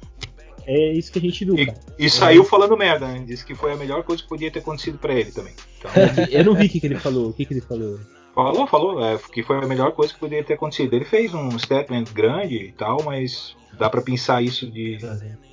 É 0.68 0.92
isso 0.92 1.12
que 1.12 1.20
a 1.20 1.22
gente 1.22 1.46
viu. 1.46 1.56
E, 1.56 1.74
e 1.98 2.10
saiu 2.10 2.44
falando 2.44 2.76
merda, 2.76 3.08
né? 3.08 3.24
Disse 3.26 3.46
que 3.46 3.56
foi 3.56 3.72
a 3.72 3.78
melhor 3.78 4.04
coisa 4.04 4.22
que 4.22 4.28
podia 4.28 4.52
ter 4.52 4.60
acontecido 4.60 4.98
para 4.98 5.14
ele 5.14 5.32
também. 5.32 5.54
Então... 5.80 5.92
eu 6.30 6.44
não 6.44 6.54
vi 6.54 6.66
o 6.66 6.70
que, 6.70 6.82
que 6.82 6.88
ele 6.88 7.00
falou. 7.00 7.30
O 7.30 7.34
que, 7.34 7.46
que 7.46 7.54
ele 7.54 7.62
falou? 7.62 7.98
Falou, 8.36 8.68
falou, 8.68 9.04
é, 9.04 9.18
que 9.34 9.42
foi 9.42 9.58
a 9.58 9.66
melhor 9.66 9.94
coisa 9.94 10.14
que 10.14 10.20
poderia 10.20 10.44
ter 10.44 10.56
acontecido. 10.56 10.94
Ele 10.94 11.06
fez 11.06 11.34
um 11.34 11.58
statement 11.58 12.04
grande 12.14 12.56
e 12.56 12.72
tal, 12.72 13.02
mas 13.04 13.56
dá 13.80 13.90
para 13.90 14.02
pensar 14.02 14.44
isso 14.44 14.70
de, 14.70 14.98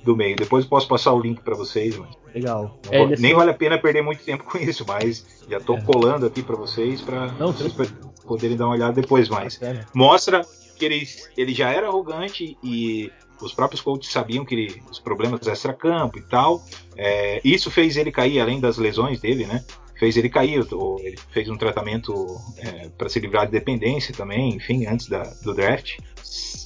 do 0.03 0.15
meio. 0.15 0.35
Depois 0.35 0.65
eu 0.65 0.69
posso 0.69 0.87
passar 0.87 1.13
o 1.13 1.19
link 1.19 1.41
para 1.41 1.55
vocês. 1.55 1.97
Mas 1.97 2.09
Legal. 2.33 2.77
É, 2.91 2.99
vou, 2.99 3.17
nem 3.17 3.33
vale 3.33 3.51
a 3.51 3.53
pena 3.53 3.77
perder 3.77 4.03
muito 4.03 4.23
tempo 4.23 4.43
com 4.43 4.57
isso, 4.57 4.85
mas 4.85 5.25
já 5.49 5.59
tô 5.59 5.75
é. 5.75 5.81
colando 5.81 6.25
aqui 6.25 6.43
para 6.43 6.55
vocês 6.55 7.01
para 7.01 7.27
vocês 7.27 7.73
poderem 8.25 8.57
dar 8.57 8.65
uma 8.65 8.75
olhada 8.75 9.01
depois 9.01 9.29
mais. 9.29 9.59
Mostra 9.93 10.45
que 10.77 10.83
ele, 10.83 11.07
ele 11.37 11.53
já 11.53 11.71
era 11.71 11.87
arrogante 11.87 12.57
e 12.61 13.11
os 13.41 13.53
próprios 13.53 13.81
coaches 13.81 14.11
sabiam 14.11 14.45
que 14.45 14.55
ele, 14.55 14.83
os 14.89 14.99
problemas 14.99 15.47
extra-campo 15.47 16.17
e 16.17 16.21
tal. 16.21 16.63
É, 16.95 17.41
isso 17.43 17.69
fez 17.69 17.97
ele 17.97 18.11
cair, 18.11 18.39
além 18.39 18.59
das 18.59 18.77
lesões 18.77 19.19
dele, 19.19 19.45
né? 19.45 19.63
fez 19.97 20.17
ele 20.17 20.29
cair, 20.29 20.65
ou 20.73 20.99
ele 20.99 21.17
fez 21.31 21.49
um 21.49 21.57
tratamento 21.57 22.13
é, 22.57 22.89
para 22.89 23.09
se 23.09 23.19
livrar 23.19 23.45
de 23.45 23.53
dependência 23.53 24.13
também, 24.13 24.55
enfim, 24.55 24.85
antes 24.85 25.07
da, 25.07 25.23
do 25.43 25.53
draft. 25.53 25.97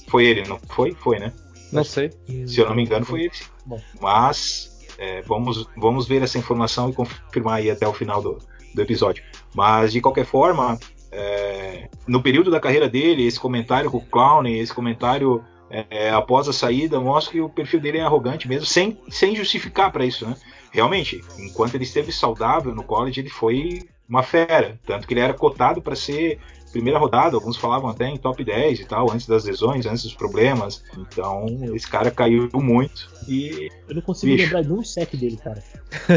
Foi 0.08 0.26
ele, 0.26 0.42
não 0.48 0.58
foi? 0.68 0.92
Foi, 0.92 1.18
né? 1.18 1.32
Não 1.72 1.84
sei. 1.84 2.10
Se 2.46 2.60
eu 2.60 2.68
não 2.68 2.74
me 2.74 2.82
engano, 2.82 3.06
foi 3.06 3.22
ele. 3.22 3.32
Bom. 3.64 3.80
Mas 4.00 4.70
é, 4.98 5.22
vamos, 5.22 5.66
vamos 5.76 6.06
ver 6.06 6.22
essa 6.22 6.38
informação 6.38 6.90
e 6.90 6.92
confirmar 6.92 7.58
aí 7.58 7.70
até 7.70 7.86
o 7.86 7.92
final 7.92 8.20
do, 8.20 8.38
do 8.74 8.82
episódio. 8.82 9.22
Mas 9.54 9.92
de 9.92 10.00
qualquer 10.00 10.26
forma, 10.26 10.78
é, 11.12 11.88
no 12.06 12.22
período 12.22 12.50
da 12.50 12.60
carreira 12.60 12.88
dele, 12.88 13.26
esse 13.26 13.38
comentário 13.38 13.90
com 13.90 13.98
o 13.98 14.04
Clown, 14.04 14.46
esse 14.46 14.74
comentário 14.74 15.44
é, 15.70 16.10
após 16.10 16.48
a 16.48 16.52
saída, 16.52 17.00
mostra 17.00 17.32
que 17.32 17.40
o 17.40 17.48
perfil 17.48 17.80
dele 17.80 17.98
é 17.98 18.02
arrogante 18.02 18.48
mesmo, 18.48 18.66
sem, 18.66 18.98
sem 19.08 19.34
justificar 19.36 19.92
para 19.92 20.04
isso, 20.04 20.26
né? 20.26 20.34
realmente, 20.70 21.22
enquanto 21.38 21.74
ele 21.74 21.84
esteve 21.84 22.12
saudável 22.12 22.74
no 22.74 22.82
college, 22.82 23.20
ele 23.20 23.28
foi 23.28 23.82
uma 24.08 24.22
fera. 24.22 24.78
Tanto 24.86 25.06
que 25.06 25.14
ele 25.14 25.20
era 25.20 25.34
cotado 25.34 25.82
para 25.82 25.94
ser 25.94 26.38
primeira 26.72 27.00
rodada, 27.00 27.34
alguns 27.34 27.56
falavam 27.56 27.90
até 27.90 28.08
em 28.08 28.16
top 28.16 28.44
10 28.44 28.80
e 28.80 28.84
tal, 28.84 29.10
antes 29.10 29.26
das 29.26 29.44
lesões, 29.44 29.86
antes 29.86 30.04
dos 30.04 30.14
problemas. 30.14 30.84
Então, 30.96 31.46
esse 31.74 31.88
cara 31.88 32.10
caiu 32.10 32.48
muito 32.54 33.10
e. 33.28 33.68
Eu 33.88 33.96
não 33.96 34.02
consigo 34.02 34.32
bicho. 34.32 34.44
lembrar 34.44 34.62
de 34.62 34.72
um 34.72 34.84
sec 34.84 35.16
dele, 35.16 35.36
cara. 35.36 35.62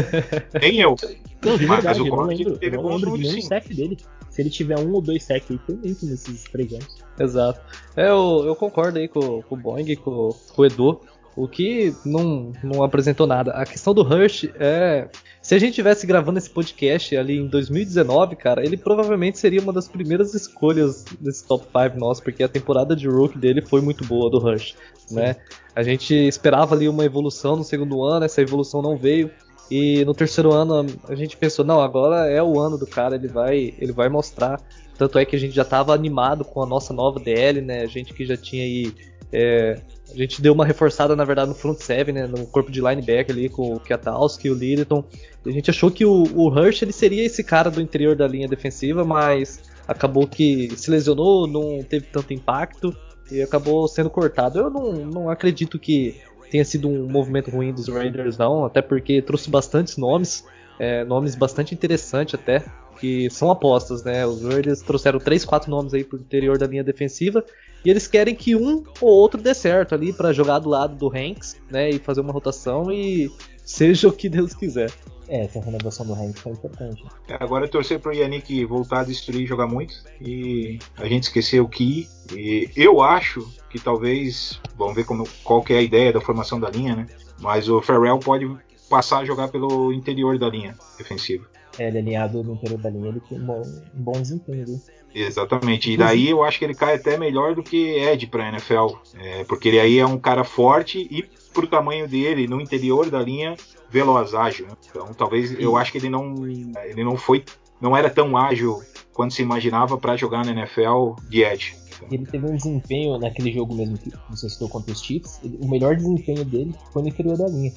Nem 0.60 0.80
eu. 0.80 0.96
Não, 1.44 1.56
de 1.58 1.66
verdade, 1.66 1.98
mas, 2.00 2.08
eu 2.08 2.16
não 2.16 2.24
lembro, 2.24 2.58
eu 2.60 2.70
não 2.70 2.86
lembro 2.86 3.18
de 3.18 3.24
nenhum 3.24 3.42
sec 3.42 3.68
dele. 3.68 3.98
Se 4.30 4.42
ele 4.42 4.50
tiver 4.50 4.78
um 4.78 4.92
ou 4.92 5.02
dois 5.02 5.22
sec 5.24 5.44
aí, 5.50 5.58
foi 5.66 5.76
muito 5.76 6.06
nesses 6.06 6.44
três 6.44 6.72
anos. 6.72 7.03
Exato. 7.18 7.60
É, 7.96 8.08
eu, 8.08 8.42
eu 8.46 8.56
concordo 8.56 8.98
aí 8.98 9.08
com, 9.08 9.42
com 9.42 9.54
o 9.54 9.58
Boeing, 9.58 9.94
com, 9.96 10.34
com 10.54 10.62
o 10.62 10.66
Edu. 10.66 11.00
O 11.36 11.48
que 11.48 11.92
não, 12.04 12.52
não 12.62 12.84
apresentou 12.84 13.26
nada. 13.26 13.50
A 13.52 13.66
questão 13.66 13.92
do 13.92 14.02
Rush 14.04 14.48
é. 14.54 15.08
Se 15.42 15.54
a 15.54 15.58
gente 15.58 15.74
tivesse 15.74 16.06
gravando 16.06 16.38
esse 16.38 16.48
podcast 16.48 17.16
ali 17.16 17.38
em 17.38 17.48
2019, 17.48 18.36
cara, 18.36 18.64
ele 18.64 18.76
provavelmente 18.76 19.38
seria 19.38 19.60
uma 19.60 19.72
das 19.72 19.88
primeiras 19.88 20.32
escolhas 20.32 21.04
desse 21.20 21.44
top 21.46 21.66
5 21.66 21.98
nosso, 21.98 22.22
porque 22.22 22.42
a 22.42 22.48
temporada 22.48 22.94
de 22.94 23.08
rookie 23.08 23.36
dele 23.36 23.60
foi 23.60 23.80
muito 23.80 24.04
boa 24.06 24.30
do 24.30 24.38
Rush, 24.38 24.76
né? 25.10 25.36
A 25.74 25.82
gente 25.82 26.14
esperava 26.14 26.74
ali 26.74 26.88
uma 26.88 27.04
evolução 27.04 27.56
no 27.56 27.64
segundo 27.64 28.02
ano, 28.04 28.24
essa 28.24 28.40
evolução 28.40 28.80
não 28.80 28.96
veio. 28.96 29.28
E 29.70 30.04
no 30.04 30.14
terceiro 30.14 30.52
ano 30.52 30.86
a 31.08 31.14
gente 31.14 31.36
pensou, 31.36 31.64
não, 31.64 31.80
agora 31.80 32.28
é 32.30 32.42
o 32.42 32.60
ano 32.60 32.78
do 32.78 32.86
cara, 32.86 33.16
ele 33.16 33.28
vai, 33.28 33.74
ele 33.78 33.92
vai 33.92 34.08
mostrar. 34.08 34.60
Tanto 34.96 35.18
é 35.18 35.24
que 35.24 35.34
a 35.34 35.38
gente 35.38 35.54
já 35.54 35.62
estava 35.62 35.92
animado 35.94 36.44
com 36.44 36.62
a 36.62 36.66
nossa 36.66 36.92
nova 36.92 37.18
DL, 37.18 37.60
né? 37.60 37.82
A 37.82 37.86
gente 37.86 38.14
que 38.14 38.24
já 38.24 38.36
tinha 38.36 38.62
aí 38.62 38.94
é, 39.32 39.80
a 40.12 40.16
gente 40.16 40.40
deu 40.40 40.52
uma 40.52 40.64
reforçada, 40.64 41.16
na 41.16 41.24
verdade, 41.24 41.48
no 41.48 41.56
front 41.56 41.78
seven, 41.78 42.14
né, 42.14 42.26
no 42.26 42.46
corpo 42.46 42.70
de 42.70 42.80
linebacker 42.80 43.34
ali 43.34 43.48
com 43.48 43.74
o 43.74 43.80
Kiatowski 43.80 44.46
e 44.46 44.50
o 44.50 44.54
Littleton. 44.54 45.04
A 45.44 45.50
gente 45.50 45.70
achou 45.70 45.90
que 45.90 46.04
o, 46.04 46.24
o 46.34 46.48
Hirsch 46.56 46.82
ele 46.82 46.92
seria 46.92 47.24
esse 47.24 47.42
cara 47.42 47.68
do 47.68 47.80
interior 47.80 48.14
da 48.14 48.28
linha 48.28 48.46
defensiva, 48.46 49.04
mas 49.04 49.62
acabou 49.88 50.26
que 50.26 50.70
se 50.76 50.88
lesionou, 50.88 51.48
não 51.48 51.82
teve 51.82 52.06
tanto 52.06 52.32
impacto 52.32 52.96
e 53.30 53.42
acabou 53.42 53.88
sendo 53.88 54.08
cortado. 54.08 54.60
Eu 54.60 54.70
não, 54.70 54.92
não 54.92 55.28
acredito 55.28 55.80
que 55.80 56.20
tenha 56.48 56.64
sido 56.64 56.88
um 56.88 57.10
movimento 57.10 57.50
ruim 57.50 57.72
dos 57.72 57.88
Raiders, 57.88 58.38
não, 58.38 58.64
até 58.64 58.80
porque 58.80 59.20
trouxe 59.20 59.50
bastantes 59.50 59.96
nomes, 59.96 60.44
é, 60.78 61.02
nomes 61.04 61.34
bastante 61.34 61.74
interessantes 61.74 62.36
até, 62.36 62.64
que 63.04 63.28
são 63.28 63.50
apostas, 63.50 64.02
né? 64.02 64.26
Os 64.26 64.42
Raiders 64.42 64.80
trouxeram 64.80 65.18
3, 65.18 65.44
4 65.44 65.70
nomes 65.70 65.92
aí 65.92 66.02
pro 66.02 66.18
interior 66.18 66.56
da 66.56 66.66
linha 66.66 66.82
defensiva 66.82 67.44
e 67.84 67.90
eles 67.90 68.06
querem 68.06 68.34
que 68.34 68.56
um 68.56 68.82
ou 68.98 69.10
outro 69.10 69.42
dê 69.42 69.52
certo 69.52 69.94
ali 69.94 70.10
para 70.10 70.32
jogar 70.32 70.58
do 70.58 70.70
lado 70.70 70.96
do 70.96 71.08
Hanks, 71.14 71.60
né? 71.70 71.90
E 71.90 71.98
fazer 71.98 72.22
uma 72.22 72.32
rotação 72.32 72.90
e 72.90 73.30
seja 73.62 74.08
o 74.08 74.12
que 74.12 74.30
Deus 74.30 74.54
quiser. 74.54 74.90
É, 75.28 75.44
essa 75.44 75.60
renovação 75.60 76.06
do 76.06 76.14
Hanks 76.14 76.40
foi 76.40 76.52
importante. 76.52 77.04
É, 77.28 77.34
agora 77.38 77.66
é 77.66 77.68
torcer 77.68 78.00
pro 78.00 78.14
Yannick 78.14 78.64
voltar 78.64 79.00
a 79.00 79.04
destruir 79.04 79.42
e 79.42 79.46
jogar 79.46 79.66
muito. 79.66 79.94
E 80.18 80.78
a 80.96 81.06
gente 81.06 81.24
esqueceu 81.24 81.68
que. 81.68 82.08
E 82.32 82.70
eu 82.74 83.02
acho 83.02 83.46
que 83.68 83.78
talvez. 83.78 84.58
Vamos 84.78 84.94
ver 84.94 85.04
como, 85.04 85.28
qual 85.42 85.62
que 85.62 85.74
é 85.74 85.78
a 85.78 85.82
ideia 85.82 86.10
da 86.10 86.22
formação 86.22 86.58
da 86.58 86.70
linha, 86.70 86.96
né? 86.96 87.06
Mas 87.38 87.68
o 87.68 87.82
Farrell 87.82 88.18
pode 88.18 88.50
passar 88.88 89.18
a 89.18 89.24
jogar 89.26 89.48
pelo 89.48 89.92
interior 89.92 90.38
da 90.38 90.48
linha 90.48 90.74
defensiva. 90.96 91.46
É, 91.78 91.88
ele 91.88 91.98
é 91.98 92.00
alinhado 92.00 92.42
no 92.42 92.54
interior 92.54 92.80
da 92.80 92.90
linha, 92.90 93.08
ele 93.08 93.20
tem 93.20 93.38
um 93.38 93.46
bom, 93.46 93.62
um 93.62 94.02
bom 94.02 94.12
desempenho, 94.12 94.66
viu? 94.66 94.80
Exatamente. 95.14 95.92
E 95.92 95.96
daí 95.96 96.28
eu 96.28 96.42
acho 96.42 96.58
que 96.58 96.64
ele 96.64 96.74
cai 96.74 96.96
até 96.96 97.16
melhor 97.16 97.54
do 97.54 97.62
que 97.62 97.96
Ed 97.98 98.26
pra 98.26 98.48
NFL. 98.48 98.96
É, 99.16 99.44
porque 99.44 99.68
ele 99.68 99.78
aí 99.78 99.98
é 99.98 100.06
um 100.06 100.18
cara 100.18 100.42
forte 100.42 101.06
e 101.10 101.24
pro 101.52 101.68
tamanho 101.68 102.08
dele, 102.08 102.48
no 102.48 102.60
interior 102.60 103.08
da 103.08 103.20
linha, 103.20 103.54
veloz, 103.88 104.34
ágil. 104.34 104.66
Né? 104.66 104.72
Então 104.90 105.14
talvez 105.14 105.52
eu 105.58 105.76
acho 105.76 105.92
que 105.92 105.98
ele 105.98 106.10
não. 106.10 106.34
Ele 106.46 107.04
não 107.04 107.16
foi. 107.16 107.44
não 107.80 107.96
era 107.96 108.10
tão 108.10 108.36
ágil 108.36 108.82
quanto 109.12 109.32
se 109.32 109.42
imaginava 109.42 109.96
para 109.96 110.16
jogar 110.16 110.44
na 110.44 110.50
NFL 110.50 111.14
de 111.28 111.44
Edge. 111.44 111.76
Ele 112.10 112.26
teve 112.26 112.44
um 112.44 112.56
desempenho 112.56 113.16
naquele 113.18 113.52
jogo 113.52 113.74
mesmo 113.74 113.96
que 113.96 114.10
você 114.28 114.48
citou 114.48 114.68
contra 114.68 114.92
os 114.92 115.00
Chiefs. 115.00 115.40
o 115.60 115.68
melhor 115.68 115.94
desempenho 115.96 116.44
dele 116.44 116.74
foi 116.92 117.02
no 117.02 117.08
interior 117.08 117.38
da 117.38 117.46
linha. 117.46 117.72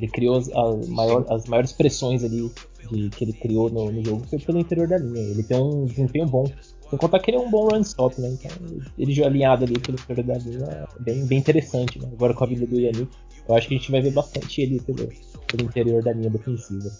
Ele 0.00 0.08
criou 0.08 0.38
as, 0.38 0.48
as, 0.48 0.88
maior, 0.88 1.26
as 1.28 1.44
maiores 1.44 1.72
pressões 1.72 2.24
ali 2.24 2.50
de, 2.90 3.10
que 3.10 3.24
ele 3.24 3.34
criou 3.34 3.68
no, 3.68 3.92
no, 3.92 4.02
jogo 4.02 4.26
foi 4.26 4.38
pelo 4.38 4.58
interior 4.58 4.88
da 4.88 4.96
linha. 4.96 5.20
Ele 5.20 5.42
tem 5.42 5.60
um 5.60 5.84
desempenho 5.84 6.26
bom. 6.26 6.44
Sem 6.88 6.98
contar 6.98 7.18
que 7.20 7.30
ele 7.30 7.36
é 7.36 7.40
um 7.40 7.50
bom 7.50 7.68
run 7.68 7.80
stop, 7.82 8.18
né? 8.18 8.30
Então, 8.30 8.50
ele 8.98 9.22
alinhado 9.22 9.64
ali 9.64 9.78
pelo 9.78 9.98
interior 9.98 10.24
da 10.24 10.38
linha 10.38 10.64
é 10.64 11.02
bem, 11.02 11.26
bem 11.26 11.38
interessante, 11.38 11.98
né? 11.98 12.08
Agora 12.12 12.32
com 12.32 12.44
a 12.44 12.46
vida 12.46 12.66
do 12.66 12.80
eu 12.80 13.54
acho 13.54 13.68
que 13.68 13.74
a 13.74 13.78
gente 13.78 13.90
vai 13.90 14.00
ver 14.00 14.12
bastante 14.12 14.62
ele 14.62 14.80
pelo, 14.80 15.08
pelo 15.46 15.64
interior 15.64 16.02
da 16.02 16.12
linha 16.12 16.30
defensiva. 16.30 16.90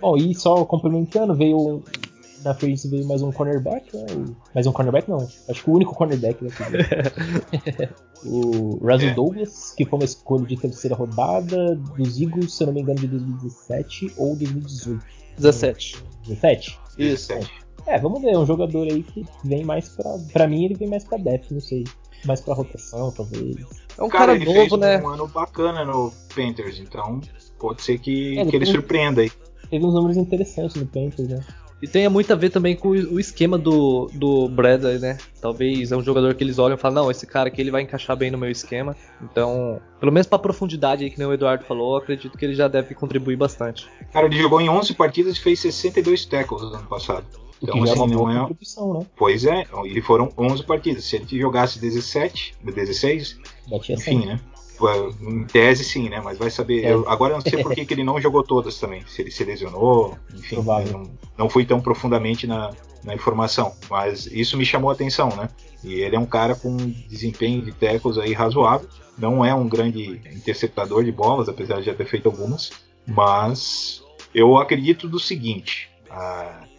Bom, 0.00 0.16
e 0.16 0.34
só 0.34 0.64
complementando, 0.64 1.34
veio 1.34 1.82
na 2.46 2.54
frente 2.54 2.86
veio 2.86 3.04
mais 3.06 3.22
um 3.22 3.32
cornerback, 3.32 3.94
né? 3.96 4.06
Mais 4.54 4.66
um 4.68 4.72
cornerback 4.72 5.10
não, 5.10 5.18
acho 5.18 5.64
que 5.64 5.68
o 5.68 5.74
único 5.74 5.94
cornerback 5.96 6.44
daqui. 6.44 6.62
o 8.24 8.78
Russell 8.80 9.14
Douglas, 9.16 9.74
que 9.76 9.84
foi 9.84 9.98
uma 9.98 10.04
escolha 10.04 10.46
de 10.46 10.56
terceira 10.56 10.94
rodada 10.94 11.74
dos 11.74 12.20
Eagles, 12.20 12.54
se 12.54 12.62
eu 12.62 12.68
não 12.68 12.74
me 12.74 12.82
engano, 12.82 13.00
de 13.00 13.08
2017 13.08 14.12
ou 14.16 14.36
2018. 14.36 15.04
17. 15.36 16.04
17? 16.22 16.78
Isso. 16.96 17.32
É, 17.84 17.98
vamos 17.98 18.22
ver, 18.22 18.30
é 18.30 18.38
um 18.38 18.46
jogador 18.46 18.84
aí 18.84 19.02
que 19.02 19.26
vem 19.44 19.64
mais 19.64 19.88
pra. 19.88 20.16
Pra 20.32 20.46
mim, 20.46 20.64
ele 20.64 20.74
vem 20.74 20.88
mais 20.88 21.02
pra 21.02 21.18
depth, 21.18 21.50
não 21.50 21.60
sei. 21.60 21.82
Mais 22.24 22.40
pra 22.40 22.54
rotação, 22.54 23.10
talvez. 23.10 23.56
É 23.98 24.02
um 24.02 24.08
cara, 24.08 24.38
cara 24.38 24.38
novo, 24.38 24.52
fez 24.52 24.72
né? 24.72 25.02
um 25.02 25.08
ano 25.08 25.26
bacana 25.26 25.84
no 25.84 26.12
Panthers, 26.34 26.78
então 26.78 27.20
pode 27.58 27.82
ser 27.82 27.98
que, 27.98 28.38
é, 28.38 28.46
que 28.46 28.54
ele 28.54 28.66
surpreenda 28.66 29.20
aí. 29.20 29.30
Teve 29.68 29.84
uns 29.84 29.94
números 29.94 30.16
interessantes 30.16 30.76
no 30.76 30.86
Panthers, 30.86 31.28
né? 31.28 31.44
E 31.80 31.86
tem 31.86 32.08
muito 32.08 32.32
a 32.32 32.36
ver 32.36 32.50
também 32.50 32.74
com 32.74 32.88
o 32.88 33.20
esquema 33.20 33.58
do, 33.58 34.10
do 34.14 34.48
Bradley, 34.48 34.98
né? 34.98 35.18
Talvez 35.40 35.92
é 35.92 35.96
um 35.96 36.02
jogador 36.02 36.34
que 36.34 36.42
eles 36.42 36.58
olham 36.58 36.76
e 36.76 36.80
falam, 36.80 37.02
não, 37.02 37.10
esse 37.10 37.26
cara 37.26 37.48
aqui 37.48 37.60
ele 37.60 37.70
vai 37.70 37.82
encaixar 37.82 38.16
bem 38.16 38.30
no 38.30 38.38
meu 38.38 38.50
esquema. 38.50 38.96
Então, 39.22 39.80
pelo 40.00 40.10
menos 40.10 40.26
pra 40.26 40.38
profundidade 40.38 41.04
aí 41.04 41.10
que 41.10 41.18
nem 41.18 41.28
o 41.28 41.32
Eduardo 41.34 41.64
falou, 41.64 41.96
acredito 41.96 42.38
que 42.38 42.44
ele 42.44 42.54
já 42.54 42.66
deve 42.66 42.94
contribuir 42.94 43.36
bastante. 43.36 43.86
Cara, 44.10 44.26
ele 44.26 44.40
jogou 44.40 44.60
em 44.60 44.70
11 44.70 44.94
partidas 44.94 45.36
e 45.36 45.40
fez 45.40 45.60
62 45.60 46.24
tackles 46.24 46.62
no 46.62 46.74
ano 46.74 46.86
passado. 46.86 47.26
Então, 47.62 47.82
assim, 47.82 47.92
é 47.92 48.06
não 48.06 48.30
é. 48.30 48.34
Né? 48.34 49.06
Pois 49.16 49.44
é, 49.44 49.64
e 49.86 50.00
foram 50.00 50.30
11 50.36 50.62
partidas. 50.64 51.04
Se 51.04 51.16
ele 51.16 51.38
jogasse 51.38 51.78
17, 51.78 52.54
16, 52.62 53.38
Batia 53.68 53.94
enfim, 53.94 54.20
100. 54.20 54.26
né? 54.26 54.40
Em 55.20 55.44
tese, 55.44 55.84
sim, 55.84 56.08
né? 56.08 56.20
Mas 56.22 56.38
vai 56.38 56.50
saber. 56.50 56.84
É. 56.84 56.92
Eu, 56.92 57.08
agora 57.08 57.32
eu 57.32 57.38
não 57.38 57.42
sei 57.42 57.62
por 57.62 57.74
que, 57.74 57.84
que 57.84 57.94
ele 57.94 58.04
não 58.04 58.20
jogou 58.20 58.42
todas 58.42 58.78
também. 58.78 59.02
Se 59.06 59.22
ele 59.22 59.30
se 59.30 59.44
lesionou, 59.44 60.16
enfim. 60.34 60.56
Não, 60.56 61.10
não 61.36 61.48
fui 61.48 61.64
tão 61.64 61.80
profundamente 61.80 62.46
na, 62.46 62.72
na 63.04 63.14
informação. 63.14 63.74
Mas 63.88 64.26
isso 64.26 64.56
me 64.56 64.64
chamou 64.64 64.90
a 64.90 64.92
atenção, 64.92 65.28
né? 65.30 65.48
E 65.82 65.94
ele 65.94 66.16
é 66.16 66.18
um 66.18 66.26
cara 66.26 66.54
com 66.54 66.76
desempenho 66.76 67.62
de 67.62 67.72
tackles 67.72 68.18
aí 68.18 68.32
razoável. 68.32 68.88
Não 69.16 69.44
é 69.44 69.54
um 69.54 69.68
grande 69.68 70.20
interceptador 70.34 71.04
de 71.04 71.12
bolas, 71.12 71.48
apesar 71.48 71.78
de 71.78 71.86
já 71.86 71.94
ter 71.94 72.06
feito 72.06 72.26
algumas. 72.26 72.70
Mas 73.06 74.02
eu 74.34 74.58
acredito 74.58 75.08
do 75.08 75.18
seguinte: 75.18 75.88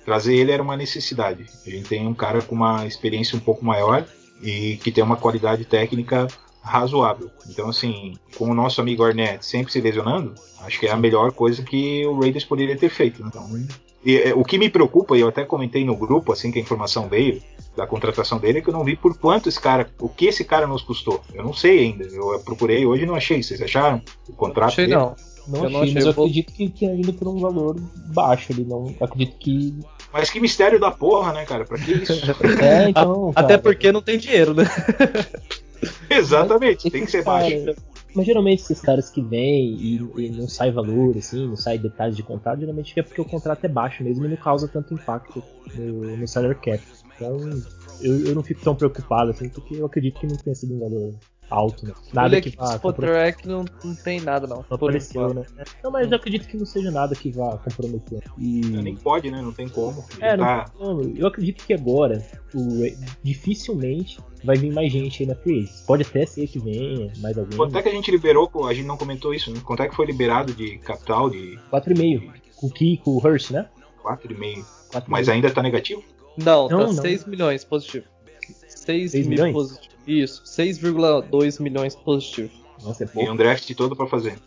trazer 0.06 0.36
ele 0.36 0.52
era 0.52 0.62
uma 0.62 0.78
necessidade. 0.78 1.46
A 1.66 1.70
gente 1.70 1.90
tem 1.90 2.08
um 2.08 2.14
cara 2.14 2.42
com 2.42 2.56
uma 2.56 2.86
experiência 2.86 3.36
um 3.36 3.42
pouco 3.42 3.66
maior 3.66 4.06
e 4.42 4.78
que 4.78 4.92
tem 4.92 5.04
uma 5.04 5.16
qualidade 5.18 5.66
técnica 5.66 6.28
razoável. 6.68 7.30
Então, 7.50 7.70
assim, 7.70 8.14
com 8.38 8.50
o 8.50 8.54
nosso 8.54 8.82
amigo 8.82 9.04
Arnett 9.04 9.46
sempre 9.46 9.72
se 9.72 9.82
lesionando, 9.82 10.36
acho 10.62 10.80
que 10.80 10.88
é 10.88 10.92
a 10.92 10.98
melhor 10.98 11.32
coisa 11.32 11.64
que 11.64 12.06
o 12.06 12.20
Raiders 12.20 12.46
poderia 12.46 12.78
ter 12.78 12.90
feito. 12.90 13.24
Então, 13.26 13.50
e, 14.06 14.18
é, 14.18 14.34
o 14.34 14.44
que 14.44 14.58
me 14.58 14.70
preocupa, 14.70 15.18
e 15.18 15.22
eu 15.22 15.28
até 15.28 15.44
comentei 15.44 15.84
no 15.84 15.96
grupo, 15.96 16.32
assim 16.32 16.52
que 16.52 16.60
a 16.60 16.62
informação 16.62 17.10
veio 17.10 17.42
da 17.76 17.88
contratação 17.88 18.40
dele, 18.40 18.60
é 18.60 18.62
que 18.62 18.70
eu 18.70 18.74
não 18.74 18.84
vi 18.84 18.96
por 18.96 19.18
quanto 19.18 19.50
esse 19.50 19.60
cara, 19.60 19.90
o 20.00 20.10
que 20.10 20.28
esse 20.28 20.44
cara 20.44 20.68
nos 20.68 20.82
custou. 20.82 21.22
Eu 21.34 21.44
não 21.44 21.54
sei 21.54 21.80
ainda. 21.80 22.06
Eu 22.06 22.40
procurei 22.40 22.86
hoje 22.86 23.04
e 23.04 23.06
não 23.06 23.16
achei. 23.16 23.42
Vocês 23.42 23.62
acharam 23.62 24.02
o 24.28 24.34
contrato 24.34 24.62
não 24.62 24.68
achei, 24.68 24.86
dele? 24.86 24.98
Não. 24.98 25.16
Não 25.48 25.60
eu 25.60 25.66
achei, 25.66 25.74
não 25.74 25.82
achei, 25.82 25.94
mas 25.94 26.06
eu 26.06 26.12
acredito 26.12 26.54
que, 26.54 26.70
que 26.70 26.86
ainda 26.86 27.14
por 27.14 27.28
um 27.28 27.40
valor 27.40 27.76
baixo. 28.14 28.52
Ele 28.52 28.66
não 28.66 28.94
acredito 29.00 29.38
que 29.38 29.78
mas 30.12 30.30
que 30.30 30.40
mistério 30.40 30.80
da 30.80 30.90
porra, 30.90 31.34
né, 31.34 31.46
cara? 31.46 31.66
Pra 31.66 31.78
que 31.78 31.92
isso? 31.92 32.14
é, 32.62 32.90
então. 32.90 33.32
Cara. 33.34 33.46
Até 33.46 33.58
porque 33.58 33.92
não 33.92 34.02
tem 34.02 34.18
dinheiro, 34.18 34.54
né? 34.54 34.64
Exatamente, 36.10 36.90
tem 36.90 37.06
que 37.06 37.12
ser 37.12 37.24
baixo. 37.24 37.76
Mas 38.16 38.26
geralmente 38.26 38.64
esses 38.64 38.82
caras 38.82 39.10
que 39.10 39.22
vêm 39.22 39.76
e, 39.76 39.96
e, 40.18 40.30
não 40.32 40.48
sai 40.48 40.72
valor, 40.72 41.16
assim, 41.18 41.48
não 41.48 41.56
sai 41.56 41.78
detalhes 41.78 42.16
de 42.16 42.24
contrato, 42.24 42.60
geralmente 42.60 43.00
é 43.00 43.04
porque 43.04 43.22
o 43.22 43.26
contrato 43.26 43.64
é 43.66 43.68
baixo 43.68 44.04
mesmo 44.04 44.26
e 44.26 44.30
não 44.30 44.38
causa 44.38 44.68
tanto 44.68 44.94
impacto 44.94 45.44
no, 45.76 46.18
no 46.18 46.28
salary 46.28 46.56
cap. 46.56 46.82
Então 47.16 47.38
eu, 48.02 48.28
eu 48.28 48.36
não 48.36 48.44
fico 48.44 48.62
tão 48.62 48.76
preocupado 48.76 49.32
assim, 49.32 49.50
porque 49.50 49.76
eu 49.76 49.86
acredito 49.86 50.20
que 50.20 50.28
não 50.28 50.36
tenha 50.36 50.56
sido 50.56 50.76
um 50.76 50.80
valor 50.80 51.14
alto, 51.50 51.86
né? 51.86 51.94
Nada 52.14 52.42
que 52.42 52.56
vá. 52.56 52.76
Spotrack 52.76 53.48
não, 53.48 53.66
não 53.84 53.96
tem 53.96 54.20
nada, 54.22 54.48
não. 54.48 54.58
Não 54.70 54.76
apareceu, 54.76 55.34
né? 55.34 55.46
Não, 55.84 55.92
mas 55.92 56.10
eu 56.12 56.18
acredito 56.18 56.48
que 56.48 56.58
não 56.58 56.66
seja 56.66 56.92
nada 56.92 57.16
que 57.16 57.32
vá 57.32 57.58
comprometer. 57.58 58.24
E... 58.38 58.62
Nem 58.62 58.96
pode, 58.96 59.32
né? 59.32 59.42
Não 59.42 59.52
tem 59.52 59.68
como. 59.68 60.04
É, 60.20 60.36
não 60.36 60.46
tá... 60.46 60.66
tem 60.66 60.78
como. 60.78 61.14
Eu 61.16 61.28
acredito 61.28 61.66
que 61.66 61.74
agora, 61.74 62.24
o... 62.54 62.84
dificilmente 63.24 64.20
vai 64.44 64.58
vir 64.58 64.72
mais 64.74 64.92
gente 64.92 65.24
aí 65.24 65.28
na 65.28 65.36
Free 65.36 65.68
Pode 65.86 66.04
até 66.04 66.26
ser 66.26 66.48
que 66.48 66.60
venha 66.60 67.12
mais 67.20 67.38
alguém. 67.38 67.58
Quanto 67.58 67.78
é 67.78 67.82
que 67.82 67.90
a 67.90 67.94
gente 67.94 68.12
liberou? 68.12 68.50
A 68.68 68.74
gente 68.74 68.86
não 68.86 68.98
comentou 68.98 69.34
isso, 69.34 69.52
né? 69.52 69.60
Quanto 69.64 69.84
é 69.84 69.90
que 69.90 69.96
foi 69.96 70.06
liberado 70.06 70.54
de 70.54 70.78
capital? 70.80 71.30
De... 71.30 71.58
4,5. 71.72 72.32
Com 72.56 72.68
o 72.68 72.72
Ki, 72.72 72.98
com 72.98 73.12
o 73.12 73.18
Hurst, 73.18 73.52
né? 73.52 73.68
4,5. 74.04 75.04
Mas 75.08 75.30
ainda 75.30 75.50
tá 75.52 75.62
negativo? 75.62 76.04
Não, 76.38 76.68
não 76.70 76.80
tá 76.80 76.86
não. 76.88 76.94
6 76.94 77.26
milhões 77.26 77.64
positivo. 77.64 78.06
6, 78.68 79.12
6 79.12 79.28
milhões 79.28 79.54
positivo. 79.54 79.87
Isso, 80.08 80.44
6,2 80.46 81.62
milhões 81.62 81.96
positivo. 81.96 82.52
Nossa, 82.84 83.04
é 83.04 83.08
pouco. 83.08 83.30
E 83.30 83.32
um 83.32 83.36
draft 83.36 83.70
todo 83.76 83.96
pra 83.96 84.08
fazer. 84.08 84.40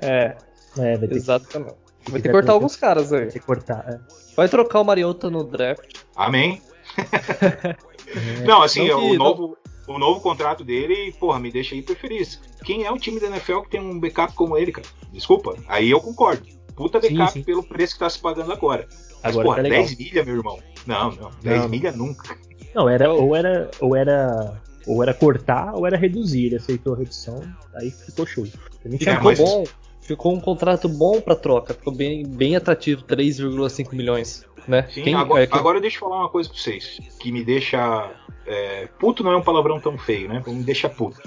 É. 0.00 0.36
É, 0.78 0.96
vai 0.96 1.08
ter 1.08 1.16
exatamente. 1.16 1.74
Que... 2.04 2.10
Vai 2.12 2.20
ter 2.22 2.28
que 2.28 2.34
cortar 2.34 2.52
alguns 2.52 2.76
caras 2.76 3.12
aí. 3.12 3.20
Vai 3.20 3.28
ter 3.28 3.40
que 3.40 3.46
cortar, 3.46 3.84
é. 3.88 4.00
Vai 4.34 4.48
trocar 4.48 4.80
o 4.80 4.84
Mariota 4.84 5.28
no 5.28 5.44
draft. 5.44 5.98
Amém. 6.16 6.62
é. 6.96 7.76
Não, 8.44 8.60
assim, 8.60 8.88
não 8.88 8.98
que, 8.98 9.14
o, 9.14 9.14
novo, 9.14 9.56
não... 9.86 9.94
o 9.94 9.98
novo 10.00 10.20
contrato 10.20 10.64
dele, 10.64 11.14
porra, 11.20 11.38
me 11.38 11.48
deixa 11.48 11.76
hiper 11.76 11.96
feliz. 11.96 12.40
Quem 12.64 12.84
é 12.84 12.90
o 12.90 12.98
time 12.98 13.20
da 13.20 13.28
NFL 13.28 13.60
que 13.60 13.70
tem 13.70 13.80
um 13.80 14.00
backup 14.00 14.34
como 14.34 14.58
ele, 14.58 14.72
cara? 14.72 14.88
Desculpa, 15.12 15.54
aí 15.68 15.88
eu 15.88 16.00
concordo. 16.00 16.42
Puta 16.74 16.98
backup 16.98 17.30
sim, 17.30 17.38
sim. 17.38 17.44
pelo 17.44 17.62
preço 17.62 17.92
que 17.92 18.00
tá 18.00 18.10
se 18.10 18.18
pagando 18.18 18.52
agora. 18.52 18.88
Mas, 19.22 19.32
agora 19.32 19.44
porra, 19.44 19.62
tá 19.62 19.68
10 19.68 19.96
milha, 19.96 20.24
meu 20.24 20.36
irmão. 20.38 20.58
Não, 20.84 21.12
não, 21.12 21.30
10 21.40 21.60
não. 21.62 21.68
milha 21.68 21.92
nunca. 21.92 22.36
Não, 22.74 22.88
era, 22.88 23.12
ou 23.12 23.36
era, 23.36 23.70
ou 23.80 23.94
era 23.94 24.60
ou 24.86 25.02
era 25.02 25.14
cortar 25.14 25.74
ou 25.74 25.86
era 25.86 25.96
reduzir. 25.96 26.46
Ele 26.46 26.56
aceitou 26.56 26.94
a 26.94 26.98
redução, 26.98 27.40
aí 27.74 27.90
ficou 27.90 28.26
show. 28.26 28.46
Ficou 28.46 29.36
bom. 29.36 29.64
Ficou 30.00 30.34
um 30.34 30.40
contrato 30.40 30.88
bom 30.88 31.20
para 31.20 31.36
troca, 31.36 31.72
ficou 31.72 31.94
bem, 31.94 32.26
bem 32.26 32.56
atrativo, 32.56 33.02
3,5 33.04 33.94
milhões. 33.94 34.44
Né? 34.66 34.88
Sim, 34.92 35.02
Quem, 35.02 35.14
agora, 35.14 35.44
é, 35.44 35.48
agora 35.50 35.80
deixa 35.80 35.96
eu 35.96 36.00
falar 36.00 36.20
uma 36.20 36.28
coisa 36.28 36.48
pra 36.48 36.58
vocês, 36.58 37.00
que 37.18 37.30
me 37.30 37.44
deixa. 37.44 38.10
É, 38.46 38.88
puto 38.98 39.22
não 39.22 39.32
é 39.32 39.36
um 39.36 39.42
palavrão 39.42 39.78
tão 39.78 39.96
feio, 39.96 40.28
né? 40.28 40.42
Me 40.46 40.64
deixa 40.64 40.88
puto. 40.88 41.20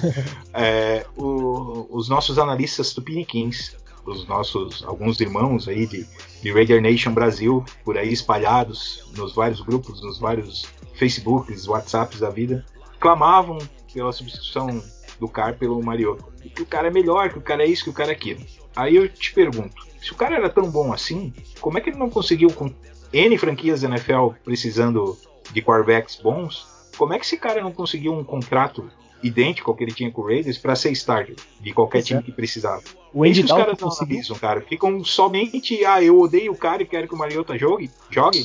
é, 0.54 1.04
o, 1.16 1.88
os 1.90 2.08
nossos 2.08 2.38
analistas 2.38 2.92
tupiniquins, 2.94 3.76
os 4.04 4.26
nossos 4.28 4.84
alguns 4.84 5.20
irmãos 5.20 5.66
aí 5.66 5.86
de, 5.86 6.06
de 6.40 6.52
Raider 6.52 6.80
Nation 6.80 7.12
Brasil, 7.12 7.64
por 7.84 7.98
aí 7.98 8.12
espalhados 8.12 9.10
nos 9.16 9.34
vários 9.34 9.60
grupos, 9.60 10.00
nos 10.02 10.18
vários 10.18 10.66
Facebooks, 10.94 11.66
WhatsApps 11.66 12.20
da 12.20 12.30
vida, 12.30 12.64
clamavam 12.98 13.58
pela 13.92 14.12
substituição 14.12 14.82
do 15.18 15.28
Car 15.28 15.56
pelo 15.56 15.82
Mariota. 15.82 16.24
Que 16.54 16.62
o 16.62 16.66
cara 16.66 16.88
é 16.88 16.90
melhor, 16.90 17.30
que 17.30 17.38
o 17.38 17.42
cara 17.42 17.64
é 17.64 17.66
isso, 17.66 17.84
que 17.84 17.90
o 17.90 17.94
cara 17.94 18.10
é 18.10 18.14
aquilo. 18.14 18.40
Aí 18.74 18.96
eu 18.96 19.08
te 19.08 19.32
pergunto, 19.32 19.86
se 20.00 20.12
o 20.12 20.14
cara 20.14 20.36
era 20.36 20.48
tão 20.48 20.70
bom 20.70 20.92
assim, 20.92 21.32
como 21.60 21.78
é 21.78 21.80
que 21.80 21.90
ele 21.90 21.98
não 21.98 22.10
conseguiu 22.10 22.50
com 22.50 22.72
N 23.12 23.38
franquias 23.38 23.80
da 23.80 23.88
NFL 23.88 24.30
precisando 24.44 25.18
de 25.52 25.62
quarterbacks 25.62 26.16
bons? 26.16 26.66
Como 26.96 27.12
é 27.12 27.18
que 27.18 27.24
esse 27.24 27.36
cara 27.36 27.62
não 27.62 27.72
conseguiu 27.72 28.12
um 28.12 28.24
contrato 28.24 28.90
idêntico 29.22 29.70
ao 29.70 29.76
que 29.76 29.82
ele 29.82 29.92
tinha 29.92 30.10
com 30.10 30.22
o 30.22 30.26
Raiders 30.26 30.58
para 30.58 30.76
ser 30.76 30.92
starter 30.92 31.34
de 31.60 31.72
qualquer 31.72 32.02
time 32.02 32.22
que 32.22 32.32
precisava? 32.32 32.82
O 33.12 33.24
Andy 33.24 33.42
os 33.42 33.50
caras 33.50 33.78
não 33.80 33.90
analisam, 33.90 34.36
cara. 34.38 34.60
Ficam 34.60 35.02
somente, 35.04 35.84
ah, 35.84 36.02
eu 36.02 36.18
odeio 36.18 36.52
o 36.52 36.56
cara 36.56 36.82
e 36.82 36.86
quero 36.86 37.08
que 37.08 37.14
o 37.14 37.18
Mariota 37.18 37.58
jogue, 37.58 37.90
jogue 38.10 38.44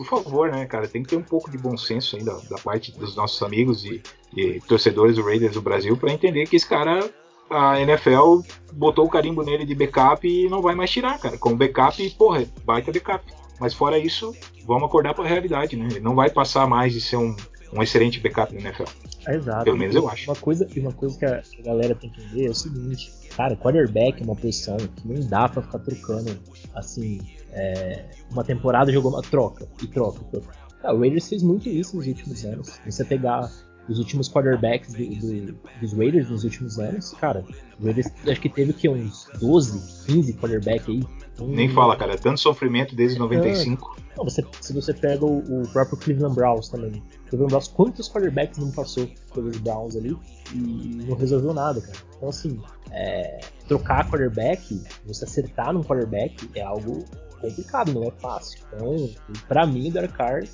por 0.00 0.22
favor, 0.22 0.50
né, 0.50 0.64
cara, 0.64 0.88
tem 0.88 1.02
que 1.02 1.10
ter 1.10 1.16
um 1.16 1.22
pouco 1.22 1.50
de 1.50 1.58
bom 1.58 1.76
senso 1.76 2.16
ainda 2.16 2.32
da 2.48 2.56
parte 2.56 2.90
dos 2.92 3.14
nossos 3.14 3.42
amigos 3.42 3.84
e, 3.84 4.02
e 4.34 4.58
torcedores 4.60 5.16
do 5.16 5.22
Raiders 5.22 5.52
do 5.52 5.60
Brasil 5.60 5.94
para 5.94 6.10
entender 6.10 6.46
que 6.46 6.56
esse 6.56 6.66
cara, 6.66 7.10
a 7.50 7.78
NFL 7.78 8.40
botou 8.72 9.04
o 9.04 9.10
carimbo 9.10 9.42
nele 9.42 9.66
de 9.66 9.74
backup 9.74 10.26
e 10.26 10.48
não 10.48 10.62
vai 10.62 10.74
mais 10.74 10.90
tirar, 10.90 11.18
cara. 11.18 11.36
Com 11.36 11.54
backup, 11.54 12.08
porra, 12.10 12.46
baita 12.64 12.90
backup. 12.90 13.30
Mas 13.60 13.74
fora 13.74 13.98
isso, 13.98 14.34
vamos 14.64 14.84
acordar 14.84 15.12
para 15.12 15.24
a 15.24 15.28
realidade, 15.28 15.76
né? 15.76 15.86
Ele 15.90 16.00
não 16.00 16.14
vai 16.14 16.30
passar 16.30 16.66
mais 16.66 16.94
de 16.94 17.00
ser 17.02 17.16
um, 17.16 17.36
um 17.70 17.82
excelente 17.82 18.20
backup 18.20 18.54
na 18.54 18.60
NFL. 18.60 18.84
exato. 19.28 19.64
Pelo 19.64 19.76
menos 19.76 19.94
eu 19.94 20.08
acho. 20.08 20.30
Uma 20.30 20.36
coisa, 20.36 20.66
uma 20.78 20.92
coisa 20.92 21.18
que 21.18 21.26
a, 21.26 21.42
que 21.42 21.60
a 21.60 21.64
galera 21.64 21.94
tem 21.94 22.08
que 22.08 22.22
entender 22.22 22.46
é 22.46 22.50
o 22.50 22.54
seguinte, 22.54 23.12
cara, 23.36 23.54
quarterback 23.54 24.22
é 24.22 24.24
uma 24.24 24.36
posição 24.36 24.78
que 24.78 25.06
não 25.06 25.28
dá 25.28 25.46
para 25.46 25.60
ficar 25.60 25.80
trocando 25.80 26.38
assim 26.74 27.20
é, 27.52 28.04
uma 28.30 28.44
temporada 28.44 28.92
jogou 28.92 29.12
uma 29.12 29.22
troca 29.22 29.68
e 29.82 29.86
troca. 29.86 30.20
troca. 30.24 30.48
Ah, 30.82 30.94
o 30.94 31.00
Raiders 31.00 31.28
fez 31.28 31.42
muito 31.42 31.68
isso 31.68 31.96
nos 31.96 32.06
últimos 32.06 32.44
anos. 32.44 32.68
Se 32.68 32.90
você 32.90 33.04
pegar 33.04 33.50
os 33.88 33.98
últimos 33.98 34.28
quarterbacks 34.28 34.92
do, 34.92 34.98
do, 34.98 35.58
dos 35.80 35.92
Raiders 35.92 36.30
nos 36.30 36.44
últimos 36.44 36.78
anos, 36.78 37.12
cara, 37.14 37.44
o 37.78 37.84
Raiders 37.84 38.06
acho 38.26 38.40
que 38.40 38.48
teve 38.48 38.72
que 38.72 38.88
uns 38.88 39.26
12, 39.40 40.06
15 40.06 40.32
quarterbacks 40.34 40.88
aí. 40.88 41.02
Um... 41.40 41.48
Nem 41.48 41.68
fala, 41.68 41.96
cara, 41.96 42.14
é 42.14 42.16
tanto 42.16 42.38
sofrimento 42.38 42.94
desde 42.94 43.18
95. 43.18 43.96
É. 43.96 44.10
Não, 44.16 44.24
você, 44.24 44.44
se 44.60 44.72
você 44.72 44.94
pega 44.94 45.24
o, 45.24 45.38
o, 45.38 45.68
próprio 45.68 45.96
Cleveland 45.98 46.34
Browns 46.34 46.68
também. 46.68 47.02
Cleveland 47.28 47.50
Browns, 47.50 47.68
quantos 47.68 48.08
quarterbacks 48.08 48.58
não 48.58 48.70
passou 48.70 49.08
pelos 49.34 49.58
Browns 49.58 49.96
ali 49.96 50.16
e 50.54 50.58
não 51.06 51.16
resolveu 51.16 51.52
nada, 51.52 51.80
cara. 51.80 51.96
Então, 52.16 52.28
assim, 52.28 52.60
é, 52.92 53.40
trocar 53.66 54.08
quarterback, 54.08 54.82
você 55.06 55.24
acertar 55.24 55.72
num 55.72 55.82
quarterback 55.82 56.48
é 56.54 56.62
algo 56.62 57.04
complicado, 57.40 57.92
não 57.92 58.04
é 58.04 58.10
fácil. 58.10 58.60
Então, 58.74 59.10
para 59.48 59.66
mim, 59.66 59.88
o 59.88 59.92
Derek 59.92 60.14
Carr, 60.14 60.44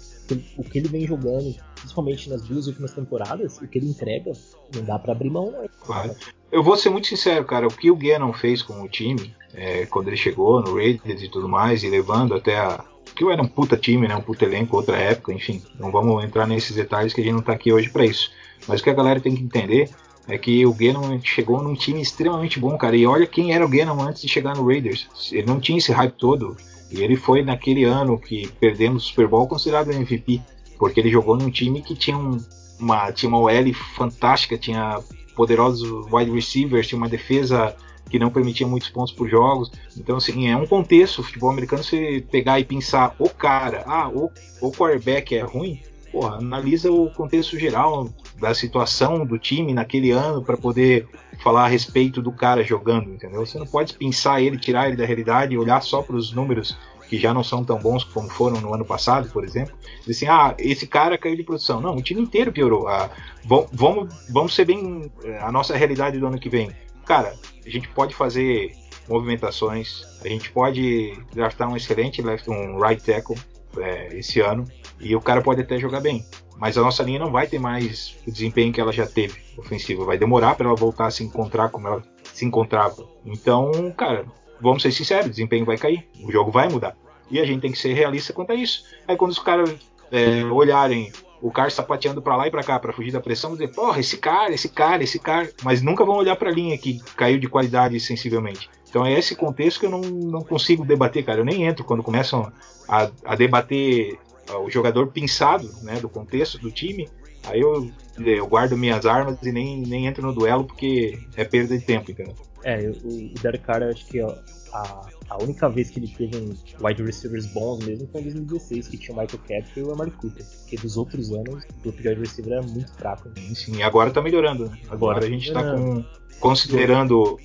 o 0.57 0.65
que 0.65 0.79
ele 0.79 0.89
vem 0.89 1.07
jogando, 1.07 1.55
principalmente 1.75 2.29
nas 2.29 2.43
duas 2.43 2.67
últimas 2.67 2.93
temporadas, 2.93 3.59
o 3.59 3.67
que 3.69 3.79
ele 3.79 3.89
entrega, 3.89 4.33
não 4.75 4.85
dá 4.85 4.99
para 4.99 5.13
abrir 5.13 5.31
mão. 5.31 5.51
Né? 5.51 5.69
Claro. 5.85 6.15
Eu 6.51 6.63
vou 6.63 6.77
ser 6.77 6.91
muito 6.91 7.07
sincero, 7.07 7.45
cara. 7.45 7.67
O 7.67 7.71
que 7.71 7.91
o 7.91 7.97
Gannon 7.97 8.33
fez 8.33 8.63
com 8.63 8.83
o 8.83 8.89
time, 8.89 9.35
é, 9.55 9.87
quando 9.87 10.09
ele 10.09 10.17
chegou 10.17 10.61
no 10.63 10.77
Raiders 10.77 11.23
e 11.23 11.29
tudo 11.29 11.49
mais, 11.49 11.83
e 11.83 11.91
levando 11.91 12.35
até 12.35 12.59
a. 12.59 12.85
Que 13.15 13.25
era 13.31 13.43
um 13.43 13.49
puta 13.49 13.79
time, 13.79 14.07
né? 14.07 14.15
Um 14.15 14.21
puta 14.21 14.45
elenco, 14.45 14.77
outra 14.77 14.97
época, 14.97 15.33
enfim. 15.33 15.63
Não 15.81 15.91
vamos 15.91 16.23
entrar 16.23 16.47
nesses 16.47 16.77
detalhes 16.77 17.15
que 17.15 17.21
a 17.23 17.25
gente 17.25 17.33
não 17.33 17.41
tá 17.41 17.53
aqui 17.53 17.73
hoje 17.73 17.89
para 17.89 18.05
isso. 18.05 18.31
Mas 18.69 18.81
o 18.81 18.85
que 18.85 18.91
a 18.91 18.95
galera 18.95 19.21
tem 19.21 19.35
que 19.35 19.43
entender 19.43 19.89
é 20.29 20.37
que 20.37 20.67
o 20.67 20.75
Gannon 20.75 21.21
chegou 21.23 21.63
num 21.63 21.75
time 21.75 22.01
extremamente 22.01 22.59
bom, 22.59 22.77
cara. 22.77 22.97
E 22.97 23.07
olha 23.07 23.27
quem 23.27 23.55
era 23.55 23.65
o 23.65 23.69
Gannon 23.69 24.01
antes 24.03 24.23
de 24.23 24.29
chegar 24.29 24.57
no 24.57 24.67
Raiders. 24.67 25.09
Ele 25.33 25.47
não 25.47 25.61
tinha 25.61 25.79
esse 25.79 25.93
hype 25.93 26.15
todo. 26.15 26.57
E 26.91 27.03
ele 27.03 27.17
foi 27.17 27.43
naquele 27.43 27.85
ano 27.85 28.19
que 28.19 28.49
perdemos 28.61 29.05
o 29.05 29.07
Super 29.09 29.27
Bowl 29.27 29.47
considerado 29.47 29.91
MVP, 29.91 30.41
porque 30.79 31.01
ele 31.01 31.11
jogou 31.11 31.37
num 31.37 31.51
time 31.51 31.83
que 31.83 31.95
tinha 31.95 32.17
um, 32.17 32.37
uma 32.79 33.11
tinha 33.13 33.29
uma 33.29 33.39
OL 33.39 33.75
fantástica, 33.97 34.57
tinha 34.57 35.01
poderosos 35.35 36.07
wide 36.13 36.31
receivers, 36.31 36.87
tinha 36.87 36.99
uma 36.99 37.09
defesa 37.09 37.77
que 38.09 38.19
não 38.19 38.31
permitia 38.31 38.67
muitos 38.67 38.89
pontos 38.89 39.13
por 39.13 39.29
jogos. 39.29 39.71
Então, 39.97 40.17
assim, 40.17 40.49
é 40.49 40.57
um 40.57 40.67
contexto, 40.67 41.19
o 41.19 41.23
futebol 41.25 41.51
americano, 41.51 41.83
você 41.83 42.25
pegar 42.31 42.61
e 42.61 42.65
pensar 42.65 43.15
o 43.19 43.29
cara, 43.29 43.85
ah, 43.87 44.09
o, 44.09 44.31
o 44.61 44.71
quarterback 44.71 45.35
é 45.35 45.43
ruim, 45.43 45.81
porra, 46.17 46.39
analisa 46.39 46.91
o 46.91 47.11
contexto 47.11 47.59
geral 47.59 48.09
da 48.41 48.55
situação 48.55 49.27
do 49.27 49.39
time 49.39 49.75
naquele 49.75 50.13
ano 50.13 50.43
para 50.43 50.57
poder 50.57 51.07
falar 51.43 51.67
a 51.67 51.69
respeito 51.69 52.23
do 52.23 52.33
cara 52.33 52.65
jogando, 52.65 53.11
entendeu? 53.11 53.45
Você 53.45 53.59
não 53.59 53.67
pode 53.67 53.93
pensar 53.93 54.41
ele, 54.41 54.57
tirar 54.57 54.89
ele 54.89 54.97
da 54.97 55.05
realidade 55.05 55.53
e 55.53 55.59
olhar 55.59 55.83
só 55.83 56.01
para 56.01 56.17
os 56.17 56.33
números 56.33 56.75
que 57.07 57.19
já 57.19 57.35
não 57.35 57.45
são 57.45 57.63
tão 57.63 57.79
bons 57.79 58.03
como 58.03 58.31
foram 58.31 58.63
no 58.63 58.73
ano 58.73 58.85
passado, 58.85 59.29
por 59.29 59.45
exemplo. 59.45 59.77
Dizer 60.07 60.11
assim, 60.11 60.27
ah, 60.27 60.55
esse 60.59 60.87
cara 60.87 61.19
caiu 61.19 61.37
de 61.37 61.45
produção. 61.45 61.83
Não, 61.83 61.95
o 61.95 62.03
time 62.03 62.23
inteiro 62.23 62.51
piorou. 62.51 62.89
Ah, 62.89 63.11
vamos, 63.45 64.09
vamos 64.31 64.55
ser 64.55 64.65
bem 64.65 65.13
eh, 65.23 65.39
a 65.39 65.53
nossa 65.53 65.77
realidade 65.77 66.19
do 66.19 66.27
ano 66.27 66.39
que 66.39 66.49
vem. 66.49 66.71
Cara, 67.05 67.35
a 67.65 67.69
gente 67.69 67.89
pode 67.89 68.15
fazer 68.15 68.73
movimentações, 69.07 70.03
a 70.25 70.29
gente 70.29 70.51
pode 70.51 71.13
draftar 71.35 71.71
um 71.71 71.77
excelente 71.77 72.23
left, 72.23 72.49
um 72.51 72.81
right 72.81 73.05
tackle 73.05 73.37
é, 73.79 74.17
esse 74.17 74.41
ano. 74.41 74.65
E 75.01 75.15
o 75.15 75.21
cara 75.21 75.43
pode 75.43 75.61
até 75.61 75.79
jogar 75.79 76.01
bem. 76.01 76.25
Mas 76.59 76.79
a 76.79 76.83
nossa 76.83 77.03
linha 77.03 77.19
não 77.19 77.31
vai 77.31 77.47
ter 77.47 77.59
mais 77.59 78.17
o 78.27 78.31
desempenho 78.31 78.73
que 78.73 78.81
ela 78.81 78.93
já 78.93 79.07
teve 79.07 79.41
ofensiva. 79.59 80.05
Vai 80.05 80.17
demorar 80.17 80.55
para 80.55 80.67
ela 80.67 80.77
voltar 80.77 81.07
a 81.07 81.11
se 81.11 81.23
encontrar 81.23 81.69
como 81.69 81.87
ela 81.87 82.03
se 82.33 82.45
encontrava. 82.45 83.07
Então, 83.25 83.93
cara, 83.97 84.25
vamos 84.61 84.83
ser 84.83 84.91
sinceros, 84.93 85.27
o 85.27 85.31
desempenho 85.31 85.67
vai 85.67 85.77
cair. 85.77 86.09
O 86.23 86.33
jogo 86.33 86.51
vai 86.51 86.69
mudar. 86.69 86.97
E 87.31 87.39
a 87.41 87.45
gente 87.45 87.61
tem 87.61 87.73
que 87.73 87.79
ser 87.79 87.93
realista 87.93 88.33
quanto 88.33 88.53
a 88.53 88.55
isso. 88.55 88.85
Aí 89.07 89.17
quando 89.17 89.33
os 89.33 89.39
caras 89.39 89.75
é, 90.11 90.45
olharem 90.45 91.13
o 91.41 91.51
cara 91.51 91.69
sapateando 91.69 92.23
para 92.23 92.37
lá 92.37 92.47
e 92.47 92.51
para 92.51 92.63
cá 92.63 92.79
para 92.79 92.93
fugir 92.93 93.13
da 93.13 93.21
pressão, 93.21 93.53
dizer, 93.53 93.69
porra, 93.69 94.01
esse 94.01 94.17
cara, 94.17 94.53
esse 94.55 94.69
cara, 94.69 95.03
esse 95.03 95.19
cara, 95.19 95.51
mas 95.63 95.83
nunca 95.83 96.05
vão 96.05 96.17
olhar 96.17 96.37
para 96.37 96.51
a 96.51 96.53
linha 96.53 96.77
que 96.79 96.99
caiu 97.15 97.39
de 97.39 97.49
qualidade 97.49 97.99
sensivelmente. 98.01 98.71
Então 98.89 99.05
é 99.05 99.13
esse 99.13 99.37
contexto 99.37 99.81
que 99.81 99.87
eu 99.87 99.91
não, 99.91 100.01
não 100.01 100.41
consigo 100.43 100.85
debater, 100.85 101.25
cara. 101.25 101.41
Eu 101.41 101.45
nem 101.45 101.65
entro 101.65 101.85
quando 101.85 102.03
começam 102.03 102.51
a, 102.89 103.11
a 103.25 103.37
debater 103.37 104.19
o 104.55 104.71
jogador 104.71 105.09
pinçado 105.09 105.69
né, 105.83 105.99
do 106.01 106.09
contexto 106.09 106.59
do 106.59 106.71
time. 106.71 107.09
Aí 107.45 107.61
eu, 107.61 107.91
eu 108.19 108.47
guardo 108.47 108.77
minhas 108.77 109.07
armas 109.07 109.41
e 109.43 109.53
nem, 109.53 109.81
nem 109.81 110.07
entro 110.07 110.27
no 110.27 110.33
duelo 110.33 110.65
porque 110.65 111.19
é 111.37 111.45
perda 111.45 111.79
de 111.79 111.85
tempo, 111.85 112.11
entendeu? 112.11 112.35
É, 112.65 112.91
o, 113.05 113.09
o 113.09 113.35
Derek 113.41 113.65
Carr, 113.65 113.85
acho 113.85 114.05
que 114.07 114.21
ó, 114.21 114.35
a, 114.73 115.09
a 115.31 115.43
única 115.43 115.69
vez 115.69 115.91
que 115.91 116.01
ele 116.01 116.09
teve 116.09 116.37
um 116.37 116.55
wide 116.85 117.03
receivers 117.05 117.47
bons 117.47 117.85
mesmo 117.85 118.09
foi 118.09 118.23
em 118.23 118.25
2016, 118.25 118.89
que 118.89 118.99
tinha 118.99 119.17
o 119.17 119.21
Michael 119.21 119.43
Capper 119.43 119.71
e 119.77 119.83
o 119.83 119.93
Amari 119.93 120.11
Cooper. 120.11 120.45
Porque 120.45 120.77
dos 120.77 120.97
outros 120.97 121.31
anos, 121.31 121.65
o 121.65 121.83
grupo 121.83 122.03
de 122.03 122.09
wide 122.09 122.21
receiver 122.21 122.55
era 122.55 122.63
muito 122.63 122.93
fraco. 122.95 123.31
Sim, 123.37 123.55
sim, 123.55 123.83
agora 123.83 124.11
tá 124.11 124.21
melhorando. 124.21 124.69
Né? 124.69 124.79
Agora, 124.89 125.19
agora 125.19 125.27
a 125.27 125.29
gente 125.31 125.53
tá 125.53 125.63
com 125.63 126.05
considerando 126.41 127.35
uh, 127.35 127.39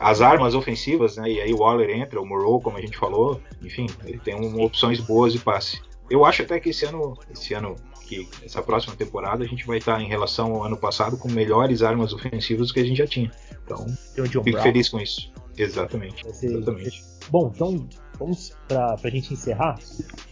as 0.00 0.20
armas 0.20 0.54
ofensivas, 0.54 1.16
né? 1.16 1.30
E 1.30 1.40
aí 1.40 1.52
o 1.52 1.58
Waller 1.58 1.90
entra, 1.90 2.20
o 2.20 2.26
Moreau, 2.26 2.60
como 2.60 2.76
a 2.76 2.80
gente 2.80 2.96
falou, 2.98 3.40
enfim, 3.62 3.86
ele 4.04 4.18
tem 4.18 4.34
um, 4.34 4.60
opções 4.62 5.00
boas 5.00 5.32
de 5.32 5.38
passe. 5.38 5.80
Eu 6.12 6.26
acho 6.26 6.42
até 6.42 6.60
que 6.60 6.68
esse 6.68 6.84
ano, 6.84 7.16
esse 7.30 7.54
ano 7.54 7.74
que 8.06 8.28
essa 8.44 8.62
próxima 8.62 8.94
temporada 8.94 9.42
a 9.42 9.46
gente 9.46 9.66
vai 9.66 9.78
estar 9.78 9.98
em 9.98 10.06
relação 10.06 10.56
ao 10.56 10.64
ano 10.64 10.76
passado 10.76 11.16
com 11.16 11.26
melhores 11.26 11.82
armas 11.82 12.12
ofensivas 12.12 12.68
do 12.68 12.74
que 12.74 12.80
a 12.80 12.84
gente 12.84 12.98
já 12.98 13.06
tinha. 13.06 13.32
Então, 13.64 13.86
fico 14.14 14.42
Brown. 14.42 14.62
feliz 14.62 14.90
com 14.90 15.00
isso. 15.00 15.32
Exatamente. 15.56 16.22
Exatamente. 16.26 17.02
Bom, 17.30 17.50
então 17.54 17.88
vamos 18.18 18.54
pra, 18.68 18.94
pra 18.98 19.08
gente 19.08 19.32
encerrar. 19.32 19.78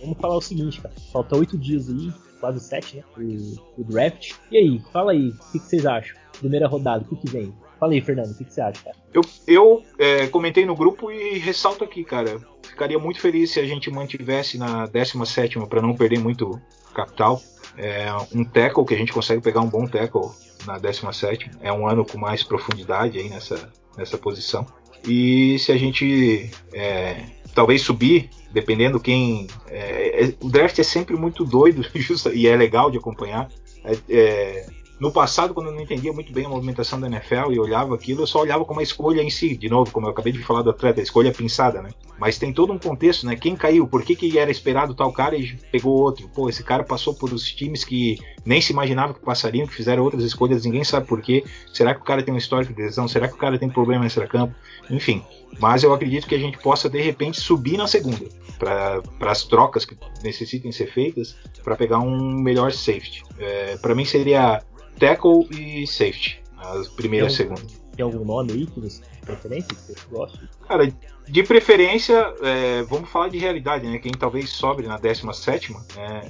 Vamos 0.02 0.18
falar 0.18 0.36
o 0.36 0.42
seguinte, 0.42 0.82
cara. 0.82 0.94
Falta 1.10 1.38
oito 1.38 1.56
dias 1.56 1.88
aí, 1.88 2.12
quase 2.38 2.60
sete, 2.60 2.98
né? 2.98 3.04
O, 3.16 3.80
o 3.80 3.84
draft. 3.84 4.34
E 4.50 4.58
aí, 4.58 4.82
fala 4.92 5.12
aí, 5.12 5.30
o 5.30 5.52
que, 5.52 5.60
que 5.60 5.64
vocês 5.64 5.86
acham? 5.86 6.14
Primeira 6.38 6.68
rodada, 6.68 7.04
o 7.04 7.08
que, 7.08 7.16
que 7.16 7.30
vem? 7.30 7.54
Fala 7.80 7.94
aí, 7.94 8.00
Fernando, 8.02 8.32
o 8.32 8.34
que, 8.34 8.44
que 8.44 8.52
você 8.52 8.60
acha, 8.60 8.82
cara? 8.84 8.96
Eu, 9.12 9.22
eu 9.46 9.82
é, 9.98 10.26
comentei 10.26 10.66
no 10.66 10.76
grupo 10.76 11.10
e 11.10 11.38
ressalto 11.38 11.82
aqui, 11.82 12.04
cara. 12.04 12.38
Ficaria 12.62 12.98
muito 12.98 13.18
feliz 13.18 13.50
se 13.52 13.58
a 13.58 13.64
gente 13.64 13.90
mantivesse 13.90 14.58
na 14.58 14.84
17 14.84 15.58
para 15.66 15.80
não 15.80 15.96
perder 15.96 16.18
muito 16.18 16.60
capital. 16.94 17.42
É, 17.78 18.06
um 18.34 18.44
tackle 18.44 18.84
que 18.84 18.92
a 18.92 18.98
gente 18.98 19.14
consegue 19.14 19.40
pegar 19.40 19.62
um 19.62 19.68
bom 19.68 19.86
tackle 19.86 20.28
na 20.66 20.76
17 20.76 21.50
é 21.62 21.72
um 21.72 21.88
ano 21.88 22.04
com 22.04 22.18
mais 22.18 22.42
profundidade 22.42 23.18
aí 23.18 23.30
nessa, 23.30 23.72
nessa 23.96 24.18
posição. 24.18 24.66
E 25.08 25.58
se 25.58 25.72
a 25.72 25.78
gente 25.78 26.50
é, 26.74 27.24
talvez 27.54 27.80
subir, 27.80 28.28
dependendo 28.52 29.00
quem. 29.00 29.46
É, 29.68 30.24
é 30.24 30.34
o 30.42 30.50
draft 30.50 30.78
é 30.78 30.82
sempre 30.82 31.16
muito 31.16 31.46
doido 31.46 31.82
e 32.34 32.46
é 32.46 32.54
legal 32.54 32.90
de 32.90 32.98
acompanhar. 32.98 33.48
É, 33.82 33.96
é 34.10 34.79
no 35.00 35.10
passado, 35.10 35.54
quando 35.54 35.68
eu 35.68 35.72
não 35.72 35.80
entendia 35.80 36.12
muito 36.12 36.30
bem 36.30 36.44
a 36.44 36.48
movimentação 36.48 37.00
da 37.00 37.06
NFL 37.06 37.52
e 37.52 37.58
olhava 37.58 37.94
aquilo, 37.94 38.20
eu 38.22 38.26
só 38.26 38.40
olhava 38.40 38.66
como 38.66 38.80
a 38.80 38.82
escolha 38.82 39.22
em 39.22 39.30
si. 39.30 39.56
De 39.56 39.66
novo, 39.66 39.90
como 39.90 40.06
eu 40.06 40.10
acabei 40.10 40.30
de 40.30 40.42
falar 40.42 40.60
do 40.60 40.68
atleta, 40.68 41.00
a 41.00 41.02
escolha 41.02 41.32
pinçada, 41.32 41.80
né? 41.80 41.88
Mas 42.18 42.36
tem 42.36 42.52
todo 42.52 42.70
um 42.70 42.78
contexto, 42.78 43.24
né? 43.24 43.34
Quem 43.34 43.56
caiu, 43.56 43.88
por 43.88 44.02
que, 44.02 44.14
que 44.14 44.38
era 44.38 44.50
esperado 44.50 44.94
tal 44.94 45.10
cara 45.10 45.34
e 45.34 45.56
pegou 45.72 45.96
outro? 45.96 46.28
Pô, 46.28 46.50
esse 46.50 46.62
cara 46.62 46.84
passou 46.84 47.14
por 47.14 47.32
os 47.32 47.50
times 47.50 47.82
que 47.82 48.18
nem 48.44 48.60
se 48.60 48.74
imaginava 48.74 49.14
que 49.14 49.20
passariam, 49.20 49.66
que 49.66 49.72
fizeram 49.72 50.02
outras 50.02 50.22
escolhas, 50.22 50.66
ninguém 50.66 50.84
sabe 50.84 51.06
por 51.06 51.22
quê. 51.22 51.44
Será 51.72 51.94
que 51.94 52.02
o 52.02 52.04
cara 52.04 52.22
tem 52.22 52.34
um 52.34 52.36
histórico 52.36 52.74
de 52.74 52.82
lesão? 52.82 53.08
Será 53.08 53.26
que 53.26 53.34
o 53.34 53.38
cara 53.38 53.58
tem 53.58 53.70
problema 53.70 54.04
extra-campo? 54.04 54.54
Enfim. 54.90 55.24
Mas 55.58 55.82
eu 55.82 55.94
acredito 55.94 56.26
que 56.26 56.34
a 56.34 56.38
gente 56.38 56.58
possa, 56.58 56.90
de 56.90 57.00
repente, 57.00 57.40
subir 57.40 57.78
na 57.78 57.86
segunda 57.86 58.26
para 58.58 59.02
as 59.30 59.44
trocas 59.44 59.86
que 59.86 59.96
necessitem 60.22 60.70
ser 60.70 60.92
feitas 60.92 61.36
para 61.64 61.74
pegar 61.74 61.98
um 62.00 62.38
melhor 62.38 62.70
safety. 62.70 63.22
É, 63.38 63.78
para 63.78 63.94
mim 63.94 64.04
seria 64.04 64.62
tackle 65.00 65.48
e 65.50 65.86
safety. 65.86 66.40
As 66.56 66.88
primeiras 66.88 67.32
e 67.32 67.36
segundas. 67.36 67.80
Tem 67.96 68.04
algum 68.04 68.24
nome 68.24 68.52
aí 68.52 68.66
que 68.66 68.78
você 68.78 69.02
preferência 69.24 69.68
que 69.68 69.82
você 69.82 69.94
gosta? 70.10 70.50
Cara, 70.66 70.92
de 71.28 71.42
preferência, 71.42 72.34
é, 72.42 72.82
vamos 72.82 73.08
falar 73.08 73.28
de 73.28 73.38
realidade, 73.38 73.86
né? 73.86 73.98
Quem 73.98 74.12
talvez 74.12 74.50
sobre 74.50 74.86
na 74.86 74.96
17 74.96 75.72
né? 75.72 75.80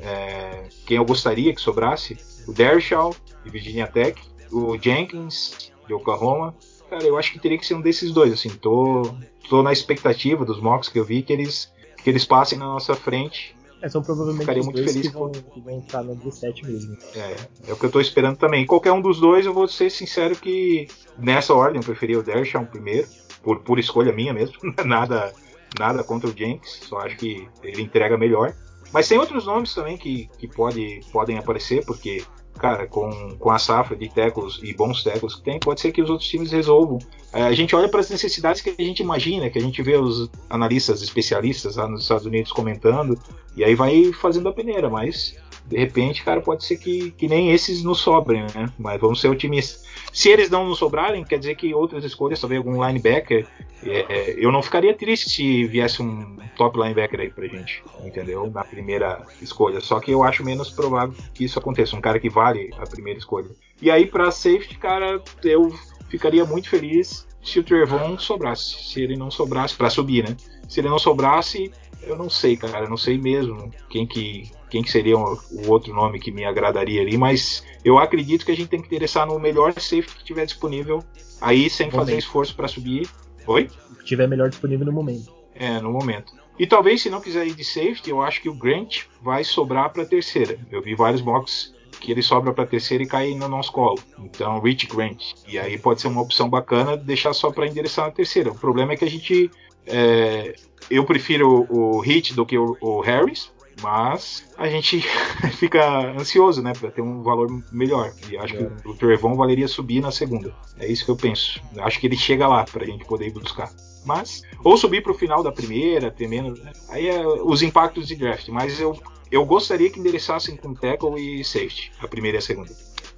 É, 0.03 0.69
quem 0.87 0.97
eu 0.97 1.05
gostaria 1.05 1.55
que 1.55 1.61
sobrasse, 1.61 2.17
o 2.47 2.53
Dershaw, 2.53 3.15
de 3.45 3.51
Virginia 3.51 3.87
Tech, 3.87 4.21
o 4.53 4.77
Jenkins, 4.79 5.73
de 5.87 5.95
Oklahoma. 5.95 6.55
Cara, 6.89 7.05
eu 7.05 7.17
acho 7.17 7.33
que 7.33 7.39
teria 7.39 7.59
que 7.59 7.67
ser 7.67 7.75
um 7.75 7.81
desses 7.81 8.13
dois, 8.13 8.33
assim. 8.33 8.51
Tô, 8.51 9.15
tô 9.49 9.63
na 9.63 9.73
expectativa 9.73 10.45
dos 10.45 10.61
mocks 10.61 10.89
que 10.89 10.99
eu 10.99 11.05
vi 11.05 11.23
que 11.23 11.33
eles, 11.33 11.73
que 12.03 12.11
eles 12.11 12.25
passem 12.25 12.59
na 12.59 12.67
nossa 12.67 12.95
frente 12.95 13.55
é, 13.83 13.89
são 13.89 14.03
provavelmente 14.03 14.41
Ficaria 14.41 14.63
muito 14.63 14.83
feliz 14.85 15.09
que 15.09 15.09
vão, 15.09 15.33
vão 15.33 15.75
entrar 15.75 16.03
no 16.03 16.15
17 16.15 16.67
mesmo. 16.67 16.97
É, 17.15 17.37
é 17.69 17.73
o 17.73 17.77
que 17.77 17.87
eu 17.87 17.91
tô 17.91 18.01
esperando 18.01 18.37
também. 18.37 18.67
Qualquer 18.67 18.93
um 18.93 19.01
dos 19.01 19.21
dois, 19.21 19.47
eu 19.47 19.55
vou 19.55 19.67
ser 19.67 19.91
sincero 19.91 20.37
que 20.37 20.87
nessa 21.19 21.55
ordem 21.55 21.81
eu 21.81 21.85
preferia 21.85 22.19
o 22.19 22.23
Dershawn 22.23 22.67
primeiro, 22.67 23.07
por, 23.43 23.61
por 23.61 23.79
escolha 23.79 24.13
minha 24.13 24.33
mesmo. 24.33 24.57
nada, 24.85 25.33
nada 25.79 26.05
contra 26.05 26.29
o 26.29 26.37
Jenks, 26.37 26.81
só 26.83 26.99
acho 26.99 27.17
que 27.17 27.49
ele 27.63 27.83
entrega 27.83 28.19
melhor. 28.19 28.55
Mas 28.93 29.09
tem 29.09 29.19
outros 29.19 29.47
nomes 29.47 29.75
também 29.75 29.97
que, 29.97 30.29
que 30.39 30.49
pode, 30.49 31.01
podem 31.13 31.39
aparecer, 31.39 31.85
porque 31.85 32.25
cara, 32.61 32.87
com, 32.87 33.37
com 33.39 33.51
a 33.51 33.59
safra 33.59 33.97
de 33.97 34.09
tecos 34.09 34.61
e 34.63 34.75
bons 34.75 35.03
tecos 35.03 35.35
que 35.35 35.43
tem, 35.43 35.59
pode 35.59 35.81
ser 35.81 35.93
que 35.93 36.03
os 36.03 36.11
outros 36.11 36.29
times 36.29 36.53
resolvam. 36.53 36.99
É, 37.33 37.43
a 37.43 37.53
gente 37.53 37.75
olha 37.75 37.89
para 37.89 38.01
as 38.01 38.11
necessidades 38.11 38.61
que 38.61 38.75
a 38.79 38.83
gente 38.85 39.03
imagina, 39.03 39.49
que 39.49 39.59
a 39.59 39.63
gente 39.63 39.83
vê 39.83 39.97
os 39.97 40.31
analistas 40.49 41.01
especialistas 41.03 41.77
lá 41.77 41.89
nos 41.89 42.03
Estados 42.03 42.27
Unidos 42.27 42.53
comentando, 42.53 43.19
e 43.57 43.65
aí 43.65 43.75
vai 43.75 44.13
fazendo 44.13 44.49
a 44.49 44.53
peneira, 44.53 44.91
mas 44.91 45.37
de 45.67 45.77
repente, 45.77 46.25
cara, 46.25 46.41
pode 46.41 46.65
ser 46.65 46.77
que, 46.77 47.13
que 47.13 47.29
nem 47.29 47.53
esses 47.53 47.83
nos 47.83 48.01
sobrem, 48.01 48.43
né? 48.55 48.69
Mas 48.79 49.01
vamos 49.01 49.21
ser 49.21 49.29
otimistas. 49.29 49.85
Se 50.13 50.29
eles 50.29 50.51
não 50.51 50.69
nos 50.69 50.79
sobrarem, 50.79 51.25
quer 51.25 51.39
dizer 51.39 51.55
que 51.55 51.73
outras 51.73 52.05
escolhas, 52.05 52.41
talvez 52.41 52.59
algum 52.59 52.85
linebacker, 52.85 53.47
é, 53.83 54.07
é, 54.09 54.35
eu 54.37 54.51
não 54.51 54.63
ficaria 54.63 54.93
triste 54.93 55.31
se 55.31 55.65
viesse 55.67 56.03
um 56.03 56.37
top 56.57 56.79
linebacker 56.79 57.21
aí 57.21 57.31
pra 57.31 57.47
gente, 57.47 57.83
entendeu? 58.05 58.51
Na 58.53 58.65
primeira 58.65 59.25
escolha. 59.41 59.81
Só 59.81 60.01
que 60.01 60.11
eu 60.11 60.23
acho 60.23 60.45
menos 60.45 60.71
provável 60.71 61.15
que 61.33 61.45
isso 61.45 61.59
aconteça. 61.59 61.97
Um 61.97 62.01
cara 62.01 62.19
que 62.19 62.29
vale 62.29 62.71
a 62.77 62.87
primeira 62.87 63.19
escolha. 63.19 63.49
E 63.81 63.91
aí, 63.91 64.07
pra 64.07 64.31
safety, 64.31 64.77
cara, 64.77 65.23
eu 65.45 65.73
ficaria 66.09 66.45
muito 66.45 66.69
feliz 66.69 67.27
se 67.43 67.59
o 67.59 67.63
Trevon 67.65 68.19
sobrasse. 68.19 68.93
Se 68.93 69.01
ele 69.01 69.17
não 69.17 69.31
sobrasse, 69.31 69.75
para 69.75 69.89
subir, 69.89 70.29
né? 70.29 70.37
Se 70.69 70.81
ele 70.81 70.89
não 70.89 70.99
sobrasse, 70.99 71.71
eu 72.03 72.17
não 72.17 72.29
sei, 72.29 72.57
cara. 72.57 72.85
Eu 72.85 72.91
não 72.91 72.97
sei 72.97 73.17
mesmo 73.17 73.71
quem 73.89 74.07
que 74.07 74.51
quem 74.71 74.83
que 74.83 74.91
seria 74.91 75.19
o, 75.19 75.39
outro 75.67 75.93
nome 75.93 76.19
que 76.19 76.31
me 76.31 76.45
agradaria 76.45 77.03
ali, 77.03 77.19
mas 77.19 77.65
eu 77.85 77.99
acredito 77.99 78.47
que 78.47 78.53
a 78.53 78.57
gente 78.57 78.69
tem 78.69 78.81
que 78.81 78.87
interessar 78.87 79.27
no 79.27 79.39
melhor 79.39 79.73
safety 79.73 80.17
que 80.17 80.25
tiver 80.25 80.47
disponível, 80.47 81.05
aí 81.41 81.69
sem 81.69 81.91
fazer 81.91 82.17
esforço 82.17 82.55
para 82.55 82.69
subir. 82.69 83.09
Oi? 83.47 83.69
Que 83.99 84.05
tiver 84.05 84.29
melhor 84.29 84.49
disponível 84.49 84.87
no 84.87 84.93
momento. 84.93 85.33
É, 85.55 85.81
no 85.81 85.91
momento. 85.91 86.33
E 86.59 86.67
talvez 86.67 87.03
se 87.03 87.11
não 87.11 87.21
quiser 87.21 87.47
ir 87.47 87.55
de 87.55 87.65
safety, 87.65 88.11
eu 88.11 88.23
acho 88.23 88.41
que 88.41 88.49
o 88.49 88.55
Grant 88.55 89.05
vai 89.23 89.43
sobrar 89.45 89.93
para 89.93 90.05
terceira. 90.05 90.59
Eu 90.71 90.81
vi 90.81 90.95
vários 90.95 91.23
mocks 91.23 91.75
que 92.01 92.13
ele 92.13 92.23
sobra 92.23 92.53
para 92.53 92.67
terceira 92.67 93.03
e 93.03 93.07
cai 93.07 93.35
no 93.35 93.49
nosso 93.49 93.73
colo. 93.73 93.99
Então, 94.19 94.61
Rich 94.61 94.87
Grant. 94.87 95.23
E 95.49 95.59
aí 95.59 95.79
pode 95.79 96.01
ser 96.01 96.09
uma 96.09 96.23
opção 96.23 96.49
bacana 96.49 96.97
deixar 96.97 97.33
só 97.33 97.51
para 97.51 97.67
endereçar 97.67 98.07
na 98.07 98.11
terceira. 98.11 98.51
O 98.51 98.55
problema 98.55 98.93
é 98.93 98.97
que 98.97 99.05
a 99.05 99.11
gente 99.11 99.51
é, 99.87 100.55
eu 100.91 101.05
prefiro 101.05 101.67
o 101.69 102.01
Hit 102.01 102.35
do 102.35 102.47
que 102.47 102.59
o, 102.59 102.77
o 102.81 103.01
Harris, 103.01 103.51
mas 103.81 104.45
a 104.57 104.69
gente 104.69 105.01
fica 105.59 106.13
ansioso, 106.13 106.63
né, 106.63 106.73
para 106.73 106.91
ter 106.91 107.03
um 107.03 107.23
valor 107.23 107.49
melhor. 107.73 108.13
E 108.31 108.37
acho 108.37 108.55
é. 108.55 108.59
que 108.59 108.89
o 108.89 108.95
Trevon 108.95 109.35
valeria 109.35 109.69
subir 109.69 110.01
na 110.01 110.11
segunda. 110.11 110.55
É 110.79 110.87
isso 110.87 111.05
que 111.05 111.11
eu 111.11 111.17
penso. 111.17 111.61
Acho 111.79 112.01
que 112.01 112.07
ele 112.07 112.17
chega 112.17 112.47
lá 112.47 112.65
para 112.65 112.85
a 112.85 112.87
gente 112.87 113.05
poder 113.05 113.27
ir 113.29 113.33
buscar. 113.33 113.71
Mas 114.05 114.43
ou 114.65 114.77
subir 114.77 115.03
para 115.03 115.13
o 115.13 115.15
final 115.15 115.43
da 115.43 115.53
primeira, 115.53 116.11
ter 116.11 116.29
menos. 116.29 116.59
Né? 116.61 116.73
Aí 116.89 117.09
é 117.09 117.27
os 117.27 117.63
impactos 117.63 118.09
de 118.09 118.17
draft. 118.17 118.49
Mas 118.49 118.81
eu 118.81 118.99
eu 119.31 119.45
gostaria 119.45 119.89
que 119.89 120.01
endereçassem 120.01 120.57
com 120.57 120.75
tackle 120.75 121.15
e 121.21 121.45
safety 121.45 121.93
a 122.01 122.09
primeira 122.09 122.39
e 122.39 122.41
a 122.41 122.43
segunda. 122.43 122.71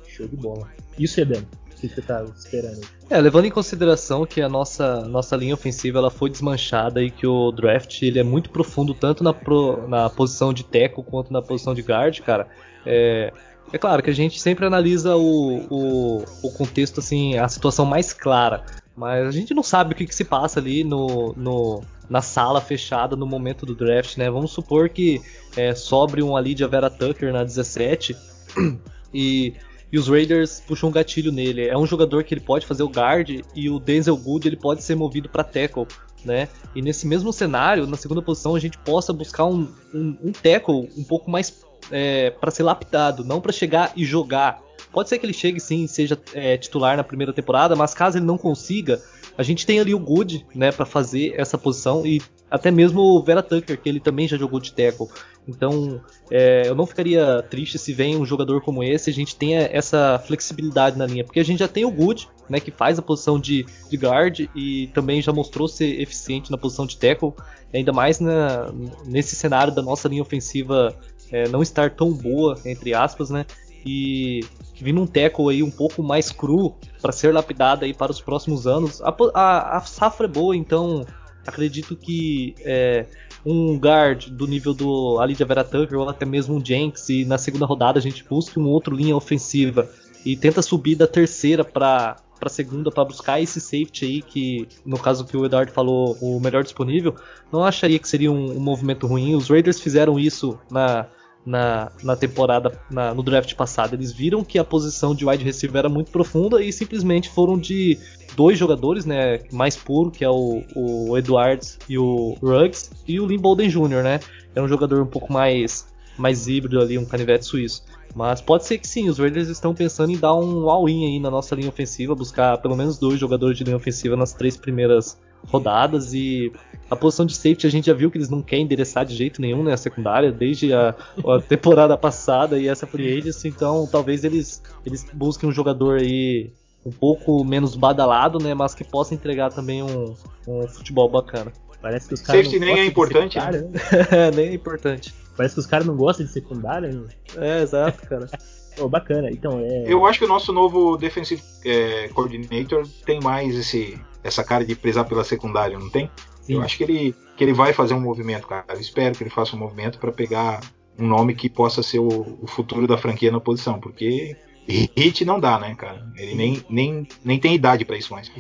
Show 0.07 0.29
de 0.29 0.37
bola. 0.37 0.69
Isso, 0.99 1.21
Eden 1.21 1.47
que 1.89 1.95
você 1.95 2.03
tá 2.03 2.25
esperando? 2.37 2.81
É, 3.11 3.21
levando 3.21 3.47
em 3.47 3.51
consideração 3.51 4.25
que 4.25 4.41
a 4.41 4.49
nossa, 4.49 5.03
nossa 5.03 5.37
linha 5.37 5.55
ofensiva 5.55 5.99
ela 5.99 6.11
foi 6.11 6.31
desmanchada 6.31 7.03
e 7.03 7.11
que 7.11 7.27
o 7.27 7.51
draft 7.53 8.03
ele 8.03 8.19
é 8.19 8.23
muito 8.23 8.51
profundo 8.51 8.95
tanto 8.95 9.23
na, 9.23 9.35
pro, 9.35 9.87
na 9.89 10.09
posição 10.09 10.53
de 10.53 10.65
teco 10.65 11.03
quanto 11.03 11.33
na 11.33 11.43
posição 11.43 11.75
de 11.75 11.83
guard, 11.83 12.21
cara. 12.21 12.49
É, 12.87 13.33
é 13.73 13.79
claro 13.79 14.03
que 14.03 14.11
a 14.11 14.15
gente 14.15 14.41
sempre 14.41 14.67
analisa 14.67 15.17
o, 15.17 15.67
o, 15.71 16.25
o, 16.43 16.51
contexto, 16.53 17.01
assim, 17.01 17.39
a 17.39 17.49
situação 17.49 17.85
mais 17.85 18.13
clara. 18.13 18.65
Mas 18.95 19.27
a 19.27 19.31
gente 19.31 19.55
não 19.55 19.63
sabe 19.63 19.95
o 19.95 19.97
que, 19.97 20.07
que 20.07 20.15
se 20.15 20.25
passa 20.25 20.61
ali 20.61 20.85
no, 20.85 21.33
no, 21.35 21.83
na 22.09 22.21
sala 22.21 22.61
fechada 22.61 23.17
no 23.17 23.27
momento 23.27 23.65
do 23.65 23.75
draft, 23.75 24.19
né? 24.19 24.31
Vamos 24.31 24.51
supor 24.53 24.91
que 24.91 25.23
é, 25.57 25.75
sobre 25.75 26.23
um 26.23 26.37
ali 26.37 26.55
de 26.55 26.67
Vera 26.67 26.91
Tucker 26.91 27.33
na 27.33 27.43
17 27.43 28.15
e, 29.15 29.55
e 29.93 29.99
os 29.99 30.09
Raiders 30.09 30.61
puxam 30.67 30.89
um 30.89 30.93
gatilho 30.93 31.31
nele. 31.31 31.69
É 31.69 31.77
um 31.77 31.87
jogador 31.87 32.25
que 32.25 32.33
ele 32.33 32.41
pode 32.41 32.67
fazer 32.67 32.83
o 32.83 32.89
guard 32.89 33.43
e 33.55 33.69
o 33.69 33.79
Denzel 33.79 34.17
Good 34.17 34.49
ele 34.49 34.57
pode 34.57 34.83
ser 34.83 34.95
movido 34.95 35.29
para 35.29 35.45
tackle. 35.45 35.87
Né? 36.25 36.49
E 36.75 36.81
nesse 36.81 37.07
mesmo 37.07 37.33
cenário, 37.33 37.87
na 37.87 37.97
segunda 37.97 38.23
posição, 38.23 38.55
a 38.55 38.61
gente 38.61 38.79
possa 38.79 39.13
buscar 39.13 39.45
um, 39.45 39.69
um, 39.93 40.17
um 40.25 40.33
tackle 40.33 40.89
um 40.97 41.05
pouco 41.05 41.31
mais 41.31 41.63
é, 41.91 42.31
para 42.31 42.51
ser 42.51 42.63
lapidado, 42.63 43.23
não 43.23 43.41
para 43.41 43.53
chegar 43.53 43.93
e 43.95 44.05
jogar. 44.05 44.63
Pode 44.93 45.09
ser 45.09 45.19
que 45.19 45.27
ele 45.27 45.33
chegue 45.33 45.61
sim, 45.61 45.87
seja 45.87 46.19
é, 46.33 46.57
titular 46.57 46.97
na 46.97 47.05
primeira 47.05 47.33
temporada, 47.33 47.75
mas 47.75 47.93
caso 47.93 48.19
ele 48.19 48.25
não 48.25 48.39
consiga, 48.39 49.03
a 49.37 49.43
gente 49.43 49.67
tem 49.67 49.81
ali 49.81 49.95
o 49.95 49.99
Good, 49.99 50.47
né, 50.55 50.71
para 50.71 50.85
fazer 50.85 51.35
essa 51.37 51.57
posição 51.57 52.07
e 52.07 52.21
até 52.51 52.71
mesmo 52.71 53.01
o 53.01 53.23
Vera 53.23 53.43
Tucker, 53.43 53.81
que 53.81 53.89
ele 53.89 53.99
também 53.99 54.29
já 54.29 54.37
jogou 54.37 54.61
de 54.61 54.73
tackle. 54.73 55.09
Então, 55.49 56.01
é, 56.31 56.65
eu 56.67 56.75
não 56.75 56.85
ficaria 56.85 57.43
triste 57.43 57.79
se 57.79 57.95
vem 57.95 58.17
um 58.17 58.27
jogador 58.27 58.61
como 58.61 58.85
esse, 58.85 59.09
a 59.09 59.13
gente 59.13 59.35
tenha 59.35 59.61
essa 59.73 60.23
flexibilidade 60.27 60.99
na 60.99 61.07
linha, 61.07 61.25
porque 61.25 61.41
a 61.41 61.45
gente 61.45 61.61
já 61.61 61.69
tem 61.69 61.85
o 61.85 61.91
Good, 61.91 62.29
né, 62.49 62.61
que 62.61 62.71
faz 62.71 62.99
a 62.99 63.03
posição 63.03 63.41
de, 63.41 63.65
de 63.89 63.97
guard 63.97 64.41
e 64.55 64.89
também 64.89 65.23
já 65.23 65.33
mostrou 65.33 65.67
ser 65.67 66.01
eficiente 66.01 66.51
na 66.51 66.59
posição 66.59 66.87
de 66.87 66.99
tackle, 66.99 67.33
ainda 67.73 67.93
mais 67.93 68.21
na, 68.21 68.71
nesse 69.07 69.35
cenário 69.35 69.75
da 69.75 69.81
nossa 69.81 70.07
linha 70.07 70.23
ofensiva 70.23 70.95
é, 71.33 71.49
não 71.49 71.63
estar 71.63 71.91
tão 71.91 72.13
boa, 72.13 72.61
entre 72.67 72.93
aspas, 72.93 73.31
né? 73.31 73.47
E 73.85 74.41
vindo 74.77 75.01
um 75.01 75.07
tackle 75.07 75.51
aí 75.51 75.63
um 75.63 75.71
pouco 75.71 76.03
mais 76.03 76.31
cru 76.31 76.75
para 77.01 77.13
ser 77.13 77.33
lapidado 77.33 77.85
aí 77.85 77.95
para 77.95 78.11
os 78.11 78.21
próximos 78.21 78.67
anos. 78.67 79.01
A, 79.03 79.15
a, 79.35 79.77
a 79.77 79.81
safra 79.81 80.27
é 80.27 80.29
boa, 80.29 80.57
então 80.57 81.07
acredito 81.47 81.97
que 81.97 82.55
é, 82.61 83.07
um 83.45 83.77
guard 83.77 84.29
do 84.29 84.47
nível 84.47 84.73
do 84.73 85.19
Alidia 85.21 85.47
Vera 85.47 85.65
Tucker 85.65 85.99
ou 85.99 86.09
até 86.09 86.25
mesmo 86.25 86.57
um 86.57 86.65
Jenks 86.65 87.09
e 87.09 87.25
na 87.25 87.39
segunda 87.39 87.67
rodada 87.67 87.99
a 87.99 88.03
gente 88.03 88.25
busque 88.25 88.59
um 88.59 88.69
outro 88.69 88.95
linha 88.95 89.17
ofensiva 89.17 89.89
e 90.25 90.37
tenta 90.37 90.63
subir 90.63 90.95
da 90.95 91.07
terceira 91.07 91.65
para 91.65 92.17
para 92.39 92.49
segunda 92.49 92.91
para 92.91 93.05
buscar 93.05 93.41
esse 93.41 93.61
safety 93.61 94.05
aí 94.05 94.23
que 94.23 94.69
no 94.85 94.99
caso 94.99 95.25
que 95.25 95.37
o 95.37 95.45
Eduardo 95.45 95.71
falou 95.71 96.17
o 96.21 96.41
melhor 96.41 96.65
disponível 96.65 97.15
não 97.53 97.65
acharia 97.65 98.01
que 98.01 98.09
seria 98.09 98.33
um, 98.33 98.57
um 98.57 98.61
movimento 98.61 99.07
ruim 99.07 99.37
os 99.37 99.49
Raiders 99.49 99.81
fizeram 99.81 100.19
isso 100.19 100.59
na 100.71 101.07
na, 101.45 101.91
na 102.03 102.17
temporada, 102.17 102.79
na, 102.91 103.13
no 103.15 103.23
draft 103.23 103.55
passado. 103.55 103.95
Eles 103.95 104.13
viram 104.13 104.45
que 104.45 104.59
a 104.59 104.65
posição 104.65 105.15
de 105.15 105.27
wide 105.27 105.45
receiver 105.45 105.79
era 105.79 105.89
muito 105.89 106.11
profunda 106.11 106.63
e 106.63 106.73
simplesmente 106.73 107.29
foram 107.29 107.59
de 107.59 107.99
dois 108.37 108.59
jogadores, 108.59 109.05
né, 109.05 109.41
mais 109.53 109.77
puro, 109.77 110.11
que 110.11 110.25
é 110.25 110.31
o, 110.31 110.63
o 110.75 111.19
Edwards 111.19 111.79
e 111.89 111.99
o 111.99 112.37
Ruggs, 112.43 112.91
e 113.07 113.21
o 113.21 113.27
Lynn 113.27 113.41
Bolden 113.41 113.69
Jr., 113.69 114.03
né, 114.03 114.21
é 114.55 114.63
um 114.63 114.69
jogador 114.69 115.03
um 115.03 115.07
pouco 115.07 115.33
mais, 115.33 115.87
mais 116.17 116.49
híbrido 116.49 116.81
ali, 116.81 116.97
um 116.97 117.05
canivete 117.05 117.45
suíço. 117.45 117.85
Mas 118.15 118.41
pode 118.41 118.67
ser 118.67 118.79
que 118.79 118.87
sim, 118.87 119.09
os 119.09 119.19
Raiders 119.19 119.49
estão 119.49 119.75
pensando 119.75 120.13
em 120.13 120.19
dar 120.19 120.35
um 120.35 120.69
all-in 120.69 121.07
aí 121.07 121.21
na 121.21 121.31
nossa 121.31 121.55
linha 121.55 121.69
ofensiva, 121.69 122.15
buscar 122.15 122.59
pelo 122.59 122.77
menos 122.77 122.99
dois 122.99 123.19
jogadores 123.19 123.57
de 123.57 123.65
linha 123.65 123.77
ofensiva 123.77 124.17
nas 124.17 124.33
três 124.33 124.57
primeiras 124.57 125.19
rodadas 125.47 126.15
e 126.15 126.53
a 126.91 126.97
posição 126.97 127.25
de 127.25 127.35
safety 127.35 127.67
a 127.67 127.71
gente 127.71 127.87
já 127.87 127.95
viu 127.95 128.11
que 128.11 128.19
eles 128.19 128.29
não 128.29 128.43
querem 128.43 128.65
endereçar 128.65 129.05
de 129.05 129.15
jeito 129.15 129.41
nenhum, 129.41 129.63
né? 129.63 129.73
A 129.73 129.77
secundária, 129.77 130.31
desde 130.31 130.73
a, 130.75 130.95
a 131.27 131.41
temporada 131.47 131.97
passada 131.97 132.59
e 132.59 132.69
essa 132.69 132.87
free 132.87 133.19
agency, 133.19 133.49
então 133.49 133.89
talvez 133.91 134.25
eles, 134.25 134.63
eles 134.85 135.07
busquem 135.13 135.49
um 135.49 135.53
jogador 135.53 136.01
aí 136.01 136.53
um 136.85 136.91
pouco 136.91 137.45
menos 137.45 137.77
badalado, 137.77 138.39
né? 138.39 138.55
Mas 138.55 138.75
que 138.75 138.85
possa 138.85 139.15
entregar 139.15 139.51
também 139.51 139.83
um, 139.83 140.15
um 140.47 140.69
futebol 140.69 141.09
bacana. 141.09 141.53
Parece 141.81 142.09
que 142.09 142.15
os 142.15 142.21
caras. 142.21 142.45
Safety 142.47 142.65
nem 142.65 142.79
é 142.79 142.85
importante, 142.85 143.39
né? 143.39 143.51
nem 144.35 144.49
é 144.49 144.55
importante. 144.55 145.15
Parece 145.37 145.55
que 145.55 145.61
os 145.61 145.67
caras 145.67 145.87
não 145.87 145.97
gostam 145.97 146.27
de 146.27 146.33
secundária. 146.33 146.93
Né? 146.93 147.09
É, 147.37 147.63
exato, 147.63 148.07
cara. 148.07 148.29
Pô, 148.77 148.89
bacana. 148.89 149.31
Então, 149.31 149.61
é... 149.61 149.85
Eu 149.87 150.07
acho 150.07 150.19
que 150.19 150.25
o 150.25 150.29
nosso 150.29 150.53
novo 150.53 150.97
defensive 150.97 151.43
é, 151.65 152.09
coordinator 152.09 152.87
tem 153.05 153.21
mais 153.21 153.55
esse, 153.55 153.99
essa 154.23 154.43
cara 154.43 154.65
de 154.65 154.75
prezar 154.75 155.07
pela 155.07 155.25
secundária, 155.25 155.79
não 155.79 155.91
tem? 155.91 156.11
Sim. 156.43 156.55
Eu 156.55 156.63
acho 156.63 156.77
que 156.77 156.85
ele, 156.85 157.15
que 157.37 157.45
ele 157.45 157.53
vai 157.53 157.73
fazer 157.73 157.95
um 157.95 158.01
movimento, 158.01 158.47
cara. 158.47 158.65
Eu 158.71 158.81
espero 158.81 159.15
que 159.17 159.23
ele 159.23 159.31
faça 159.31 159.55
um 159.55 159.59
movimento 159.59 159.99
para 159.99 160.11
pegar 160.11 160.61
um 160.99 161.07
nome 161.07 161.35
que 161.35 161.49
possa 161.49 161.83
ser 161.83 161.99
o, 161.99 162.39
o, 162.41 162.47
futuro 162.47 162.87
da 162.87 162.99
franquia 162.99 163.31
na 163.31 163.41
posição, 163.41 163.79
porque 163.81 164.37
hit 164.69 165.25
não 165.25 165.41
dá, 165.41 165.59
né, 165.59 165.75
cara? 165.75 166.07
Ele 166.17 166.35
nem, 166.35 166.65
nem, 166.69 167.09
nem 167.25 167.39
tem 167.39 167.55
idade 167.55 167.85
para 167.85 167.97
isso 167.97 168.13
mais. 168.13 168.31